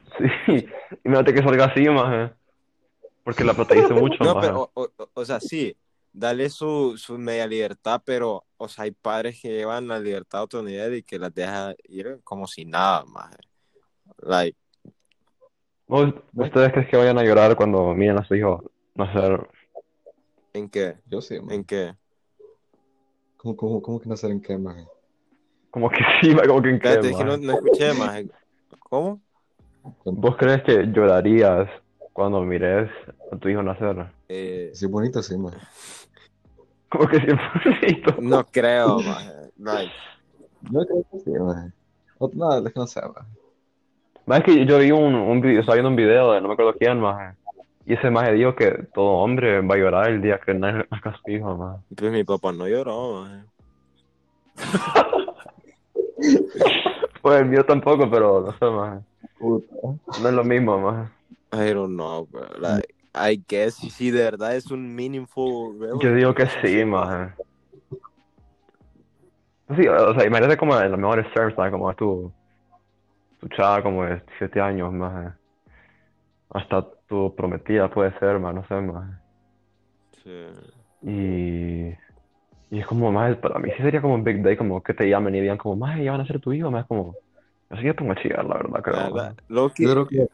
Sí, 0.46 0.66
imagínate 1.04 1.34
que 1.34 1.44
salga 1.44 1.66
así, 1.66 1.88
maje. 1.90 2.34
Porque 3.24 3.44
la 3.44 3.54
protegiste 3.54 3.94
mucho, 4.02 4.24
No, 4.24 4.34
maje. 4.34 4.48
pero, 4.48 4.72
o, 4.74 4.84
o- 4.98 5.10
o 5.14 5.26
sea, 5.26 5.40
sí, 5.40 5.76
dale 6.14 6.50
su, 6.50 6.96
su 6.98 7.18
media 7.18 7.48
libertad, 7.48 8.02
pero, 8.06 8.46
o 8.58 8.68
sea, 8.68 8.86
hay 8.86 8.92
padres 8.92 9.40
que 9.42 9.50
llevan 9.50 9.88
la 9.88 10.00
libertad 10.00 10.42
a 10.42 10.44
otro 10.44 10.64
nivel 10.64 10.96
y 10.96 11.04
que 11.04 11.20
las 11.20 11.34
deja 11.34 11.74
ir 11.86 12.20
como 12.24 12.48
si 12.48 12.66
nada, 12.66 13.06
más. 13.06 13.36
Like, 14.22 14.58
¿Vos- 15.88 16.14
¿Ustedes 16.36 16.72
creen 16.72 16.88
que 16.88 16.98
vayan 16.98 17.18
a 17.18 17.24
llorar 17.24 17.56
cuando 17.56 17.94
miren 17.96 18.18
a 18.20 18.24
su 18.26 18.36
hijo 18.36 18.64
nacer? 18.96 19.48
¿en 20.54 20.70
qué? 20.70 20.98
Yo 21.08 21.22
sí, 21.22 21.40
man. 21.40 21.52
¿En 21.56 21.64
qué? 21.64 21.96
¿Cómo, 23.38 23.56
cómo, 23.56 23.82
cómo 23.82 24.00
que 24.00 24.10
nacer 24.10 24.32
en 24.32 24.42
qué, 24.42 24.58
man? 24.58 24.86
Como 25.72 25.90
que 25.90 25.98
sí, 26.22 26.36
como 26.48 26.62
que 26.62 26.70
en 26.70 26.80
qué, 26.80 27.00
no 27.02 27.54
escuché 27.54 27.94
más. 27.94 28.24
¿Cómo? 28.80 29.22
¿Vos 30.06 30.36
crees 30.38 30.64
que 30.64 30.86
llorarías 30.92 31.70
cuando 32.14 32.42
mires 32.42 32.90
a 33.32 33.38
tu 33.38 33.50
hijo 33.50 33.64
nacer? 33.64 34.08
Eh, 34.28 34.72
Sí, 34.74 34.86
bonito, 34.88 35.24
sí, 35.24 35.38
man. 35.38 35.54
Como 36.90 37.08
que 37.08 37.18
siempre 37.20 38.04
no 38.22 38.44
creo, 38.46 39.00
más. 39.00 39.34
Like, 39.58 39.92
Yo 40.72 40.80
creo 40.86 41.06
que 41.12 41.20
sí, 41.20 41.32
man. 41.32 41.74
No, 42.20 42.30
no, 42.34 42.58
es 42.68 42.74
que 42.74 42.80
no 42.80 42.88
sé, 42.88 43.02
man. 43.02 43.26
Más 44.26 44.44
que 44.44 44.66
yo 44.66 44.78
vi 44.80 44.92
un, 44.92 45.16
un 45.16 45.42
video, 45.42 45.60
estaba 45.62 45.76
viendo 45.76 45.90
un 45.90 45.96
video 45.96 46.32
de 46.34 46.42
no 46.42 46.48
me 46.48 46.54
acuerdo 46.54 46.74
quién, 46.78 47.00
maje. 47.00 47.36
Y 47.86 47.94
ese 47.94 48.10
maje 48.12 48.34
dijo 48.34 48.56
que 48.56 48.72
todo 48.94 49.06
hombre 49.24 49.62
va 49.62 49.76
a 49.76 49.78
llorar 49.78 50.10
el 50.10 50.22
día 50.22 50.40
que 50.44 50.54
na- 50.54 50.86
nazca 50.92 51.16
su 51.24 51.32
hijo, 51.32 51.56
maje. 51.58 51.80
pues 51.96 52.12
mi 52.12 52.24
papá 52.24 52.52
no 52.52 52.68
lloró, 52.68 53.22
más. 53.24 53.46
Pues 57.22 57.42
el 57.42 57.46
mío 57.48 57.66
tampoco, 57.66 58.10
pero 58.10 58.42
no 58.42 58.52
sé, 58.58 58.66
maje. 58.76 59.00
Puta. 59.38 59.76
No 60.22 60.30
es 60.30 60.34
lo 60.34 60.44
mismo, 60.44 60.80
maje. 60.80 61.10
I 61.52 61.74
don't 61.74 61.94
know, 61.96 62.26
bro. 62.28 62.46
Like, 62.60 62.94
I 63.20 63.44
guess 63.48 63.76
si 63.76 64.12
de 64.12 64.24
verdad 64.24 64.56
es 64.56 64.72
un 64.72 64.96
meaningful 64.96 65.78
Yo 66.02 66.14
digo 66.14 66.34
que 66.34 66.46
sí, 66.62 66.86
maje. 66.86 67.34
Sí, 69.76 69.88
o 69.88 70.14
sea, 70.16 70.26
imagínate 70.26 70.58
como 70.58 70.80
en 70.80 70.90
los 70.90 71.00
mejores 71.00 71.32
terms, 71.34 71.54
¿sabes? 71.56 71.72
Como 71.72 71.94
tu, 71.94 72.32
tu 73.40 73.48
chava 73.50 73.84
como 73.84 74.04
de 74.06 74.22
7 74.38 74.62
años, 74.62 74.92
maje. 74.92 75.30
Hasta 76.50 76.88
tu 77.08 77.36
prometida 77.36 77.90
puede 77.90 78.18
ser, 78.20 78.40
maje, 78.40 78.56
no 78.56 78.68
sé, 78.68 78.76
maje. 78.76 79.14
Sí. 80.24 80.48
Y, 81.04 82.76
y 82.76 82.80
es 82.80 82.88
como 82.88 83.12
más, 83.12 83.36
para 83.38 83.60
mí 83.60 83.70
sí 83.78 83.84
sería 83.84 84.02
como 84.02 84.16
un 84.16 84.24
big 84.24 84.42
day, 84.42 84.58
como 84.58 84.82
que 84.82 84.94
te 84.94 85.08
llamen 85.08 85.36
y 85.36 85.42
digan 85.42 85.58
como, 85.58 85.76
más, 85.76 86.00
ya 86.00 86.12
van 86.12 86.22
a 86.22 86.26
ser 86.26 86.40
tu 86.40 86.52
hijo, 86.52 86.72
más 86.72 86.88
como, 86.88 87.16
así 87.70 87.84
que 87.84 87.94
pongo 87.94 88.14
a 88.14 88.16
chillar, 88.16 88.46
la 88.46 88.56
verdad, 88.56 88.82
creo. 88.82 88.96
La 88.96 89.02
maje. 89.02 89.14
verdad, 89.14 89.36
Loki, 89.50 89.84
Yo 89.84 89.92
creo 89.92 90.08
que 90.08 90.28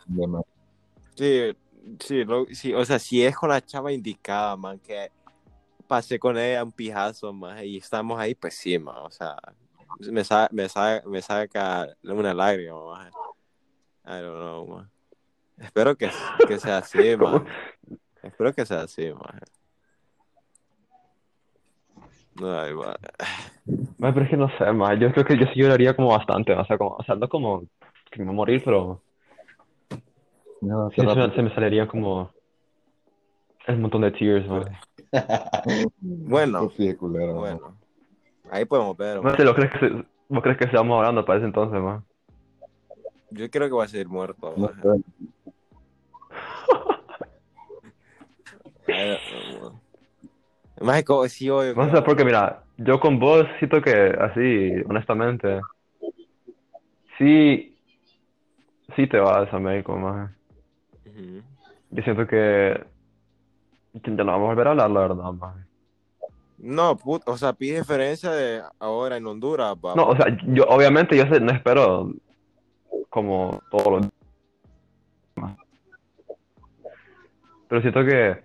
sí. 1.15 1.55
Sí, 1.99 2.23
lo- 2.25 2.45
sí, 2.47 2.73
o 2.73 2.83
sea, 2.85 2.97
si 2.99 3.23
es 3.23 3.35
con 3.35 3.49
la 3.49 3.61
chava 3.63 3.91
indicada, 3.91 4.55
man, 4.57 4.79
que 4.79 5.11
pasé 5.87 6.17
con 6.17 6.37
ella 6.37 6.63
un 6.63 6.71
pijazo, 6.71 7.31
man, 7.31 7.63
y 7.63 7.77
estamos 7.77 8.19
ahí, 8.19 8.33
pues 8.33 8.55
sí, 8.55 8.77
man, 8.79 8.95
o 8.97 9.11
sea, 9.11 9.35
me, 9.99 10.23
sa- 10.23 10.49
me, 10.51 10.67
sa- 10.67 11.03
me 11.05 11.21
saca 11.21 11.87
una 12.03 12.33
lágrima, 12.33 12.83
man. 12.85 13.11
I 14.07 14.21
don't 14.21 14.35
know, 14.39 14.67
man. 14.67 14.89
Espero 15.57 15.95
que, 15.95 16.09
que 16.47 16.59
sea 16.59 16.79
así, 16.79 16.97
man. 17.17 17.45
Espero 18.23 18.53
que 18.53 18.65
sea 18.65 18.81
así, 18.81 19.11
man. 19.13 19.39
Ay, 22.37 22.73
man. 22.73 22.95
Maje, 23.97 24.13
pero 24.13 24.23
es 24.25 24.29
que 24.29 24.37
no 24.37 24.49
sé, 24.57 24.71
más, 24.73 24.99
yo 24.99 25.11
creo 25.13 25.25
que 25.25 25.37
yo 25.37 25.45
sí 25.53 25.59
lloraría 25.61 25.95
como 25.95 26.09
bastante, 26.09 26.53
o 26.53 26.65
sea, 26.65 26.77
como, 26.77 26.91
o 26.95 27.03
sea, 27.03 27.15
no 27.15 27.29
como 27.29 27.63
que 28.11 28.23
me 28.23 28.31
morir, 28.31 28.61
pero 28.63 29.01
No, 30.61 30.89
sí 30.89 31.01
se 31.01 31.05
me, 31.05 31.35
se 31.35 31.41
me 31.41 31.53
saliría 31.53 31.87
como 31.87 32.31
el 33.67 33.79
montón 33.79 34.01
de 34.01 34.11
tears, 34.11 34.47
maje. 34.47 34.77
Bueno, 36.01 36.69
man. 36.69 37.35
bueno, 37.35 37.77
ahí 38.51 38.65
podemos 38.65 38.95
ver, 38.97 39.17
No 39.17 39.23
man. 39.23 39.37
sé, 39.37 39.43
¿lo 39.43 39.55
crees 39.55 39.71
que 39.71 39.79
se, 39.79 40.05
¿vos 40.29 40.43
crees 40.43 40.57
que 40.57 40.67
seamos 40.69 40.97
hablando 40.97 41.23
para 41.25 41.37
ese 41.37 41.45
entonces, 41.47 41.79
más? 41.81 42.03
Yo 43.31 43.49
creo 43.49 43.67
que 43.67 43.73
voy 43.73 43.85
a 43.85 43.87
seguir 43.87 44.07
muerto, 44.07 44.53
No 44.57 44.67
man. 44.67 44.81
man. 44.83 45.03
Más 50.81 51.03
como 51.03 51.27
sí, 51.27 51.49
obvio, 51.49 51.73
No 51.75 51.89
sé, 51.93 52.01
porque 52.01 52.25
mira, 52.25 52.63
yo 52.77 52.99
con 52.99 53.19
vos 53.19 53.45
siento 53.59 53.81
que 53.81 53.91
así, 54.19 54.73
honestamente, 54.87 55.61
sí, 57.17 57.77
sí 58.95 59.07
te 59.07 59.17
vas 59.19 59.51
a 59.53 59.59
México, 59.59 59.95
más. 59.97 60.31
Ujú. 61.15 61.41
Yo 61.91 62.03
siento 62.03 62.27
que 62.27 62.83
ya 63.93 64.11
no 64.11 64.25
vamos 64.25 64.45
a 64.45 64.49
volver 64.49 64.67
a 64.67 64.71
hablar, 64.71 64.89
la 64.91 64.99
verdad, 64.99 65.31
más. 65.33 65.55
No, 66.57 66.95
put- 66.97 67.23
o 67.25 67.37
sea, 67.37 67.53
pide 67.53 67.79
diferencia 67.79 68.31
de 68.31 68.61
ahora 68.79 69.17
en 69.17 69.25
Honduras. 69.27 69.75
No, 69.95 70.07
o 70.07 70.15
sea, 70.15 70.25
yo 70.47 70.63
obviamente 70.65 71.15
yo 71.17 71.23
sé, 71.27 71.39
no 71.39 71.51
espero 71.51 72.11
como 73.09 73.61
todos 73.71 73.87
los 73.91 74.01
días. 74.01 74.11
Pero 77.67 77.81
siento 77.81 78.05
que 78.05 78.41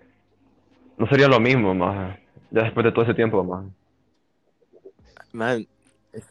no 0.97 1.07
sería 1.07 1.27
lo 1.27 1.39
mismo, 1.39 1.73
más. 1.73 2.17
Ya 2.51 2.63
después 2.63 2.83
de 2.85 2.91
todo 2.91 3.03
ese 3.03 3.13
tiempo, 3.13 3.43
más. 3.43 3.65
Man, 5.33 5.65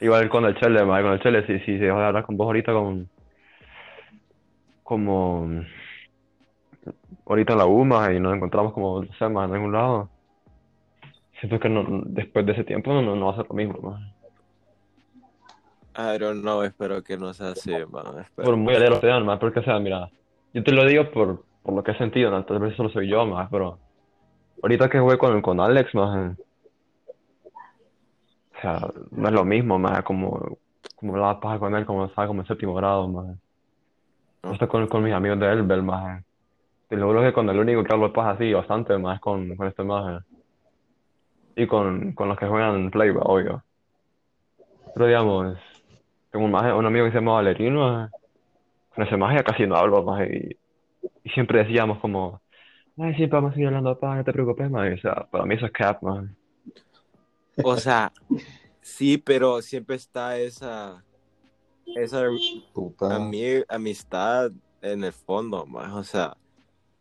Igual 0.01 0.28
con 0.28 0.45
el 0.45 0.55
Chele, 0.57 0.84
más, 0.84 1.03
con 1.03 1.12
el 1.12 1.20
Chele, 1.20 1.47
si, 1.47 1.59
si 1.61 1.78
se 1.78 1.84
deja 1.84 1.99
de 1.99 2.05
hablar 2.07 2.24
con 2.26 2.36
vos 2.36 2.47
ahorita 2.47 2.72
con 2.72 3.09
como 4.82 5.49
ahorita 7.26 7.53
en 7.53 7.59
la 7.59 7.66
U, 7.66 7.85
más, 7.85 8.11
y 8.12 8.20
nos 8.20 8.35
encontramos 8.35 8.72
como, 8.72 9.05
sé, 9.18 9.28
más 9.28 9.49
en 9.49 9.55
algún 9.55 9.72
lado. 9.72 10.09
Siento 11.39 11.59
que 11.59 11.68
no, 11.68 11.85
después 12.07 12.45
de 12.45 12.53
ese 12.53 12.64
tiempo 12.64 12.93
no, 12.93 13.16
no 13.16 13.26
va 13.26 13.33
a 13.33 13.37
ser 13.37 13.47
lo 13.49 13.55
mismo, 13.55 13.78
más. 13.81 14.01
I 15.97 16.18
don't 16.18 16.43
know, 16.43 16.62
espero 16.62 17.03
que 17.03 17.16
no 17.16 17.33
sea 17.35 17.51
así, 17.51 17.72
man. 17.91 18.18
espero. 18.20 18.47
Por 18.47 18.57
muy 18.57 18.74
alero 18.74 19.01
sean, 19.01 19.24
más, 19.24 19.39
porque, 19.39 19.61
o 19.61 19.62
sea, 19.62 19.78
mira, 19.78 20.11
yo 20.53 20.62
te 20.62 20.72
lo 20.72 20.85
digo 20.85 21.11
por, 21.11 21.45
por 21.62 21.74
lo 21.74 21.83
que 21.83 21.93
he 21.93 21.99
sentido, 21.99 22.31
¿no? 22.31 22.45
Tal 22.45 22.59
vez 22.59 22.76
solo 22.76 22.91
soy 22.91 23.09
yo, 23.09 23.24
más, 23.26 23.49
pero 23.51 23.78
ahorita 24.62 24.89
que 24.89 25.01
jugué 25.01 25.18
con, 25.18 25.41
con 25.43 25.61
Alex, 25.61 25.95
más, 25.95 26.37
o 28.57 28.61
sea, 28.61 28.93
no 29.11 29.28
es 29.28 29.35
lo 29.35 29.45
mismo, 29.45 29.78
más, 29.78 30.03
como, 30.03 30.59
como 30.97 31.16
la 31.16 31.41
paja 31.41 31.59
con 31.59 31.74
él, 31.74 31.87
como 31.87 32.07
estaba 32.07 32.28
como 32.28 32.43
en 32.43 32.47
séptimo 32.47 32.74
grado, 32.74 33.09
más. 33.09 33.37
No 34.43 34.53
estoy 34.53 34.68
con, 34.68 34.87
con 34.87 35.03
mis 35.03 35.12
amigos 35.12 35.39
de 35.39 35.53
Elbel, 35.53 35.83
más. 35.83 36.22
Te 36.91 36.97
lo 36.97 37.07
juro 37.07 37.22
que 37.22 37.32
con 37.32 37.49
el 37.49 37.59
único 37.59 37.84
que 37.84 37.93
hablo 37.95 38.12
paja 38.12 38.32
así 38.32 38.53
bastante, 38.53 38.99
más, 38.99 39.20
con, 39.20 39.57
con 39.57 39.68
este 39.68 39.84
más. 39.84 40.24
Y 41.57 41.66
con, 41.66 42.12
con 42.12 42.28
los 42.28 42.36
que 42.38 42.47
juegan 42.47 42.91
Playba, 42.91 43.22
obvio. 43.22 43.64
Pero 44.93 45.07
digamos, 45.07 45.57
tengo 46.30 46.45
un, 46.47 46.51
maje- 46.51 46.72
un 46.72 46.84
amigo 46.84 47.05
que 47.07 47.12
se 47.12 47.18
llama 47.18 47.34
Valerino, 47.34 47.93
maje. 47.93 48.12
Con 48.95 49.07
ese 49.07 49.16
maje 49.16 49.36
ya 49.36 49.45
casi 49.45 49.66
no 49.66 49.76
hablo, 49.76 50.03
más 50.03 50.28
y, 50.28 50.59
y 51.22 51.30
siempre 51.30 51.61
decíamos 51.61 52.01
como, 52.01 52.43
ay, 52.99 53.14
siempre 53.14 53.36
vamos 53.36 53.53
a 53.53 53.55
seguir 53.55 53.68
hablando 53.68 53.99
paja, 53.99 54.16
no 54.16 54.24
te 54.24 54.32
preocupes, 54.32 54.68
más. 54.70 54.93
O 54.93 54.99
sea, 55.01 55.14
para 55.30 55.45
mí 55.45 55.55
eso 55.55 55.66
es 55.66 55.72
cap, 55.72 56.03
más. 56.03 56.24
O 57.62 57.76
sea, 57.76 58.12
sí, 58.82 59.16
pero 59.16 59.62
siempre 59.62 59.95
está 59.97 60.36
esa, 60.38 61.05
esa 61.95 62.24
Puta. 62.72 63.18
ami- 63.18 63.64
amistad 63.68 64.51
en 64.82 65.05
el 65.05 65.12
fondo, 65.12 65.66
man. 65.66 65.93
O 65.93 66.03
sea, 66.03 66.36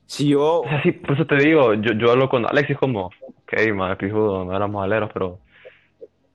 si 0.10 0.28
yo, 0.30 0.66
O 0.66 0.70
sea, 0.70 0.82
sí, 0.84 0.92
por 0.92 1.14
eso 1.16 1.26
te 1.26 1.36
digo, 1.38 1.74
yo, 1.76 1.94
yo 1.94 2.12
hablo 2.12 2.30
con 2.30 2.46
Alex 2.46 2.70
y 2.70 2.74
es 2.74 2.80
como, 2.80 3.08
ok, 3.08 3.54
más 3.76 3.98
pijudo, 3.98 4.44
no 4.46 4.56
éramos 4.56 4.84
aleros, 4.84 5.10
pero 5.14 5.42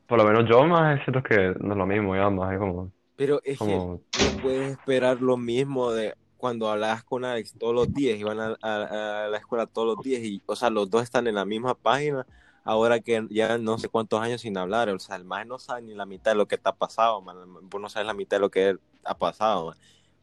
por 0.07 0.19
lo 0.19 0.25
menos 0.25 0.49
yo 0.49 0.65
más 0.67 1.03
siento 1.05 1.23
que 1.23 1.55
no 1.61 1.73
es 1.73 1.79
lo 1.79 1.87
mismo, 1.87 2.15
ya 2.17 2.31
más, 2.31 2.53
es 2.53 2.59
como, 2.59 2.93
pero 3.17 3.41
es 3.45 3.63
que 3.63 3.83
como, 3.83 4.03
no 4.17 4.33
puedes 4.35 4.73
esperar 4.73 5.21
lo 5.21 5.37
mismo 5.37 5.93
de 5.93 6.15
cuando 6.37 6.69
hablabas 6.71 7.05
con 7.05 7.25
Alex 7.25 7.57
todos 7.59 7.75
los 7.75 7.93
días, 7.95 8.19
iban 8.19 8.41
a, 8.41 8.57
a- 8.63 9.25
a 9.27 9.29
la 9.29 9.39
escuela 9.39 9.67
todos 9.67 9.87
los 9.97 10.03
días 10.03 10.23
y, 10.23 10.43
o 10.47 10.57
sea, 10.57 10.71
los 10.71 10.91
dos 10.91 11.03
están 11.03 11.27
en 11.27 11.37
la 11.37 11.45
misma 11.45 11.75
página, 11.75 12.27
ahora 12.65 13.01
que 13.01 13.27
ya 13.31 13.59
no 13.59 13.79
sé 13.79 13.89
cuántos 13.89 14.21
años 14.21 14.43
sin 14.43 14.57
hablar, 14.59 14.89
o 14.91 14.99
sea, 14.99 15.17
el 15.17 15.25
más 15.25 15.47
no 15.47 15.59
sabe 15.59 15.83
ni 15.83 15.95
la 15.95 16.07
mitad 16.07 16.33
de 16.33 16.37
lo 16.39 16.47
que 16.49 16.59
te 16.59 16.69
ha 16.69 16.73
pasado, 16.77 17.23
man, 17.23 17.37
vos 17.71 17.81
no 17.81 17.89
sabes 17.89 18.07
la 18.07 18.15
mitad 18.15 18.37
de 18.39 18.41
lo 18.43 18.51
que 18.51 18.77
ha 19.05 19.19
pasado, 19.19 19.67
man. 19.69 19.77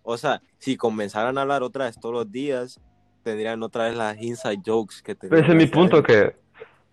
O 0.04 0.18
sea, 0.18 0.42
si 0.58 0.78
comenzaran 0.78 1.38
a 1.38 1.42
hablar 1.42 1.64
otra 1.64 1.86
vez 1.86 2.00
todos 2.00 2.14
los 2.16 2.32
días, 2.32 2.80
tendrían 3.24 3.62
otra 3.64 3.86
vez 3.86 3.96
las 3.96 4.22
inside 4.22 4.62
jokes 4.66 5.02
que 5.04 5.16
pero 5.16 5.30
tenían 5.30 5.44
ese 5.44 5.52
es 5.52 5.58
mi 5.58 5.68
punto, 5.68 6.04
que 6.04 6.36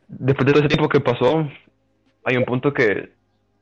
después 0.08 0.46
de 0.46 0.52
todo 0.52 0.60
ese 0.60 0.68
tiempo 0.68 0.88
que 0.88 1.00
pasó, 1.00 1.48
hay 2.24 2.36
un 2.36 2.44
punto 2.44 2.72
que 2.72 3.12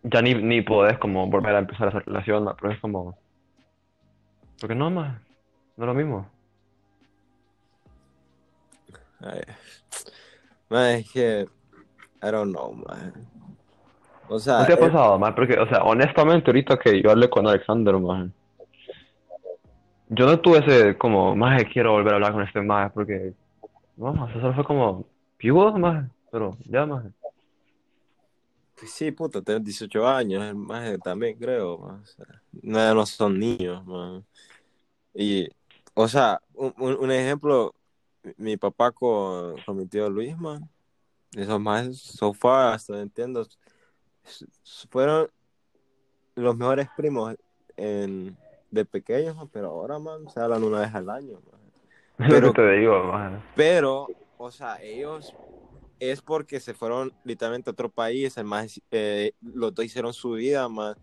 ya 0.03 0.23
ni, 0.23 0.35
ni 0.35 0.63
podés 0.63 0.99
como 0.99 1.27
volver 1.27 1.55
a 1.55 1.59
empezar 1.61 1.89
esa 1.89 2.01
relación, 2.01 2.49
pero 2.61 2.73
es 2.73 2.81
como, 2.81 3.19
porque 4.61 4.75
no, 4.75 4.91
más, 4.91 5.21
no 5.77 5.85
es 5.85 5.87
lo 5.87 5.95
mismo. 5.95 6.31
Ay, 9.21 9.41
man, 10.69 10.87
es 10.97 11.11
que, 11.13 11.47
I 12.23 12.31
don't 12.31 12.53
know, 12.53 12.73
man. 12.73 13.13
O 14.29 14.39
sea, 14.39 14.61
¿No 14.61 14.67
te 14.67 14.73
ha 14.73 14.77
eh, 14.77 14.79
pasado, 14.79 15.19
más? 15.19 15.35
Porque, 15.35 15.59
o 15.59 15.69
sea, 15.69 15.83
honestamente, 15.83 16.51
ahorita 16.51 16.79
que 16.79 17.01
yo 17.01 17.11
hablé 17.11 17.31
con 17.31 17.47
Alexander, 17.47 17.95
más, 17.99 18.29
yo 20.09 20.27
no 20.27 20.41
tuve 20.41 20.59
ese 20.59 20.97
como, 20.99 21.35
más 21.37 21.63
quiero 21.73 21.93
volver 21.93 22.13
a 22.13 22.17
hablar 22.17 22.33
con 22.33 22.43
este 22.43 22.61
más, 22.63 22.93
porque, 22.93 23.35
no, 23.97 24.11
o 24.11 24.27
sea, 24.29 24.41
solo 24.41 24.55
fue 24.55 24.65
como, 24.65 25.07
pivo, 25.37 25.73
más, 25.79 26.11
pero 26.31 26.57
ya, 26.69 26.87
más. 26.87 27.05
Pues 28.79 28.91
sí, 28.93 29.11
puta, 29.11 29.41
tenés 29.41 29.65
18 29.65 30.07
años, 30.07 30.45
el 30.45 30.55
maje 30.55 30.99
también 30.99 31.39
creo, 31.39 31.77
sea, 32.05 32.27
no, 32.63 32.95
no 32.95 33.07
son 33.07 33.39
niños, 33.39 33.85
man. 33.87 34.25
Y, 35.15 35.49
o 35.95 36.07
sea, 36.09 36.41
un, 36.55 36.75
un- 36.79 36.97
ejemplo, 37.11 37.75
mi- 38.37 38.59
papá 38.59 38.93
con, 38.93 39.57
con 39.65 39.77
mi 39.79 39.87
tío 39.87 40.11
Luis, 40.11 40.37
man, 40.37 40.69
esos 41.35 41.59
más, 41.59 41.97
so 41.97 42.35
far, 42.35 42.75
hasta 42.75 43.01
entiendo, 43.01 43.47
fueron 44.91 45.31
los 46.35 46.55
mejores 46.57 46.89
primos 46.97 47.35
en, 47.79 48.37
de 48.71 48.85
pequeños, 48.85 49.37
man, 49.37 49.49
pero 49.53 49.69
ahora, 49.69 49.99
man, 49.99 50.29
se 50.29 50.41
hablan 50.41 50.65
una 50.65 50.81
vez 50.81 50.95
al 50.95 51.09
año, 51.11 51.41
man. 51.51 51.61
Pero- 52.31 52.53
que 52.53 52.63
te 52.63 52.73
digo. 52.73 53.13
Pero, 53.55 54.09
o 54.39 54.51
sea, 54.51 54.83
ellos 54.83 55.35
es 56.01 56.21
porque 56.23 56.61
se 56.61 56.75
fueron 56.75 57.13
literalmente 57.25 57.71
a 57.71 57.73
otro 57.73 57.91
país, 57.91 58.37
el 58.37 58.45
más, 58.45 58.81
eh, 58.91 59.33
los 59.41 59.75
dos 59.75 59.85
hicieron 59.85 60.13
su 60.13 60.33
vida, 60.33 60.69
man. 60.69 60.95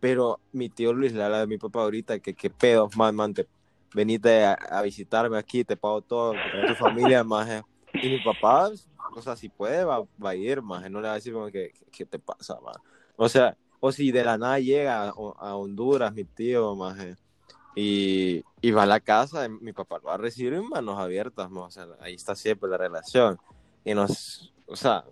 Pero 0.00 0.40
mi 0.52 0.68
tío 0.68 0.92
Luis 0.92 1.12
le 1.12 1.22
habla 1.22 1.40
de 1.40 1.46
mi 1.46 1.58
papá 1.58 1.82
ahorita 1.82 2.18
que 2.20 2.34
qué 2.34 2.50
pedo, 2.50 2.88
man, 2.96 3.14
man, 3.14 3.34
te, 3.34 3.46
venite 3.94 4.44
a, 4.44 4.54
a 4.54 4.82
visitarme 4.82 5.36
aquí, 5.38 5.62
te 5.64 5.76
pago 5.76 6.00
todo, 6.02 6.32
con 6.32 6.64
tu 6.66 6.74
familia, 6.74 7.22
más. 7.24 7.62
Y 7.94 8.08
mi 8.08 8.18
papá, 8.18 8.70
o 9.14 9.22
sea, 9.22 9.36
si 9.36 9.48
puede, 9.48 9.84
va, 9.84 10.00
va 10.24 10.30
a 10.30 10.34
ir, 10.34 10.62
más. 10.62 10.88
No 10.90 11.00
le 11.00 11.08
va 11.08 11.12
a 11.12 11.16
decir 11.16 11.32
como 11.32 11.46
que, 11.46 11.70
que- 11.72 11.86
¿qué 11.90 12.06
te 12.06 12.18
pasa, 12.18 12.58
man? 12.60 12.74
O 13.16 13.28
sea, 13.28 13.56
o 13.80 13.92
si 13.92 14.12
de 14.12 14.24
la 14.24 14.38
nada 14.38 14.58
llega 14.58 15.04
a, 15.04 15.08
a 15.10 15.56
Honduras, 15.56 16.12
mi 16.12 16.24
tío, 16.24 16.74
más. 16.76 16.96
Y, 17.74 18.44
y 18.60 18.70
va 18.72 18.82
a 18.82 18.86
la 18.86 19.00
casa, 19.00 19.48
mi 19.48 19.72
papá 19.72 19.98
lo 19.98 20.04
va 20.08 20.14
a 20.14 20.18
recibir 20.18 20.54
en 20.54 20.68
manos 20.68 20.98
abiertas, 20.98 21.48
o 21.52 21.70
sea, 21.70 21.86
ahí 22.00 22.14
está 22.14 22.34
siempre 22.34 22.68
la 22.68 22.76
relación. 22.76 23.38
Y 23.84 23.94
nos, 23.94 24.52
o 24.66 24.76
sea, 24.76 25.04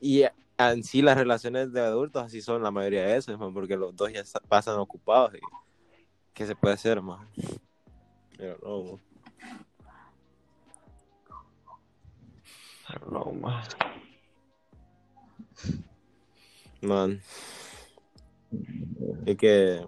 y 0.00 0.24
en 0.58 0.82
sí 0.84 1.02
las 1.02 1.16
relaciones 1.16 1.72
de 1.72 1.80
adultos 1.80 2.24
así 2.24 2.42
son 2.42 2.62
la 2.62 2.70
mayoría 2.70 3.02
de 3.06 3.14
veces, 3.14 3.36
porque 3.54 3.76
los 3.76 3.94
dos 3.94 4.12
ya 4.12 4.24
sa- 4.24 4.40
pasan 4.40 4.76
ocupados 4.78 5.34
y 5.34 5.38
¿qué 6.34 6.46
se 6.46 6.56
puede 6.56 6.74
hacer, 6.74 7.00
más? 7.00 7.26
Pero 8.36 8.58
no. 8.62 9.00
No, 13.10 13.32
más. 13.32 13.68
Man. 16.80 17.20
Es 19.28 19.36
que 19.36 19.86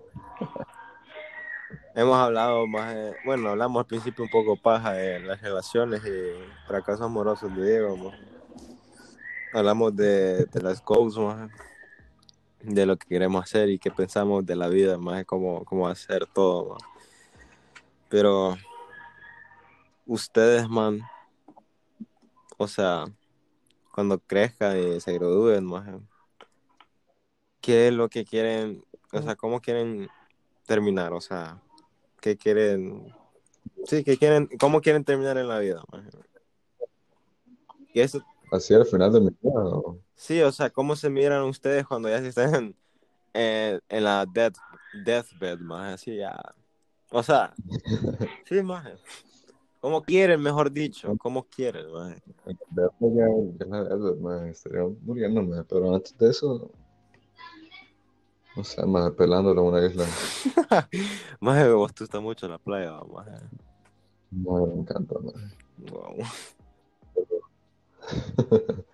hemos 1.95 2.19
hablado 2.19 2.67
más, 2.67 2.95
bueno, 3.25 3.49
hablamos 3.49 3.81
al 3.81 3.87
principio 3.87 4.23
un 4.23 4.31
poco 4.31 4.55
paja 4.55 4.93
de 4.93 5.19
las 5.21 5.41
relaciones 5.41 6.03
y 6.05 6.67
fracasos 6.67 7.07
amorosos 7.07 7.57
de 7.57 7.65
Diego. 7.65 8.13
Hablamos 9.55 9.97
de, 9.97 10.45
de 10.45 10.61
las 10.61 10.83
man, 10.83 11.51
de 12.61 12.85
lo 12.85 12.99
que 12.99 13.09
queremos 13.09 13.43
hacer 13.43 13.71
y 13.71 13.79
qué 13.79 13.91
pensamos 13.91 14.45
de 14.45 14.57
la 14.57 14.69
vida, 14.69 14.99
más 14.99 15.25
cómo, 15.25 15.65
cómo 15.65 15.89
hacer 15.89 16.27
todo. 16.27 16.77
Pero 18.11 18.59
ustedes, 20.05 20.69
man, 20.69 21.01
o 22.59 22.69
sea, 22.69 23.07
cuando 23.95 24.19
crezcan 24.19 24.79
y 24.79 25.01
se 25.01 25.15
gradúen, 25.15 25.65
más, 25.65 25.89
¿qué 27.63 27.89
es 27.89 27.95
lo 27.95 28.11
que 28.11 28.27
quieren, 28.27 28.85
o 29.13 29.23
sea, 29.23 29.37
cómo 29.37 29.61
quieren 29.61 30.09
terminar? 30.67 31.13
O 31.13 31.21
sea, 31.21 31.61
¿qué 32.21 32.37
quieren, 32.37 33.15
sí, 33.85 34.05
qué 34.05 34.17
quieren, 34.17 34.49
cómo 34.59 34.81
quieren 34.81 35.05
terminar 35.05 35.39
en 35.39 35.49
la 35.49 35.59
vida? 35.59 35.83
Y 37.93 38.01
eso, 38.01 38.23
Así 38.51 38.75
al 38.75 38.87
final 38.87 39.13
de 39.13 39.21
mi 39.21 39.31
vida. 39.41 39.55
¿no? 39.55 39.99
sí, 40.15 40.43
o 40.43 40.51
sea, 40.51 40.71
¿cómo 40.71 40.97
se 40.97 41.09
miran 41.09 41.45
ustedes 41.45 41.87
cuando 41.87 42.09
ya 42.09 42.17
estén 42.17 42.75
en, 43.33 43.81
en 43.89 44.05
la 44.05 44.27
death, 44.27 44.57
deathbed, 45.05 45.61
más 45.61 45.95
así 45.95 46.17
ya? 46.17 46.37
O 47.11 47.23
sea, 47.23 47.55
sí, 48.45 48.63
más. 48.63 48.89
Como 49.81 50.03
quieren, 50.03 50.43
mejor 50.43 50.71
dicho, 50.71 51.17
como 51.17 51.45
quieren, 51.45 51.87
maje, 54.21 54.51
estaría 54.51 54.83
muriéndome, 55.01 55.65
pero 55.65 55.95
antes 55.95 56.17
de 56.19 56.29
eso, 56.29 56.71
no 58.57 58.65
sé, 58.65 58.85
maje, 58.87 59.11
pelándolo 59.13 59.63
en 59.63 59.67
una 59.69 59.87
isla. 59.87 60.05
Maje, 61.41 61.71
vos 61.73 61.95
te 61.95 62.05
gusta 62.05 62.21
mucho 62.21 62.49
la 62.49 62.59
playa, 62.59 62.99
maje. 63.13 63.31
Maje, 64.31 64.67
me 64.67 64.75
encanta, 64.81 65.15
maje. 65.19 65.57
Wow. 65.91 66.17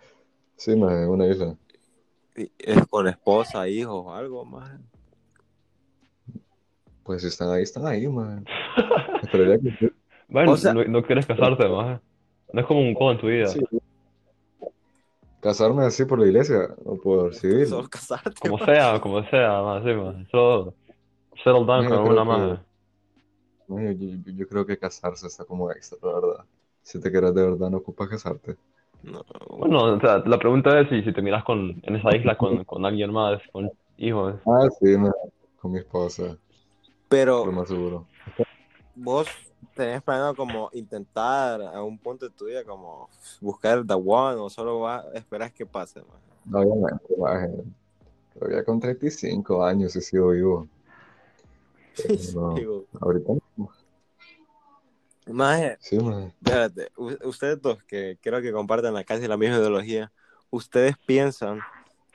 Sí, 0.58 0.74
maje, 0.74 1.02
en 1.04 1.08
una 1.10 1.26
isla. 1.26 1.56
¿Es 2.34 2.86
con 2.88 3.06
esposa, 3.08 3.68
hijos 3.68 4.04
o 4.06 4.14
algo, 4.14 4.44
maje? 4.44 4.78
Pues 7.02 7.22
si 7.22 7.28
están 7.28 7.50
ahí, 7.50 7.62
están 7.62 7.86
ahí. 7.86 8.06
Esperaría 9.22 9.58
que. 9.78 9.92
Bueno, 10.28 10.52
O 10.52 10.56
sea- 10.56 10.72
no, 10.74 10.82
no 10.84 11.02
quieres 11.02 11.26
casarte, 11.26 11.68
maje. 11.68 12.00
No 12.52 12.60
es 12.60 12.66
como 12.66 12.80
un 12.80 12.94
goal 12.94 13.14
en 13.16 13.20
tu 13.20 13.26
vida. 13.26 13.48
Sí. 13.48 13.60
Casarme 15.46 15.84
así 15.84 16.04
por 16.04 16.18
la 16.18 16.26
iglesia 16.26 16.74
o 16.84 16.98
por 17.00 17.34
civil. 17.34 17.68
Solo 17.68 17.88
casarte, 17.88 18.40
Como 18.40 18.58
sea, 18.58 19.00
como 19.00 19.22
sea, 19.30 19.62
maje, 19.62 19.90
sí, 19.94 19.96
maje. 20.00 20.26
Solo 20.30 20.74
settle 21.44 21.64
down 21.66 21.86
con 21.86 21.98
una. 22.18 22.66
Maje, 23.68 23.96
Yo, 23.98 24.08
yo- 24.24 24.32
yo 24.32 24.48
creo 24.48 24.66
que 24.66 24.78
casarse 24.78 25.26
está 25.28 25.44
como 25.44 25.70
extra, 25.70 25.98
la 26.02 26.12
verdad. 26.20 26.44
Si 26.82 27.00
te 27.00 27.10
quieres 27.10 27.34
de 27.34 27.42
verdad, 27.42 27.70
no 27.70 27.78
ocupas 27.78 28.08
casarte. 28.08 28.56
No, 29.02 29.22
Bueno, 29.50 29.84
o 29.96 30.00
sea, 30.00 30.18
la 30.26 30.38
pregunta 30.38 30.80
es 30.80 30.88
si, 30.88 31.02
si 31.02 31.12
te 31.12 31.22
miras 31.22 31.44
con, 31.44 31.80
en 31.82 31.96
esa 31.96 32.14
isla 32.16 32.36
con, 32.36 32.64
con 32.64 32.84
alguien 32.84 33.12
más, 33.12 33.40
con 33.52 33.70
hijos. 33.96 34.34
Ah, 34.46 34.66
sí, 34.80 34.96
maje, 34.96 35.12
con 35.60 35.72
mi 35.72 35.78
esposa, 35.78 36.38
lo 37.42 37.52
pero 37.52 37.52
más 37.52 37.68
seguro. 37.68 38.06
vos 38.94 39.28
tenés 39.74 40.02
planeado 40.02 40.34
como 40.34 40.70
intentar 40.72 41.60
a 41.62 41.82
un 41.82 41.98
punto 41.98 42.28
de 42.28 42.34
tu 42.34 42.46
vida 42.46 42.64
como 42.64 43.08
buscar 43.40 43.84
the 43.86 43.94
one 43.94 44.36
o 44.40 44.48
solo 44.50 44.80
vas 44.80 45.04
esperas 45.14 45.52
que 45.52 45.66
pase, 45.66 46.00
maje? 46.00 46.26
No, 46.44 46.60
Obviamente. 46.60 47.64
Todavía 48.38 48.64
con 48.64 48.78
35 48.78 49.64
años 49.64 49.96
he 49.96 50.00
sido 50.00 50.30
vivo. 50.30 50.68
No, 52.34 52.54
ahorita 53.00 53.32
no. 53.56 53.70
maje, 55.26 55.78
Sí, 55.80 55.98
maje. 55.98 56.26
espérate, 56.42 56.92
ustedes 57.24 57.60
dos 57.62 57.82
que 57.84 58.18
creo 58.20 58.42
que 58.42 58.52
comparten 58.52 58.92
la 58.92 59.02
casi 59.02 59.26
la 59.26 59.38
misma 59.38 59.56
ideología, 59.56 60.12
¿ustedes 60.50 60.94
piensan 61.06 61.60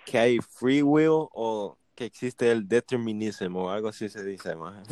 que 0.05 0.19
hay 0.19 0.37
free 0.39 0.83
will 0.83 1.27
o 1.33 1.77
que 1.95 2.05
existe 2.05 2.51
el 2.51 2.67
determinismo 2.67 3.63
o 3.65 3.69
algo 3.69 3.87
así 3.87 4.07
se 4.07 4.23
dice, 4.23 4.55
maje? 4.55 4.83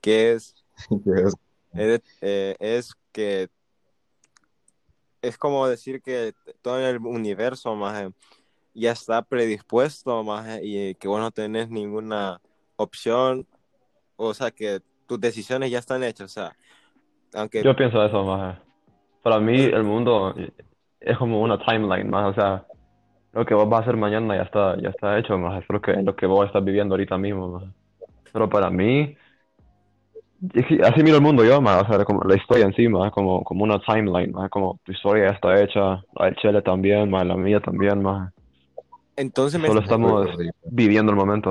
Que 0.00 0.32
es 0.32 0.56
¿Qué 1.04 1.22
es? 1.24 1.34
Es, 1.76 2.02
eh, 2.20 2.56
es 2.58 2.94
que 3.12 3.48
es 5.22 5.38
como 5.38 5.66
decir 5.66 6.02
que 6.02 6.32
todo 6.62 6.78
el 6.78 6.98
universo 6.98 7.74
más 7.74 8.10
ya 8.74 8.92
está 8.92 9.22
predispuesto 9.22 10.22
más 10.22 10.60
y 10.62 10.94
que 10.96 11.08
vos 11.08 11.20
no 11.20 11.30
tenés 11.30 11.70
ninguna 11.70 12.40
opción, 12.76 13.46
o 14.16 14.34
sea 14.34 14.50
que 14.50 14.80
tus 15.06 15.20
decisiones 15.20 15.70
ya 15.70 15.78
están 15.78 16.02
hechas, 16.02 16.30
o 16.30 16.34
sea, 16.34 16.56
aunque 17.34 17.62
Yo 17.62 17.74
pienso 17.74 18.04
eso, 18.04 18.24
maje. 18.24 18.58
Para 19.22 19.40
mí, 19.40 19.60
el 19.60 19.82
mundo 19.82 20.34
es 21.00 21.18
como 21.18 21.40
una 21.40 21.58
timeline, 21.58 22.08
maje. 22.08 22.28
O 22.28 22.34
sea, 22.34 22.66
lo 23.32 23.44
que 23.44 23.54
vos 23.54 23.68
vas 23.68 23.80
a 23.80 23.82
hacer 23.82 23.96
mañana 23.96 24.36
ya 24.36 24.42
está, 24.42 24.80
ya 24.80 24.90
está 24.90 25.18
hecho, 25.18 25.36
maje. 25.38 25.60
Es 25.60 25.66
lo 25.68 25.80
que, 25.80 25.92
lo 25.94 26.16
que 26.16 26.26
vos 26.26 26.46
estás 26.46 26.64
viviendo 26.64 26.94
ahorita 26.94 27.18
mismo, 27.18 27.48
maje. 27.48 27.66
Pero 28.32 28.48
para 28.48 28.70
mí, 28.70 29.06
que 29.06 29.25
así 30.82 31.02
miro 31.02 31.16
el 31.16 31.22
mundo 31.22 31.44
yo, 31.44 31.60
maje. 31.60 31.82
O 31.82 31.86
sea, 31.94 32.04
como 32.04 32.22
la 32.24 32.36
historia 32.36 32.66
en 32.66 32.74
sí, 32.74 32.88
maje, 32.88 33.10
como, 33.10 33.42
como 33.44 33.64
una 33.64 33.80
timeline, 33.80 34.32
maje. 34.32 34.48
Como 34.50 34.78
tu 34.84 34.92
historia 34.92 35.26
ya 35.26 35.32
está 35.32 35.60
hecha, 35.62 35.80
la 36.14 36.26
del 36.26 36.36
Chele 36.36 36.62
también, 36.62 37.10
maje, 37.10 37.24
la 37.26 37.36
mía 37.36 37.60
también, 37.60 38.02
maje. 38.02 38.30
entonces 39.16 39.60
me 39.60 39.68
Solo 39.68 39.80
estamos 39.80 40.28
viviendo 40.70 41.12
el 41.12 41.16
momento, 41.16 41.50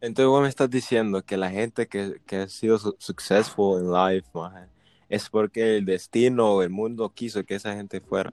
entonces 0.00 0.28
vos 0.28 0.42
me 0.42 0.48
estás 0.48 0.68
diciendo 0.70 1.22
que 1.24 1.36
la 1.36 1.50
gente 1.50 1.86
que, 1.86 2.20
que 2.26 2.36
ha 2.36 2.48
sido 2.48 2.78
su- 2.78 2.96
successful 2.98 3.80
in 3.82 3.90
life, 3.92 4.28
maje, 4.34 4.68
es 5.08 5.28
porque 5.30 5.78
el 5.78 5.84
destino 5.84 6.54
o 6.54 6.62
el 6.62 6.70
mundo 6.70 7.10
quiso 7.14 7.44
que 7.44 7.54
esa 7.54 7.74
gente 7.74 8.00
fuera, 8.00 8.30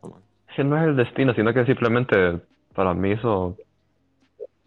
que 0.55 0.63
no 0.63 0.77
es 0.77 0.83
el 0.83 0.95
destino, 0.95 1.33
sino 1.33 1.53
que 1.53 1.65
simplemente 1.65 2.15
para 2.73 2.93
mí 2.93 3.11
eso, 3.11 3.57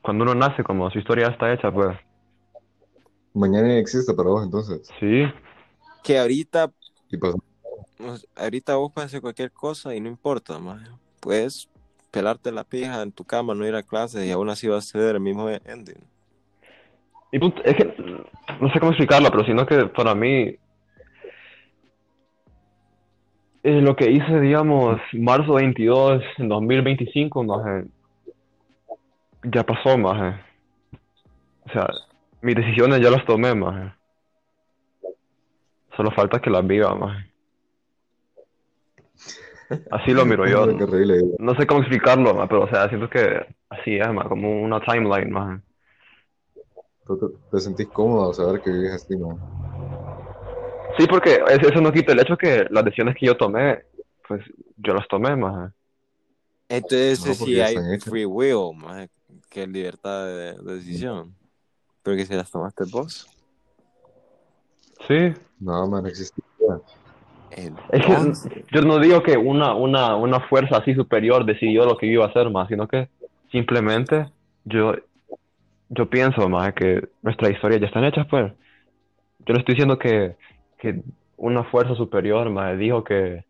cuando 0.02 0.24
uno 0.24 0.34
nace, 0.34 0.62
como 0.62 0.90
su 0.90 0.98
historia 0.98 1.26
ya 1.26 1.32
está 1.32 1.52
hecha, 1.52 1.72
pues 1.72 1.96
Mañana 3.34 3.76
existe 3.78 4.14
para 4.14 4.30
vos, 4.30 4.44
entonces. 4.44 4.82
sí, 5.00 5.24
Que 6.02 6.18
ahorita 6.18 6.70
Y 7.10 7.16
pues, 7.16 7.34
sea, 7.98 8.44
ahorita 8.44 8.76
vos 8.76 8.92
puedes 8.92 9.08
hacer 9.10 9.20
cualquier 9.20 9.50
cosa 9.52 9.94
y 9.94 10.00
no 10.00 10.08
importa, 10.08 10.58
maje. 10.58 10.86
Puedes 11.20 11.68
pelarte 12.10 12.52
la 12.52 12.64
pija 12.64 13.02
en 13.02 13.12
tu 13.12 13.24
cama, 13.24 13.54
no 13.54 13.66
ir 13.66 13.74
a 13.74 13.82
clase 13.82 14.26
y 14.26 14.30
aún 14.30 14.48
así 14.50 14.68
vas 14.68 14.88
a 14.88 14.92
tener 14.98 15.16
el 15.16 15.20
mismo 15.20 15.48
ending. 15.48 15.96
y 17.32 17.38
punto- 17.38 17.62
es 17.64 17.74
que 17.76 17.84
no 18.60 18.72
sé 18.72 18.78
cómo 18.78 18.92
explicarlo, 18.92 19.30
pero 19.30 19.44
sino 19.44 19.66
que 19.66 19.86
para 19.86 20.14
mí 20.14 20.56
eh, 23.62 23.80
lo 23.80 23.96
que 23.96 24.10
hice, 24.10 24.40
digamos, 24.40 25.00
marzo 25.14 25.54
22 25.54 26.22
en 26.38 26.48
2025, 26.48 27.42
maje, 27.42 27.86
ya 29.44 29.64
pasó, 29.64 29.96
maje. 29.98 30.40
O 31.66 31.70
sea, 31.72 31.88
mis 32.44 32.54
decisiones 32.56 33.00
ya 33.00 33.10
las 33.10 33.24
tomé, 33.24 33.54
maje. 33.54 33.92
Solo 35.96 36.10
falta 36.10 36.40
que 36.40 36.50
las 36.50 36.66
viva, 36.66 36.94
maje. 36.94 37.30
Así 39.90 40.12
lo 40.12 40.24
miro 40.26 40.46
yo. 40.46 40.66
Qué 40.78 40.84
horrible. 40.84 41.22
No 41.38 41.54
sé 41.54 41.66
cómo 41.66 41.80
explicarlo, 41.80 42.34
ma, 42.34 42.46
pero 42.48 42.64
o 42.64 42.68
sea, 42.68 42.88
siento 42.88 43.08
que 43.08 43.46
así 43.70 43.96
es, 43.96 44.12
ma, 44.12 44.28
como 44.28 44.62
una 44.62 44.80
timeline, 44.80 45.30
ma. 45.30 45.60
¿Tú 47.06 47.18
te, 47.18 47.26
te 47.50 47.60
sentís 47.60 47.88
cómodo 47.88 48.28
al 48.28 48.34
saber 48.34 48.60
que 48.62 48.70
vives 48.70 48.92
así, 48.92 49.16
no? 49.16 49.38
Sí, 50.98 51.06
porque 51.08 51.40
es- 51.48 51.62
eso 51.62 51.80
no 51.80 51.92
quita 51.92 52.12
el 52.12 52.20
hecho 52.20 52.36
que 52.36 52.66
las 52.70 52.84
decisiones 52.84 53.16
que 53.18 53.26
yo 53.26 53.36
tomé, 53.36 53.82
pues 54.28 54.42
yo 54.76 54.94
las 54.94 55.06
tomé, 55.08 55.34
ma. 55.36 55.72
Entonces 56.68 57.20
No, 57.20 57.34
sí 57.46 57.60
hay 57.60 57.76
free 58.00 58.24
will, 58.26 58.74
maje, 58.76 59.08
que 59.50 59.62
es 59.64 59.68
libertad 59.68 60.26
de, 60.26 60.52
de 60.54 60.74
decisión. 62.10 62.12
Porque 62.12 62.26
si 62.26 62.34
las 62.34 62.50
tomaste 62.50 62.84
vos. 62.90 63.26
Sí. 65.08 65.32
No, 65.60 65.86
man. 65.88 66.06
Es 66.06 66.32
que 66.32 66.42
yo 68.72 68.82
no 68.82 68.98
digo 68.98 69.22
que 69.22 69.36
una, 69.36 69.74
una, 69.74 70.16
una 70.16 70.40
fuerza 70.40 70.78
así 70.78 70.94
superior 70.94 71.44
decidió 71.44 71.84
lo 71.84 71.96
que 71.96 72.06
iba 72.06 72.24
a 72.24 72.28
hacer, 72.28 72.50
más, 72.50 72.68
sino 72.68 72.88
que 72.88 73.08
simplemente 73.52 74.26
yo, 74.64 74.94
yo 75.88 76.10
pienso, 76.10 76.48
más 76.48 76.74
que 76.74 77.08
nuestras 77.22 77.52
historias 77.52 77.80
ya 77.80 77.86
están 77.86 78.04
hechas, 78.04 78.26
pues. 78.28 78.52
Yo 79.46 79.52
no 79.52 79.60
estoy 79.60 79.74
diciendo 79.74 79.98
que, 79.98 80.36
que 80.78 81.02
una 81.36 81.64
fuerza 81.64 81.94
superior, 81.94 82.50
más, 82.50 82.76
dijo 82.78 83.04
que, 83.04 83.44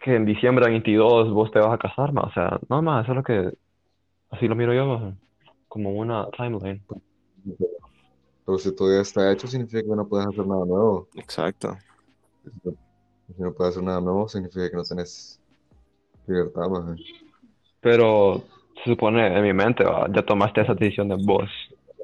que 0.00 0.16
en 0.16 0.24
diciembre 0.24 0.64
de 0.64 0.72
22 0.72 1.32
vos 1.32 1.52
te 1.52 1.60
vas 1.60 1.72
a 1.72 1.78
casar, 1.78 2.12
más. 2.12 2.24
O 2.24 2.32
sea, 2.32 2.58
no, 2.68 2.82
más, 2.82 3.04
eso 3.04 3.12
es 3.12 3.16
lo 3.16 3.22
que, 3.22 3.52
así 4.30 4.48
lo 4.48 4.56
miro 4.56 4.74
yo, 4.74 4.86
más, 4.86 5.14
como 5.68 5.90
una 5.92 6.28
timeline. 6.36 6.82
Pero 8.44 8.58
si 8.58 8.74
todo 8.74 8.94
ya 8.94 9.02
está 9.02 9.30
hecho, 9.32 9.46
significa 9.46 9.82
que 9.82 9.88
no 9.96 10.08
puedes 10.08 10.26
hacer 10.26 10.46
nada 10.46 10.64
nuevo. 10.64 11.08
exacto. 11.14 11.76
Si 12.52 13.42
no 13.42 13.52
puedes 13.52 13.74
hacer 13.74 13.84
nada 13.84 14.00
nuevo, 14.00 14.28
significa 14.28 14.70
que 14.70 14.76
no 14.76 14.84
tenés 14.84 15.40
libertad, 16.26 16.68
man. 16.68 16.96
Pero 17.80 18.42
se 18.84 18.90
supone 18.90 19.26
en 19.36 19.42
mi 19.42 19.52
mente, 19.52 19.84
va, 19.84 20.08
ya 20.12 20.22
tomaste 20.24 20.60
esa 20.62 20.74
decisión 20.74 21.08
de 21.08 21.16
vos, 21.16 21.48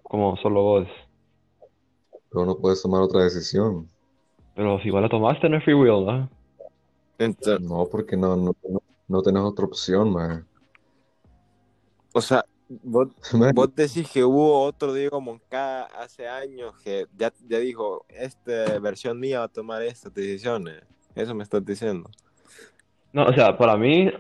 como 0.04 0.36
solo 0.36 0.62
vos. 0.62 0.88
Pero 2.30 2.44
no 2.44 2.58
puedes 2.58 2.82
tomar 2.82 3.00
otra 3.02 3.22
decisión. 3.24 3.88
Pero 4.54 4.78
si 4.80 4.88
igual 4.88 5.02
la 5.04 5.08
tomaste, 5.08 5.48
no 5.48 5.56
es 5.58 5.64
free 5.64 5.74
will, 5.74 6.04
¿no? 6.06 6.28
Entonces, 7.18 7.60
No, 7.60 7.86
porque 7.90 8.16
no, 8.16 8.36
no, 8.36 8.54
no, 8.68 8.82
no 9.08 9.22
tenés 9.22 9.42
otra 9.42 9.64
opción, 9.66 10.12
man. 10.12 10.46
o 12.12 12.20
sea, 12.20 12.44
vos, 12.68 13.08
decís 13.74 14.10
que 14.10 14.24
hubo 14.24 14.62
otro 14.62 14.92
Diego 14.92 15.20
Moncada 15.20 15.88
hace 15.98 16.28
años 16.28 16.74
que 16.82 17.06
ya, 17.16 17.32
ya 17.48 17.58
dijo, 17.58 18.04
esta 18.08 18.78
versión 18.78 19.18
mía 19.20 19.40
va 19.40 19.44
a 19.46 19.48
tomar 19.48 19.82
estas 19.82 20.12
decisiones. 20.14 20.82
Eso 21.14 21.34
me 21.34 21.42
estás 21.42 21.64
diciendo. 21.64 22.10
No, 23.12 23.24
o 23.24 23.32
sea, 23.32 23.56
para 23.56 23.76
mí, 23.76 24.10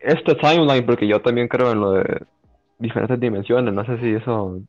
este 0.00 0.34
timeline, 0.34 0.84
porque 0.84 1.06
yo 1.06 1.20
también 1.20 1.48
creo 1.48 1.72
en 1.72 1.80
lo 1.80 1.92
de 1.92 2.26
diferentes 2.78 3.20
dimensiones, 3.20 3.72
no 3.72 3.84
sé 3.84 3.98
si 3.98 4.10
eso 4.14 4.60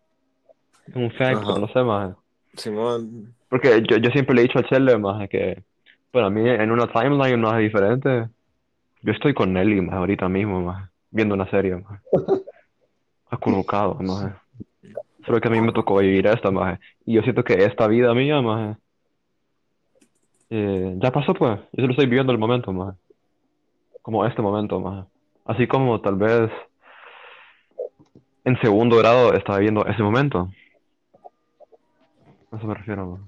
es 0.87 0.95
un 0.95 1.11
fact, 1.11 1.41
Ajá. 1.41 1.59
no 1.59 1.67
sé 1.69 1.83
más. 1.83 2.15
Simón, 2.55 3.33
Porque 3.49 3.81
yo, 3.89 3.97
yo 3.97 4.11
siempre 4.11 4.35
le 4.35 4.41
he 4.41 4.43
dicho 4.43 4.59
a 4.59 4.63
Chele, 4.63 4.97
más 4.97 5.27
que 5.27 5.63
para 6.11 6.29
mí 6.29 6.47
en 6.47 6.69
una 6.69 6.85
timeline 6.91 7.41
más 7.41 7.57
diferente, 7.57 8.27
yo 9.01 9.11
estoy 9.11 9.33
con 9.33 9.53
Nelly, 9.53 9.81
más 9.81 9.95
ahorita 9.95 10.29
mismo, 10.29 10.61
más 10.61 10.92
viendo 11.13 11.35
una 11.35 11.49
serie, 11.49 11.81
acurrucado, 13.29 13.95
más. 14.01 14.33
Solo 15.25 15.39
que 15.39 15.47
a 15.47 15.51
mí 15.51 15.61
me 15.61 15.71
tocó 15.71 15.97
vivir 15.97 16.27
esta, 16.27 16.51
más. 16.51 16.79
Y 17.05 17.13
yo 17.13 17.21
siento 17.21 17.43
que 17.43 17.53
esta 17.63 17.87
vida 17.87 18.13
mía, 18.13 18.41
más, 18.41 18.77
Eh, 20.49 20.95
ya 21.01 21.11
pasó, 21.11 21.33
pues. 21.33 21.59
Yo 21.71 21.81
solo 21.81 21.91
estoy 21.91 22.05
viviendo 22.05 22.31
el 22.31 22.37
momento, 22.37 22.71
más. 22.73 22.95
Como 24.01 24.25
este 24.25 24.41
momento, 24.41 24.79
más. 24.79 25.07
Así 25.45 25.67
como 25.67 25.99
tal 26.01 26.15
vez 26.15 26.51
en 28.43 28.59
segundo 28.59 28.97
grado 28.97 29.33
estaba 29.33 29.59
viviendo 29.59 29.85
ese 29.85 30.03
momento. 30.03 30.49
A 32.51 32.57
eso 32.57 32.67
me 32.67 32.73
refiero, 32.73 33.05
más. 33.05 33.21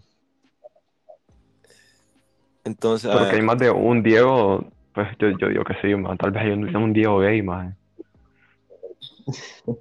Entonces, 2.66 3.12
Porque 3.12 3.36
hay 3.36 3.42
más 3.42 3.58
de 3.60 3.70
un 3.70 4.02
Diego, 4.04 4.66
pues 4.96 5.10
yo, 5.20 5.30
yo 5.38 5.50
digo 5.50 5.64
que 5.64 5.76
sí, 5.82 5.94
más. 5.96 6.18
Tal 6.18 6.32
vez 6.32 6.44
hay 6.44 6.52
un, 6.52 6.76
un 6.76 6.94
Diego 6.94 7.20
gay, 7.20 7.42
más. 7.42 7.76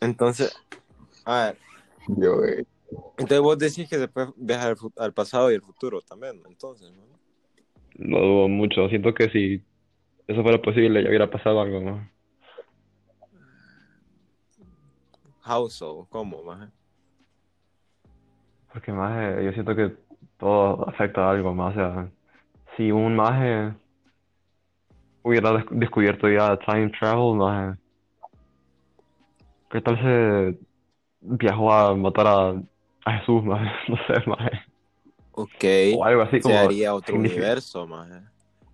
entonces, 0.00 0.54
a 1.24 1.46
ver, 1.46 1.58
Yo, 2.08 2.44
eh, 2.44 2.66
entonces 3.18 3.40
vos 3.40 3.58
decís 3.58 3.88
que 3.88 3.98
después 3.98 4.28
viajas 4.36 4.76
al, 4.96 5.04
al 5.04 5.12
pasado 5.14 5.50
y 5.50 5.54
el 5.54 5.62
futuro 5.62 6.02
también, 6.02 6.42
entonces, 6.46 6.92
¿no? 6.92 7.08
No 7.98 8.18
dudo 8.18 8.48
mucho. 8.48 8.88
Siento 8.88 9.12
que 9.14 9.28
si 9.30 9.62
eso 10.26 10.42
fuera 10.42 10.60
posible, 10.60 11.02
ya 11.02 11.08
hubiera 11.08 11.30
pasado 11.30 11.60
algo, 11.60 11.80
más. 11.80 12.08
How 15.44 15.70
so? 15.70 16.06
¿Cómo, 16.10 16.42
maje? 16.42 16.70
Porque 18.72 18.92
más 18.92 19.42
yo 19.42 19.52
siento 19.52 19.74
que 19.74 19.96
todo 20.38 20.86
afecta 20.88 21.22
a 21.22 21.30
algo 21.30 21.54
más. 21.54 21.72
O 21.72 21.74
sea, 21.74 22.10
si 22.76 22.92
un 22.92 23.16
maje 23.16 23.72
hubiera 25.28 25.52
des- 25.52 25.66
descubierto 25.70 26.28
ya 26.28 26.58
time 26.58 26.90
travel, 26.98 27.36
maje, 27.36 27.78
¿qué 29.70 29.80
tal 29.80 29.98
se 30.00 30.58
viajó 31.20 31.72
a 31.72 31.94
matar 31.94 32.26
a, 32.26 32.48
a 33.04 33.18
Jesús, 33.18 33.44
maje? 33.44 33.70
No 33.88 33.96
sé, 34.06 34.26
maje. 34.26 34.50
Ok, 35.32 35.64
O 35.96 36.04
algo 36.04 36.22
así 36.22 36.36
se 36.38 36.42
como 36.42 36.58
haría 36.58 36.94
otro 36.94 37.16
universo, 37.16 37.86
maje. 37.86 38.22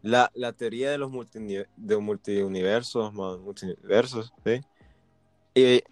La, 0.02 0.30
la 0.34 0.52
teoría 0.52 0.90
de 0.90 0.98
los 0.98 1.10
multini- 1.10 1.66
de 1.76 1.96
multiuniversos, 1.98 3.12
man, 3.12 3.40
multiversos, 3.40 4.32
¿sí? 4.44 4.60
Y 5.54 5.82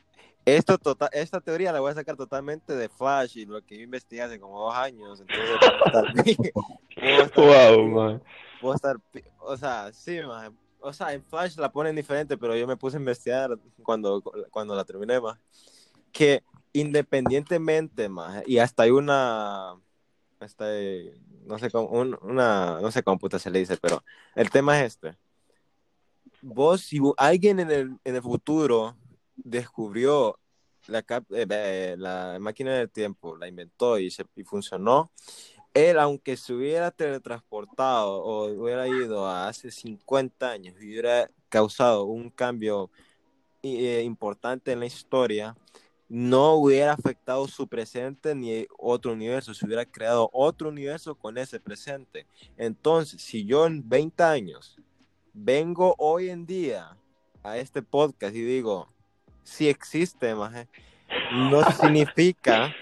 esto 0.45 0.77
tota- 0.79 1.09
esta 1.13 1.41
teoría 1.41 1.73
la 1.73 1.81
voy 1.81 1.91
a 1.93 1.95
sacar 1.95 2.17
totalmente 2.17 2.75
de 2.75 2.89
Flash 2.89 3.39
y 3.39 3.47
lo 3.47 3.63
que 3.63 3.77
yo 3.77 3.83
investigué 3.85 4.23
hace 4.23 4.39
como 4.41 4.61
dos 4.61 4.75
años, 4.75 5.21
entonces 5.21 6.53
Wow, 7.37 7.89
maje. 7.89 8.21
Puedo 8.63 8.75
estar, 8.77 8.97
o 9.41 9.57
sea, 9.57 9.93
sí, 9.93 10.21
maje. 10.23 10.51
o 10.81 10.93
sea, 10.93 11.13
en 11.13 11.23
Flash 11.25 11.57
la 11.57 11.71
ponen 11.73 11.97
diferente, 11.97 12.39
pero 12.39 12.57
yo 12.57 12.67
me 12.67 12.77
puse 12.77 12.97
a 12.97 13.01
investigar 13.01 13.59
cuando, 13.83 14.23
cuando 14.51 14.75
la 14.75 14.85
terminé, 14.85 15.21
más 15.21 15.39
que 16.13 16.43
independientemente, 16.73 18.09
más 18.09 18.43
y 18.47 18.59
hasta 18.59 18.85
hay 18.85 18.91
una, 18.91 19.75
hasta 20.41 20.67
hay- 20.67 21.13
no 21.45 21.59
sé 21.59 21.71
cómo, 21.71 21.89
un- 21.89 22.19
una, 22.23 22.81
no 22.81 22.91
sé 22.91 23.03
cómo 23.03 23.19
puta 23.19 23.39
se 23.39 23.51
le 23.51 23.59
dice, 23.59 23.77
pero 23.77 24.03
el 24.37 24.49
tema 24.51 24.79
es 24.81 24.87
este. 24.95 25.19
Vos, 26.41 26.83
si 26.83 27.01
alguien 27.17 27.61
en 27.61 27.71
el, 27.71 27.97
en 28.05 28.17
el 28.17 28.23
futuro 28.23 28.97
descubrió 29.37 30.39
la, 30.89 31.03
cap- 31.03 31.31
eh, 31.31 31.95
la 31.99 32.39
máquina 32.41 32.75
del 32.75 32.91
tiempo, 32.91 33.37
la 33.37 33.49
inventó 33.49 33.99
y, 33.99 34.11
se, 34.11 34.25
y 34.37 34.45
funcionó, 34.45 35.11
él, 35.75 35.99
aunque 35.99 36.37
se 36.37 36.53
hubiera 36.53 36.91
teletransportado 36.91 38.23
o 38.23 38.47
hubiera 38.47 38.87
ido 38.89 39.27
a 39.27 39.49
hace 39.49 39.71
50 39.71 40.51
años 40.51 40.75
y 40.81 40.89
hubiera 40.91 41.31
causado 41.49 42.05
un 42.05 42.31
cambio 42.31 42.91
eh, 43.63 44.03
importante 44.05 44.73
en 44.73 44.81
la 44.81 44.87
historia, 44.87 45.57
no 46.09 46.55
hubiera 46.57 46.93
afectado 46.93 47.49
su 47.49 47.69
presente 47.69 48.35
ni 48.35 48.67
otro 48.79 49.13
universo, 49.13 49.55
se 49.55 49.65
hubiera 49.65 49.87
creado 49.87 50.29
otro 50.33 50.69
universo 50.69 51.15
con 51.15 51.39
ese 51.39 51.59
presente. 51.59 52.27
Entonces, 52.59 53.23
si 53.23 53.47
yo 53.47 53.67
en 53.67 53.89
20 53.89 54.23
años 54.23 54.77
vengo 55.33 55.95
hoy 55.99 56.29
en 56.29 56.45
día 56.45 56.97
a 57.43 57.57
este 57.57 57.81
podcast 57.81 58.35
y 58.35 58.43
digo, 58.43 58.89
si 59.43 59.69
existe, 59.69 60.35
maje, 60.35 60.69
no 61.33 61.63
significa 61.81 62.75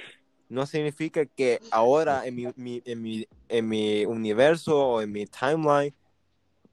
no 0.51 0.67
significa 0.67 1.25
que 1.25 1.61
ahora 1.71 2.27
en 2.27 2.35
mi, 2.35 2.45
en 2.85 3.01
mi, 3.03 3.27
en 3.49 3.69
mi 3.69 4.05
universo 4.05 4.77
o 4.79 5.01
en 5.01 5.13
mi 5.13 5.25
timeline 5.27 5.95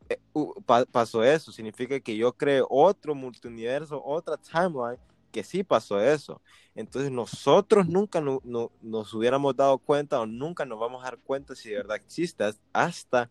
eh, 0.10 0.20
pa- 0.66 0.86
pasó 0.86 1.24
eso. 1.24 1.52
Significa 1.52 2.00
que 2.00 2.18
yo 2.18 2.34
creo 2.34 2.68
otro 2.70 3.16
multiuniverso, 3.16 4.04
otra 4.04 4.36
timeline 4.38 5.00
que 5.32 5.44
sí 5.44 5.64
pasó 5.64 6.02
eso. 6.02 6.42
Entonces 6.76 7.12
nosotros 7.12 7.88
nunca 7.88 8.20
no- 8.20 8.42
no- 8.44 8.72
nos 8.82 9.14
hubiéramos 9.14 9.56
dado 9.56 9.78
cuenta 9.78 10.20
o 10.20 10.26
nunca 10.26 10.66
nos 10.66 10.80
vamos 10.80 11.02
a 11.04 11.06
dar 11.06 11.20
cuenta 11.20 11.56
si 11.56 11.70
de 11.70 11.78
verdad 11.78 11.98
existe 11.98 12.44
hasta 12.74 13.30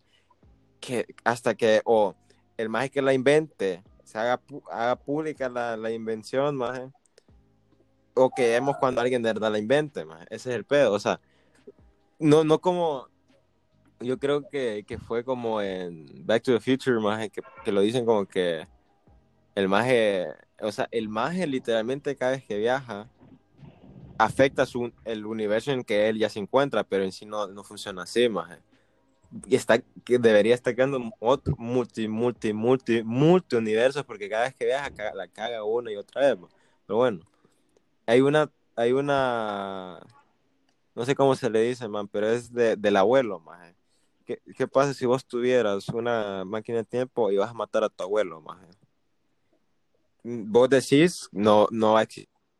que, 0.79 1.05
hasta 1.25 1.55
que 1.55 1.81
o 1.85 2.15
el 2.57 2.69
maje 2.69 2.89
que 2.89 3.01
la 3.01 3.13
invente 3.13 3.83
se 4.05 4.17
haga, 4.17 4.41
haga 4.71 4.95
pública 4.95 5.49
la, 5.49 5.75
la 5.75 5.91
invención, 5.91 6.57
o 8.17 8.29
que 8.29 8.49
vemos 8.49 8.77
cuando 8.77 9.01
alguien 9.01 9.21
de 9.21 9.33
verdad 9.33 9.51
la 9.51 9.59
invente, 9.59 10.05
maje. 10.05 10.25
ese 10.29 10.49
es 10.49 10.55
el 10.55 10.65
pedo, 10.65 10.93
o 10.93 10.99
sea, 10.99 11.19
no, 12.19 12.43
no 12.43 12.59
como, 12.59 13.07
yo 13.99 14.17
creo 14.17 14.47
que, 14.47 14.83
que 14.87 14.97
fue 14.97 15.23
como 15.23 15.61
en 15.61 16.25
Back 16.25 16.43
to 16.43 16.53
the 16.53 16.59
Future, 16.59 16.99
maje, 16.99 17.29
que, 17.29 17.41
que 17.63 17.71
lo 17.71 17.81
dicen 17.81 18.05
como 18.05 18.25
que 18.25 18.67
el 19.55 19.67
maje, 19.67 20.27
o 20.61 20.71
sea, 20.71 20.87
el 20.91 21.09
maje 21.09 21.47
literalmente 21.47 22.15
cada 22.15 22.31
vez 22.31 22.43
que 22.43 22.57
viaja 22.57 23.09
afecta 24.17 24.65
su, 24.65 24.91
el 25.05 25.25
universo 25.25 25.71
en 25.71 25.83
que 25.83 26.09
él 26.09 26.17
ya 26.17 26.29
se 26.29 26.39
encuentra, 26.39 26.83
pero 26.83 27.03
en 27.03 27.11
sí 27.11 27.25
no, 27.25 27.47
no 27.47 27.63
funciona 27.63 28.03
así, 28.03 28.27
maje. 28.29 28.57
Y 29.45 29.55
está, 29.55 29.79
que 30.05 30.19
debería 30.19 30.55
estar 30.55 30.73
creando 30.73 31.11
otro 31.19 31.53
multi, 31.57 32.07
multi, 32.07 32.53
multi, 32.53 33.03
multi 33.03 33.55
universos, 33.57 34.03
porque 34.05 34.29
cada 34.29 34.45
vez 34.45 34.55
que 34.55 34.65
viaja 34.65 34.91
la 35.13 35.27
caga 35.27 35.63
una 35.63 35.91
y 35.91 35.97
otra 35.97 36.21
vez, 36.21 36.39
ma. 36.39 36.47
pero 36.85 36.97
bueno 36.97 37.19
hay 38.07 38.21
una, 38.21 38.49
hay 38.75 38.93
una, 38.93 39.99
no 40.95 41.05
sé 41.05 41.13
cómo 41.13 41.35
se 41.35 41.49
le 41.49 41.61
dice, 41.61 41.87
man, 41.87 42.07
pero 42.07 42.27
es 42.29 42.51
de, 42.53 42.75
del 42.75 42.95
abuelo, 42.97 43.39
maje. 43.39 43.75
¿Qué, 44.25 44.41
¿Qué 44.57 44.67
pasa 44.67 44.93
si 44.93 45.05
vos 45.05 45.25
tuvieras 45.25 45.87
una 45.89 46.43
máquina 46.45 46.79
de 46.79 46.85
tiempo 46.85 47.31
y 47.31 47.37
vas 47.37 47.51
a 47.51 47.53
matar 47.53 47.83
a 47.83 47.89
tu 47.89 48.03
abuelo, 48.03 48.41
maje? 48.41 48.65
Vos 50.23 50.69
decís, 50.69 51.29
no, 51.31 51.67
no 51.71 51.95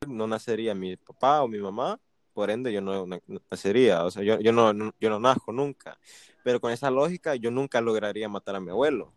no 0.07 0.27
nacería 0.27 0.75
mi 0.75 0.95
papá 0.95 1.41
o 1.41 1.47
mi 1.47 1.57
mamá, 1.59 1.99
por 2.33 2.49
ende 2.51 2.71
yo 2.71 2.81
no, 2.81 3.05
no 3.07 3.19
nacería, 3.49 4.05
o 4.05 4.11
sea, 4.11 4.23
yo, 4.23 4.39
yo, 4.39 4.51
no, 4.51 4.71
no- 4.73 4.93
yo 4.99 5.09
no 5.09 5.19
nazco 5.19 5.51
nunca. 5.51 5.97
Pero 6.43 6.61
con 6.61 6.71
esa 6.71 6.91
lógica 6.91 7.35
yo 7.35 7.51
nunca 7.51 7.81
lograría 7.81 8.29
matar 8.29 8.55
a 8.55 8.59
mi 8.61 8.69
abuelo. 8.69 9.13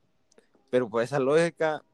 Pero 0.70 0.88
por 0.88 1.02
esa 1.02 1.18
lógica 1.18 1.84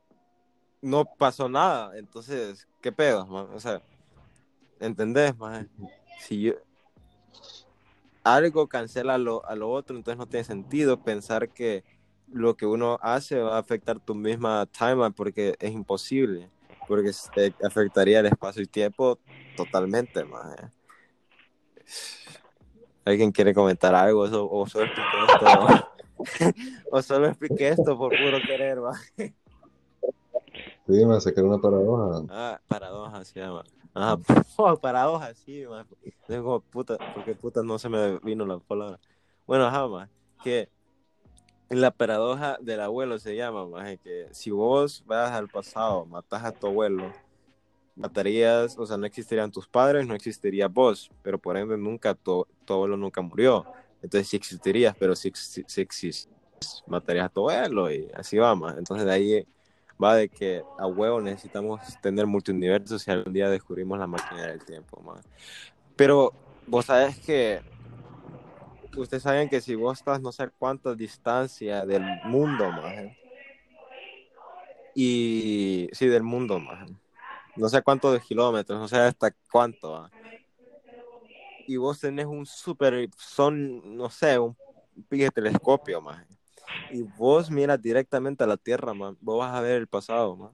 no 0.80 1.04
pasó 1.04 1.48
nada, 1.48 1.98
entonces, 1.98 2.66
¿qué 2.80 2.92
pedo, 2.92 3.26
man? 3.26 3.48
O 3.54 3.60
sea, 3.60 3.82
¿Entendés, 4.80 5.36
maje? 5.36 5.66
Si 6.20 6.42
yo... 6.42 6.54
algo 8.24 8.68
cancela 8.68 9.18
lo, 9.18 9.44
a 9.46 9.54
lo 9.54 9.70
otro, 9.70 9.96
entonces 9.96 10.18
no 10.18 10.26
tiene 10.26 10.44
sentido 10.44 11.02
pensar 11.02 11.48
que 11.48 11.84
lo 12.28 12.56
que 12.56 12.66
uno 12.66 12.98
hace 13.02 13.40
va 13.40 13.56
a 13.56 13.60
afectar 13.60 14.00
tu 14.00 14.14
misma 14.14 14.66
timeline 14.66 15.12
porque 15.12 15.54
es 15.58 15.72
imposible, 15.72 16.50
porque 16.88 17.12
afectaría 17.64 18.20
el 18.20 18.26
espacio 18.26 18.62
y 18.62 18.66
tiempo 18.66 19.18
totalmente, 19.56 20.24
maje. 20.24 20.68
¿Alguien 23.04 23.30
quiere 23.30 23.54
comentar 23.54 23.94
algo 23.94 24.24
o, 24.24 24.60
o 24.62 24.66
solo 24.66 24.86
expliqué 24.86 25.16
esto? 25.28 26.54
o 26.90 27.02
solo 27.02 27.28
expliqué 27.28 27.68
esto 27.68 27.96
por 27.96 28.10
puro 28.10 28.38
querer, 28.44 28.80
maje. 28.80 29.34
Sí, 30.86 31.04
me 31.04 31.20
sacar 31.20 31.44
una 31.44 31.58
paradoja. 31.58 32.22
Ah, 32.30 32.60
paradoja 32.68 33.24
se 33.24 33.40
llama. 33.40 33.64
Ah, 33.92 34.16
oh, 34.56 34.76
paradoja, 34.76 35.34
sí, 35.34 35.64
man. 35.66 35.86
Es 36.28 36.40
como 36.40 36.60
puta, 36.60 36.96
porque 37.14 37.34
puta 37.34 37.62
no 37.62 37.78
se 37.78 37.88
me 37.88 38.18
vino 38.20 38.46
la 38.46 38.58
palabra. 38.58 39.00
Bueno, 39.46 39.66
ajá, 39.66 39.88
más 39.88 40.10
que 40.44 40.68
la 41.68 41.90
paradoja 41.90 42.58
del 42.60 42.80
abuelo 42.80 43.18
se 43.18 43.34
llama, 43.34 43.66
más 43.66 43.98
que 43.98 44.28
si 44.30 44.50
vos 44.52 45.02
vas 45.06 45.32
al 45.32 45.48
pasado, 45.48 46.06
matas 46.06 46.44
a 46.44 46.52
tu 46.52 46.68
abuelo, 46.68 47.12
matarías, 47.96 48.78
o 48.78 48.86
sea, 48.86 48.96
no 48.96 49.06
existirían 49.06 49.50
tus 49.50 49.66
padres, 49.66 50.06
no 50.06 50.14
existiría 50.14 50.68
vos, 50.68 51.10
pero 51.22 51.38
por 51.38 51.56
ende 51.56 51.76
nunca, 51.76 52.14
tu, 52.14 52.46
tu 52.64 52.74
abuelo 52.74 52.96
nunca 52.96 53.20
murió. 53.22 53.66
Entonces 54.02 54.28
sí 54.28 54.36
existirías, 54.36 54.94
pero 54.96 55.16
si, 55.16 55.32
si, 55.34 55.64
si 55.66 55.80
existes, 55.80 56.28
matarías 56.86 57.26
a 57.26 57.28
tu 57.30 57.50
abuelo 57.50 57.90
y 57.90 58.08
así 58.14 58.38
va, 58.38 58.54
más. 58.54 58.78
Entonces 58.78 59.04
de 59.04 59.12
ahí 59.12 59.46
va 60.02 60.14
de 60.14 60.28
que 60.28 60.62
a 60.78 60.86
huevo 60.86 61.20
necesitamos 61.20 61.80
tener 62.00 62.26
multiuniversos 62.26 63.02
si 63.02 63.10
algún 63.10 63.32
día 63.32 63.48
descubrimos 63.48 63.98
la 63.98 64.06
máquina 64.06 64.46
del 64.46 64.64
tiempo, 64.64 65.00
man. 65.00 65.22
Pero 65.96 66.32
vos 66.66 66.86
sabes 66.86 67.18
que 67.18 67.60
ustedes 68.96 69.22
saben 69.22 69.48
que 69.48 69.60
si 69.60 69.74
vos 69.74 69.98
estás 69.98 70.20
no 70.20 70.32
sé 70.32 70.48
cuánta 70.58 70.94
distancia 70.94 71.84
del 71.84 72.02
mundo, 72.24 72.70
man. 72.70 73.16
Y 74.94 75.88
sí, 75.92 76.06
del 76.06 76.22
mundo, 76.22 76.58
man. 76.58 76.98
No 77.56 77.68
sé 77.68 77.82
cuántos 77.82 78.20
kilómetros, 78.22 78.78
no 78.78 78.88
sé 78.88 78.96
hasta 78.98 79.30
cuánto, 79.50 80.02
man. 80.02 80.10
Y 81.66 81.76
vos 81.76 81.98
tenés 82.00 82.26
un 82.26 82.46
super, 82.46 83.08
son, 83.16 83.96
no 83.96 84.08
sé, 84.08 84.38
un 84.38 84.56
pille 85.08 85.30
telescopio, 85.30 86.00
más. 86.00 86.24
Y 86.90 87.02
vos 87.02 87.50
miras 87.50 87.80
directamente 87.80 88.44
a 88.44 88.46
la 88.46 88.56
Tierra, 88.56 88.94
man. 88.94 89.16
Vos 89.20 89.38
vas 89.38 89.54
a 89.54 89.60
ver 89.60 89.76
el 89.76 89.86
pasado, 89.86 90.36
man. 90.36 90.52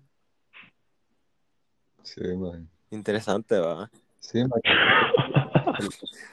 Sí, 2.03 2.21
man. 2.37 2.69
Interesante, 2.91 3.59
va. 3.59 3.91
Sí, 4.19 4.41
man. 4.45 4.61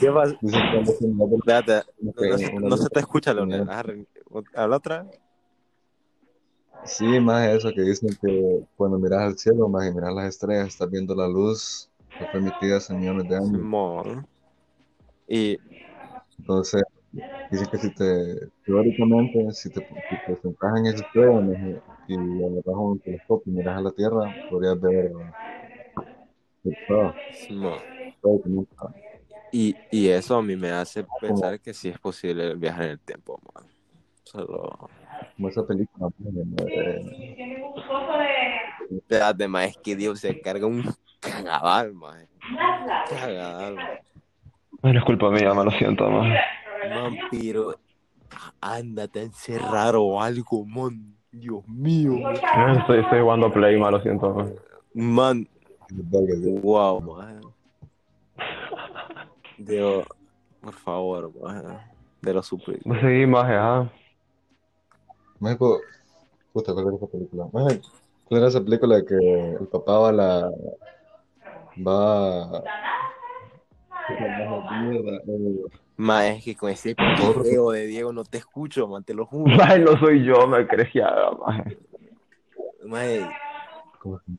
¿Qué 0.00 0.12
pasa? 0.12 0.36
Espérate, 0.40 1.82
no, 2.60 2.76
se 2.76 2.88
te 2.88 3.00
escucha, 3.00 3.34
Leonel. 3.34 3.68
¿Habla 4.54 4.76
otra? 4.76 5.02
vez? 5.02 5.20
Sí, 6.84 7.18
más 7.20 7.48
eso 7.48 7.70
que 7.74 7.82
dicen 7.82 8.16
que 8.20 8.64
cuando 8.76 8.98
miras 8.98 9.22
al 9.22 9.38
cielo, 9.38 9.68
más 9.68 9.88
y 9.88 9.92
miras 9.92 10.14
las 10.14 10.26
estrellas, 10.26 10.68
estás 10.68 10.88
viendo 10.88 11.14
la 11.14 11.26
luz 11.26 11.90
que 12.16 12.26
fue 12.26 12.40
emitida 12.40 12.76
hace 12.76 12.94
millones 12.94 13.28
de 13.28 13.36
años. 13.36 13.50
Simón. 13.50 14.26
Y, 15.28 15.58
Entonces, 16.38 16.82
dicen 17.50 17.68
que 17.70 17.78
si 17.78 17.92
te, 17.92 18.04
teóricamente, 18.64 19.38
si 19.52 19.70
te, 19.70 19.80
si 20.08 20.16
te 20.18 20.36
centras 20.36 20.78
en 20.78 20.86
estrella 20.86 21.40
maje, 21.42 21.82
y 22.06 22.42
agarras 22.44 22.76
un 22.76 23.00
telescopio 23.00 23.52
y 23.52 23.56
miras 23.56 23.78
a 23.78 23.80
la 23.82 23.92
Tierra, 23.92 24.32
podrías 24.48 24.80
ver 24.80 25.10
todo, 26.86 27.16
un- 28.44 28.68
Y, 29.50 29.80
y 29.90 30.08
eso 30.08 30.36
a 30.36 30.42
mí 30.42 30.56
me 30.56 30.70
hace 30.70 31.04
pensar 31.20 31.60
que 31.60 31.74
sí 31.74 31.88
es 31.88 31.98
posible 32.00 32.54
viajar 32.56 32.84
en 32.84 32.90
el 32.92 33.00
tiempo, 33.00 33.40
man. 33.54 33.66
Solo... 34.24 34.90
como 35.36 35.48
esa 35.48 35.66
película. 35.66 36.08
Espérate, 38.90 39.48
ma, 39.48 39.64
es 39.64 39.76
que 39.78 39.96
Dios 39.96 40.20
se 40.20 40.38
carga 40.40 40.66
un 40.66 40.84
cagadal, 41.20 41.92
ma. 41.94 42.16
Cagadal, 43.04 43.78
ma. 43.80 43.98
Bueno, 44.82 44.98
es 45.00 45.04
culpa 45.04 45.30
mía, 45.30 45.54
me 45.54 45.64
lo 45.64 45.70
siento, 45.72 46.10
man. 46.10 46.44
Man, 46.88 47.16
pero 47.30 47.74
ándate 48.60 49.20
a 49.20 49.22
encerrar 49.22 49.94
o 49.96 50.20
algo, 50.20 50.64
man. 50.64 51.16
Dios 51.30 51.66
mío. 51.68 52.12
Estoy, 52.78 53.00
estoy 53.00 53.20
jugando 53.20 53.52
Play, 53.52 53.78
me 53.78 53.90
lo 53.90 54.00
siento, 54.00 54.32
man. 54.32 54.54
Man, 54.94 55.48
wow, 56.62 57.00
man. 57.00 57.40
Dios, 59.58 60.06
por 60.60 60.72
favor, 60.72 61.32
man. 61.42 61.78
De 62.22 62.32
lo 62.32 62.42
suplico. 62.42 62.80
Vos 62.84 62.98
seguís, 63.00 63.28
maje, 63.28 63.54
ah. 63.54 63.90
Maje, 65.38 65.58
puta, 66.52 66.72
¿cuál 66.72 66.86
era 66.86 66.96
esa 66.96 67.06
película? 67.06 67.48
Maje, 67.52 67.80
¿cuál 68.24 68.40
era 68.40 68.48
esa 68.48 68.60
película 68.60 68.96
de 68.96 69.04
que 69.04 69.50
el 69.60 69.68
papá 69.68 69.98
va 69.98 70.08
a 70.08 70.12
la... 70.12 70.50
va... 71.86 72.62
Eh, 74.08 75.62
Ma, 75.96 76.28
es 76.28 76.44
que 76.44 76.54
con 76.56 76.70
ese 76.70 76.94
video 76.94 77.70
de 77.70 77.86
Diego 77.86 78.12
no 78.12 78.24
te 78.24 78.38
escucho, 78.38 78.86
man, 78.86 79.02
te 79.02 79.14
lo 79.14 79.26
juro. 79.26 79.46
No 79.84 79.98
soy 79.98 80.24
yo, 80.24 80.46
me. 80.46 80.66
Man, 82.84 83.28
¿cómo 84.00 84.20
se- 84.20 84.32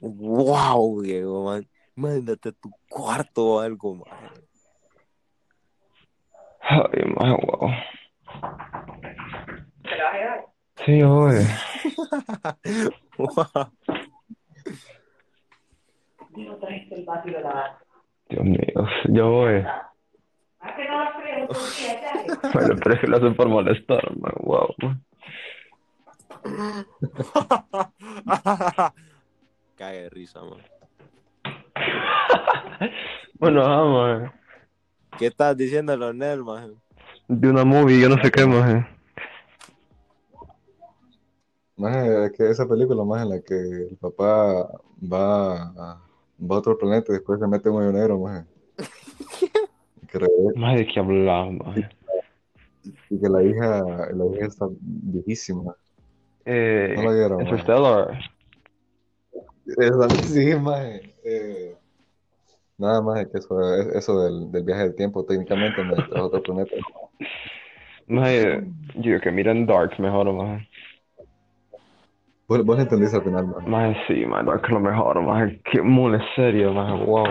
wow, 0.00 1.00
Diego, 1.02 1.44
man. 1.44 1.66
Mándate 1.94 2.50
a 2.50 2.52
tu 2.52 2.70
cuarto 2.88 3.46
o 3.46 3.60
algo, 3.60 3.94
man. 3.96 4.04
Ay, 6.60 7.04
maje, 7.16 7.46
wow. 7.46 7.70
Sí, 10.84 11.02
oye. 11.02 11.46
Wow. 13.18 13.72
Dios 18.28 18.44
mío, 18.44 18.86
yo 19.08 19.30
voy. 19.30 19.64
Bueno, 22.52 22.76
pero 22.82 22.94
es 22.94 23.00
que 23.00 23.06
lo 23.06 23.16
hacen 23.16 23.34
por 23.34 23.48
molestar, 23.48 24.16
man. 24.18 24.34
Wow. 24.40 24.74
Cague 29.76 30.02
de 30.02 30.10
risa, 30.10 30.40
man. 30.42 30.60
Bueno, 33.34 33.60
vamos, 33.62 34.30
¿Qué 35.18 35.26
estás 35.26 35.56
diciendo, 35.56 35.96
Leonel, 35.96 36.44
man? 36.44 36.74
de 37.28 37.50
una 37.50 37.64
movie, 37.64 38.00
yo 38.00 38.08
no 38.08 38.20
sé 38.22 38.30
qué. 38.30 38.46
Maje, 41.76 42.24
es 42.26 42.32
que 42.32 42.50
esa 42.50 42.66
película, 42.66 43.04
más 43.04 43.22
en 43.22 43.28
la 43.28 43.40
que 43.40 43.54
el 43.54 43.96
papá 44.00 44.66
va 45.00 45.62
a, 45.62 46.07
va 46.40 46.56
a 46.56 46.58
otro 46.58 46.76
planeta 46.78 47.12
y 47.12 47.14
después 47.16 47.40
se 47.40 47.46
mete 47.46 47.68
en 47.68 47.74
un 47.74 47.82
hoyo 47.82 47.92
negro, 47.92 48.18
maje. 48.18 48.44
Maje, 50.56 50.76
¿de 50.78 50.86
qué 50.86 51.00
hablas, 51.00 51.52
maje? 51.52 51.88
y 53.10 53.20
que 53.20 53.28
la 53.28 53.42
hija, 53.42 53.82
la 54.12 54.26
hija 54.36 54.46
está 54.46 54.66
viejísima. 54.80 55.74
Eh, 56.44 56.94
No 56.96 57.02
la 57.02 57.12
vieron, 57.12 57.38
maje. 57.38 57.50
Interstellar. 57.50 58.18
Esa- 59.66 60.08
Sí, 60.24 60.54
maje. 60.56 61.14
Eh, 61.24 61.76
nada 62.78 63.02
más 63.02 63.26
que 63.26 63.38
eso, 63.38 63.74
eso 63.94 64.22
del, 64.24 64.50
del 64.50 64.62
viaje 64.64 64.82
del 64.84 64.94
tiempo, 64.94 65.24
técnicamente, 65.24 65.82
me 65.84 65.94
a 65.94 66.22
otro 66.22 66.42
planeta. 66.42 66.74
Maje, 68.06 68.64
yo 68.94 69.20
que 69.20 69.30
miren 69.30 69.66
Dark 69.66 69.98
mejor, 70.00 70.32
maje. 70.32 70.66
Vos, 72.48 72.64
vos 72.64 72.76
lo 72.76 72.82
entendiste 72.82 73.16
al 73.16 73.22
final, 73.24 73.46
maje. 73.46 73.68
Maje, 73.68 73.96
sí, 74.06 74.24
Dark 74.24 74.62
es 74.64 74.70
lo 74.70 74.80
mejor, 74.80 75.20
maje. 75.22 75.60
Qué 75.70 75.82
mule 75.82 76.18
serio, 76.34 76.72
maje, 76.72 77.04
wow. 77.04 77.26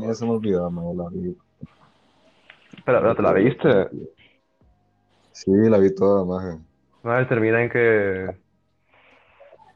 Mí 0.00 0.14
se 0.14 0.24
me 0.24 0.32
olvidó, 0.32 0.68
maje, 0.70 0.94
la 0.96 1.08
vi. 1.10 1.36
Espera, 2.76 2.98
espera, 2.98 3.14
¿te 3.14 3.22
la 3.22 3.32
viste? 3.32 3.88
Sí, 5.32 5.50
la 5.52 5.78
vi 5.78 5.94
toda, 5.94 6.24
maje. 6.24 6.58
Maje, 7.04 7.26
termina 7.26 7.62
en 7.62 7.70
que 7.70 8.36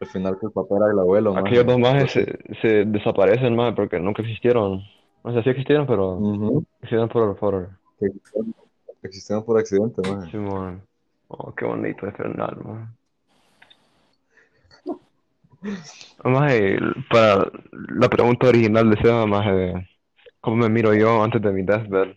Al 0.01 0.07
final 0.09 0.36
que 0.40 0.47
el 0.47 0.53
papá 0.53 0.76
era 0.78 0.90
el 0.93 0.99
abuelo, 0.99 1.32
maje. 1.32 1.47
aquellos 1.47 1.66
dos 1.66 1.78
majes 1.78 2.11
se, 2.11 2.38
se 2.61 2.84
desaparecen, 2.86 3.55
maje, 3.55 3.72
porque 3.76 4.01
nunca 4.01 4.22
existieron. 4.22 4.82
O 5.22 5.32
sea, 5.32 5.45
sí 5.45 5.51
existieron, 5.51 5.86
pero 5.86 6.18
existieron 6.80 7.09
por, 7.09 7.36
por 7.36 7.68
Que 8.01 8.07
existieron- 9.09 9.45
por 9.45 9.59
accidente, 9.61 10.03
maje. 10.11 10.30
Simón. 10.32 10.82
Oh, 11.34 11.54
qué 11.54 11.64
bonito 11.64 12.06
es 12.06 12.14
final, 12.14 12.58
maje. 12.62 12.86
Maje, 16.24 16.78
para 17.10 17.50
la 17.94 18.08
pregunta 18.08 18.48
original 18.48 18.90
de 18.90 18.96
Seba, 18.98 19.26
maje, 19.26 19.52
de 19.52 19.88
cómo 20.40 20.56
me 20.56 20.68
miro 20.68 20.92
yo 20.94 21.22
antes 21.22 21.40
de 21.40 21.52
mi 21.52 21.62
deathbed. 21.62 22.14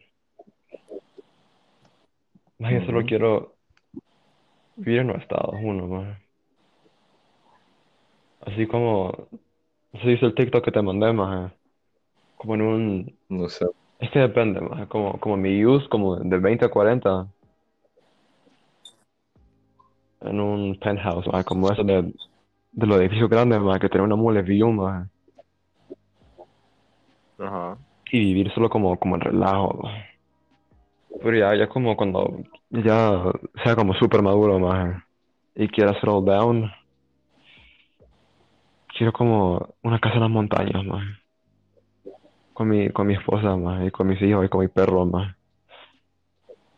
Maje, 2.60 2.80
yo 2.80 2.86
solo 2.86 3.06
quiero 3.06 3.56
vivir 4.76 5.00
en 5.02 5.08
los 5.08 5.22
Estados 5.22 5.56
Unidos, 5.56 5.90
maje. 5.90 6.18
Así 8.42 8.68
como, 8.68 9.30
no 9.94 10.00
sé 10.00 10.06
si 10.06 10.12
hizo 10.12 10.26
el 10.26 10.36
TikTok 10.36 10.66
que 10.66 10.72
te 10.74 10.82
mandé, 10.82 11.14
maje. 11.14 11.54
Como 12.36 12.56
en 12.56 12.62
un, 12.62 13.18
No 13.30 13.48
sé. 13.48 13.66
es 14.00 14.12
que 14.12 14.20
depende, 14.20 14.60
maje, 14.60 14.88
como, 14.88 15.18
como 15.22 15.38
mi 15.38 15.66
use, 15.66 15.88
como 15.88 16.18
de 16.18 16.38
20 16.38 16.66
a 16.66 16.70
40. 16.70 17.30
En 20.26 20.40
un 20.40 20.78
penthouse, 20.80 21.28
maje, 21.28 21.46
como 21.46 21.72
eso 21.72 21.84
de, 21.84 22.14
de 22.72 22.88
los 22.88 23.00
edificios 23.00 23.30
grandes, 23.30 23.60
maje, 23.62 23.80
que 23.82 23.90
tiene 23.90 24.06
una 24.06 24.16
mule 24.16 24.42
view. 24.42 24.72
Y 28.12 28.20
vivir 28.20 28.52
solo 28.54 28.70
como, 28.70 28.98
como 28.98 29.16
en 29.16 29.22
relajo. 29.22 29.90
Pero 31.22 31.38
ya, 31.38 31.56
ya 31.56 31.68
como 31.68 31.96
cuando 31.96 32.44
ya 32.70 33.32
sea 33.64 33.76
como 33.76 33.94
súper 33.94 34.22
maduro, 34.22 34.60
maje, 34.60 35.02
y 35.56 35.68
quiera 35.68 35.94
settle 35.94 36.22
down, 36.26 36.72
quiero 38.98 39.14
como 39.14 39.76
una 39.82 40.00
casa 40.00 40.16
en 40.16 40.22
las 40.22 40.30
montañas, 40.30 40.84
maje. 40.86 41.08
Con 42.54 42.70
mi, 42.70 42.90
con 42.90 43.08
mi 43.08 43.16
esposa, 43.16 43.56
maje, 43.56 43.88
y 43.88 43.92
con 43.92 44.08
mis 44.08 44.22
hijos 44.22 44.46
y 44.46 44.50
con 44.50 44.62
mi 44.62 44.68
perro, 44.68 45.06
maje. 45.06 45.36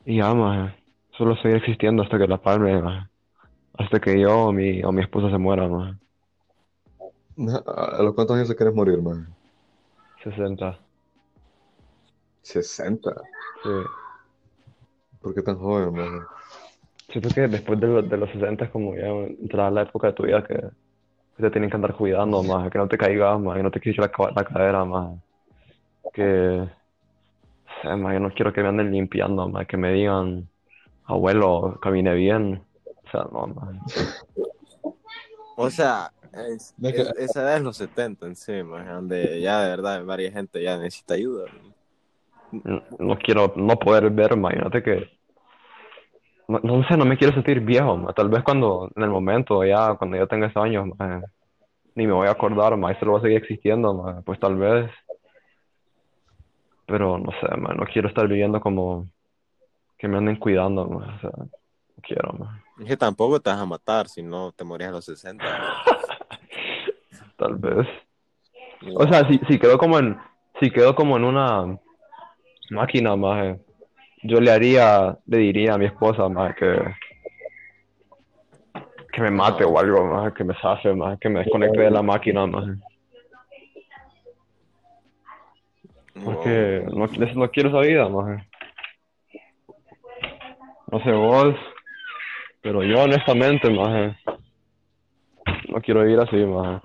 Y 0.06 0.18
ya, 0.18 0.34
maje, 0.34 0.74
solo 1.18 1.36
seguir 1.38 1.58
existiendo 1.58 2.04
hasta 2.04 2.18
que 2.18 2.28
la 2.28 2.38
palme, 2.38 2.82
maje. 2.82 3.08
Hasta 3.78 4.00
que 4.02 4.20
yo 4.20 4.34
o 4.48 4.52
mi, 4.54 4.84
o 4.84 4.92
mi 4.92 5.02
esposa 5.02 5.30
se 5.32 5.38
muera, 5.38 5.68
maje. 5.68 5.98
¿A 7.68 8.02
los 8.04 8.14
cuántos 8.16 8.36
años 8.36 8.48
te 8.50 8.56
quieres 8.56 8.76
morir, 8.76 9.02
maje? 9.02 9.26
60, 10.24 10.70
60. 12.42 13.14
sí. 13.64 13.70
¿Por 15.22 15.36
qué 15.36 15.42
tan 15.44 15.58
joven, 15.60 15.94
maje? 15.96 16.28
Siento 17.10 17.32
que 17.34 17.48
después 17.48 17.80
de, 17.80 17.88
los- 17.88 18.10
de 18.10 18.18
los 18.18 18.30
60 18.32 18.66
es 18.66 18.72
como 18.72 18.96
ya 18.96 19.08
entrar 19.08 19.68
a 19.68 19.72
la 19.72 19.82
época 19.84 20.08
de 20.08 20.14
tu 20.14 20.24
vida 20.24 20.44
que, 20.46 20.56
que 20.56 21.44
te 21.44 21.52
tienen 21.52 21.70
que 21.70 21.76
andar 21.78 21.96
cuidando 21.96 22.44
más, 22.44 22.72
que 22.72 22.78
no 22.80 22.88
te 22.90 22.98
caigas 23.00 23.40
más, 23.42 23.58
que 23.58 23.64
no 23.64 23.72
te 23.72 23.82
quise 23.82 24.02
la, 24.02 24.10
ca- 24.12 24.32
la 24.36 24.46
cadera 24.46 24.86
más, 24.86 25.20
que, 26.14 26.68
yo 27.84 28.20
no 28.20 28.32
quiero 28.34 28.54
que 28.54 28.62
me 28.62 28.70
anden 28.70 28.92
limpiando 28.92 29.48
más, 29.50 29.68
que 29.68 29.78
me 29.78 29.94
digan, 29.94 30.50
abuelo, 31.06 31.80
camine 31.82 32.16
bien, 32.16 32.67
o 33.08 33.12
sea, 33.12 33.28
no, 33.32 33.48
más. 33.48 33.76
O 35.56 35.70
sea, 35.70 36.12
es- 36.34 36.74
Es 36.82 36.94
que- 36.94 37.02
es- 37.02 37.14
esa 37.18 37.42
edad 37.42 37.58
es 37.58 37.64
los 37.64 37.78
70 37.78 38.28
encima, 38.28 38.84
donde 38.84 39.42
ya 39.42 39.62
de 39.64 39.70
verdad 39.70 40.06
varias 40.06 40.34
gente 40.34 40.62
ya 40.62 40.78
necesita 40.78 41.16
ayuda. 41.16 41.46
no, 42.52 42.82
no 43.00 43.18
quiero 43.18 43.54
no 43.58 43.76
poder 43.78 44.10
ver, 44.10 44.32
imagínate 44.34 44.82
que 44.82 45.18
no, 46.48 46.60
no 46.64 46.88
sé, 46.88 46.96
no 46.96 47.04
me 47.04 47.18
quiero 47.18 47.34
sentir 47.34 47.60
viejo, 47.60 47.98
ma. 47.98 48.14
Tal 48.14 48.30
vez 48.30 48.42
cuando, 48.44 48.90
en 48.96 49.04
el 49.04 49.10
momento, 49.10 49.66
ya, 49.66 49.96
cuando 49.96 50.16
yo 50.16 50.28
tenga 50.28 50.48
esos 50.48 50.64
años, 50.64 50.88
ma, 50.98 51.22
ni 51.96 52.08
me 52.08 52.14
voy 52.14 52.28
a 52.28 52.32
acordar, 52.32 52.78
ma, 52.78 52.92
y 52.94 52.96
solo 53.00 53.14
va 53.14 53.20
a 53.20 53.22
seguir 53.22 53.38
existiendo, 53.38 53.94
ma, 53.94 54.22
pues 54.22 54.40
tal 54.40 54.56
vez. 54.56 54.90
Pero 56.86 57.18
no 57.18 57.32
sé, 57.42 57.48
ma, 57.58 57.74
no 57.74 57.84
quiero 57.86 58.08
estar 58.08 58.28
viviendo 58.30 58.62
como 58.62 59.10
que 59.98 60.08
me 60.08 60.18
anden 60.18 60.38
cuidando, 60.38 60.88
ma, 60.88 61.16
o 61.18 61.20
sea, 61.20 61.32
no 61.38 61.50
quiero, 62.02 62.32
ma. 62.34 62.64
Que 62.86 62.98
tampoco 62.98 63.40
te 63.40 63.50
vas 63.50 63.60
a 63.60 63.66
matar 63.66 64.08
si 64.08 64.22
no 64.22 64.52
te 64.52 64.64
morías 64.64 64.90
a 64.90 64.94
los 64.94 65.06
60. 65.06 65.44
Tal 67.38 67.56
vez. 67.56 67.88
O 68.96 69.08
sea, 69.08 69.28
si, 69.28 69.40
si 69.48 69.60
quedo 69.60 69.78
como 69.78 69.98
en, 69.98 70.18
si 70.60 70.70
quedo 70.70 70.96
como 70.96 71.18
en 71.18 71.24
una 71.24 71.80
máquina, 72.70 73.16
más 73.16 73.58
yo 74.24 74.40
le 74.40 74.52
haría, 74.52 75.18
le 75.26 75.38
diría 75.38 75.74
a 75.74 75.78
mi 75.78 75.86
esposa, 75.86 76.28
más 76.30 76.56
que 76.56 76.78
que 79.12 79.24
me 79.24 79.32
mate 79.32 79.64
o 79.64 79.80
algo, 79.80 80.06
más 80.06 80.32
que 80.34 80.44
me 80.44 80.54
safe, 80.62 80.94
más 80.94 81.18
que 81.20 81.28
me 81.28 81.40
desconecte 81.40 81.82
de 81.82 81.90
la 81.90 82.04
máquina, 82.04 82.46
más 82.46 82.78
porque 86.24 86.86
no, 86.88 87.08
no 87.08 87.50
quiero 87.50 87.70
esa 87.70 87.80
vida, 87.80 88.10
más 88.10 88.44
no 90.92 91.04
sé 91.04 91.12
vos, 91.12 91.56
pero 92.68 92.84
yo 92.84 93.02
honestamente, 93.02 93.70
más 93.70 94.18
no 95.70 95.80
quiero 95.82 96.02
vivir 96.02 96.20
así, 96.20 96.36
más 96.36 96.82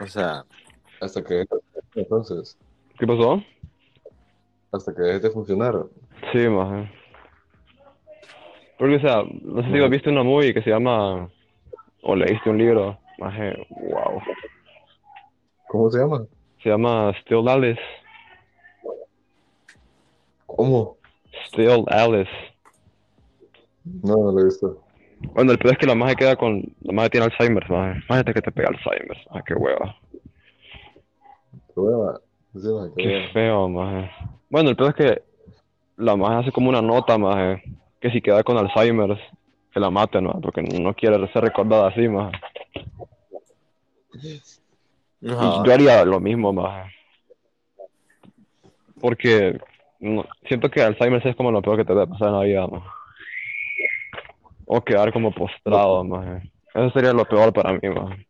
O 0.00 0.06
sea, 0.06 0.42
Hasta 1.02 1.22
que 1.22 1.44
entonces, 1.94 2.58
¿Qué 2.98 3.06
pasó? 3.06 3.42
hasta 4.72 4.94
que 4.94 5.02
dejes 5.02 5.22
de 5.22 5.30
funcionar. 5.30 5.74
Sí, 6.32 6.48
maje. 6.48 6.90
Porque, 8.78 8.96
o 8.96 9.00
sea, 9.00 9.22
no 9.42 9.62
sé 9.62 9.70
si 9.70 9.78
has 9.78 9.90
visto 9.90 10.08
una 10.08 10.22
movie 10.22 10.54
que 10.54 10.62
se 10.62 10.70
llama, 10.70 11.28
o 12.02 12.16
leíste 12.16 12.48
un 12.48 12.56
libro, 12.56 12.98
maje, 13.18 13.54
wow. 13.68 14.22
¿Cómo 15.68 15.90
se 15.90 15.98
llama? 15.98 16.24
Se 16.62 16.70
llama 16.70 17.12
Still 17.20 17.46
Alice. 17.46 17.80
¿Cómo? 20.46 21.03
Still 21.48 21.84
Alice. 21.88 22.30
No, 23.84 24.16
no 24.16 24.32
lo 24.32 24.40
he 24.40 24.44
visto. 24.44 24.80
Bueno, 25.32 25.52
el 25.52 25.58
peor 25.58 25.74
es 25.74 25.78
que 25.78 25.86
la 25.86 25.94
maje 25.94 26.16
queda 26.16 26.36
con, 26.36 26.62
la 26.82 26.92
maje 26.92 27.10
tiene 27.10 27.26
Alzheimer, 27.26 27.68
maje. 27.70 28.00
Imagínate 28.08 28.34
que 28.34 28.42
te 28.42 28.52
pega 28.52 28.68
Alzheimer, 28.68 29.16
maje, 29.30 29.44
qué 29.46 29.54
hueva. 29.54 29.96
Qué 31.74 31.80
hueva. 31.80 32.20
Sí, 32.52 32.68
man, 32.68 32.92
qué 32.96 33.28
feo, 33.32 33.68
maje. 33.68 34.10
Bueno, 34.50 34.70
el 34.70 34.76
peor 34.76 34.90
es 34.90 34.96
que 34.96 35.22
la 35.96 36.16
maje 36.16 36.40
hace 36.40 36.52
como 36.52 36.68
una 36.68 36.82
nota, 36.82 37.18
maje, 37.18 37.62
que 38.00 38.10
si 38.10 38.20
queda 38.20 38.42
con 38.42 38.56
Alzheimer, 38.58 39.18
que 39.72 39.80
la 39.80 39.90
maten, 39.90 40.24
maje, 40.24 40.40
porque 40.40 40.62
no 40.62 40.94
quiere 40.94 41.16
ser 41.32 41.44
recordada 41.44 41.88
así, 41.88 42.08
maje. 42.08 42.38
no, 45.20 45.64
Yo 45.64 45.72
haría 45.72 46.04
lo 46.04 46.20
mismo, 46.20 46.52
maje. 46.52 46.90
Porque 49.00 49.58
no- 50.04 50.26
siento 50.46 50.70
que 50.70 50.82
Alzheimer 50.82 51.26
es 51.26 51.34
como 51.36 51.50
lo 51.50 51.62
peor 51.62 51.78
que 51.78 51.84
te 51.84 51.92
puede 51.92 52.06
pasar 52.06 52.28
en 52.28 52.34
la 52.34 52.40
vida. 52.44 52.66
O 54.66 54.80
quedar 54.82 55.12
como 55.12 55.32
postrado, 55.32 56.04
maje. 56.04 56.50
Eso 56.74 56.90
sería 56.90 57.12
lo 57.12 57.24
peor 57.24 57.52
para 57.52 57.72
mí, 57.72 57.80
maje. 57.88 58.26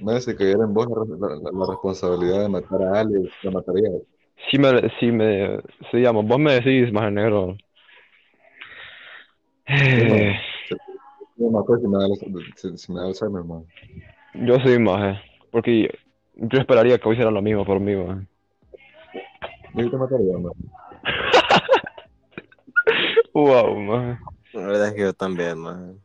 Me 0.00 0.20
si 0.20 0.34
cayera 0.34 0.64
en 0.64 0.74
vos 0.74 0.86
la, 0.88 1.28
la- 1.28 1.50
la 1.52 1.66
responsabilidad 1.68 2.40
de 2.42 2.48
matar 2.48 2.82
a 2.82 3.00
Alex, 3.00 3.30
la 3.42 3.50
matarías. 3.52 3.92
Si 4.50 4.58
me, 4.58 4.68
si 4.98 5.12
me, 5.12 5.58
si 5.90 5.98
digamos, 5.98 6.26
vos 6.26 6.38
me 6.38 6.54
decís, 6.54 6.92
maje 6.92 7.10
negro. 7.12 7.56
Eh, 9.66 10.34
No 11.36 11.50
me 11.50 11.58
acuerdo 11.58 11.82
si 11.82 11.88
me 11.88 11.98
da, 11.98 12.06
si, 12.56 12.76
si 12.78 12.92
me 12.92 13.00
da 13.00 13.06
Alzheimer, 13.06 13.44
man. 13.44 13.64
yo 14.34 14.56
sí, 14.64 14.78
maje. 14.78 15.20
Porque 15.52 15.88
yo 16.34 16.58
esperaría 16.58 16.98
que 16.98 17.10
hicieran 17.10 17.34
lo 17.34 17.42
mismo 17.42 17.64
por 17.64 17.80
mí, 17.80 17.94
maje. 17.94 18.26
Yo 19.74 19.90
te 19.90 19.96
mataría, 19.96 20.38
man. 20.38 20.52
Wow, 23.32 23.76
maje. 23.80 24.18
la 24.52 24.66
verdad 24.66 24.88
es 24.88 24.94
que 24.94 25.00
yo 25.00 25.12
también, 25.12 25.58
man. 25.58 25.98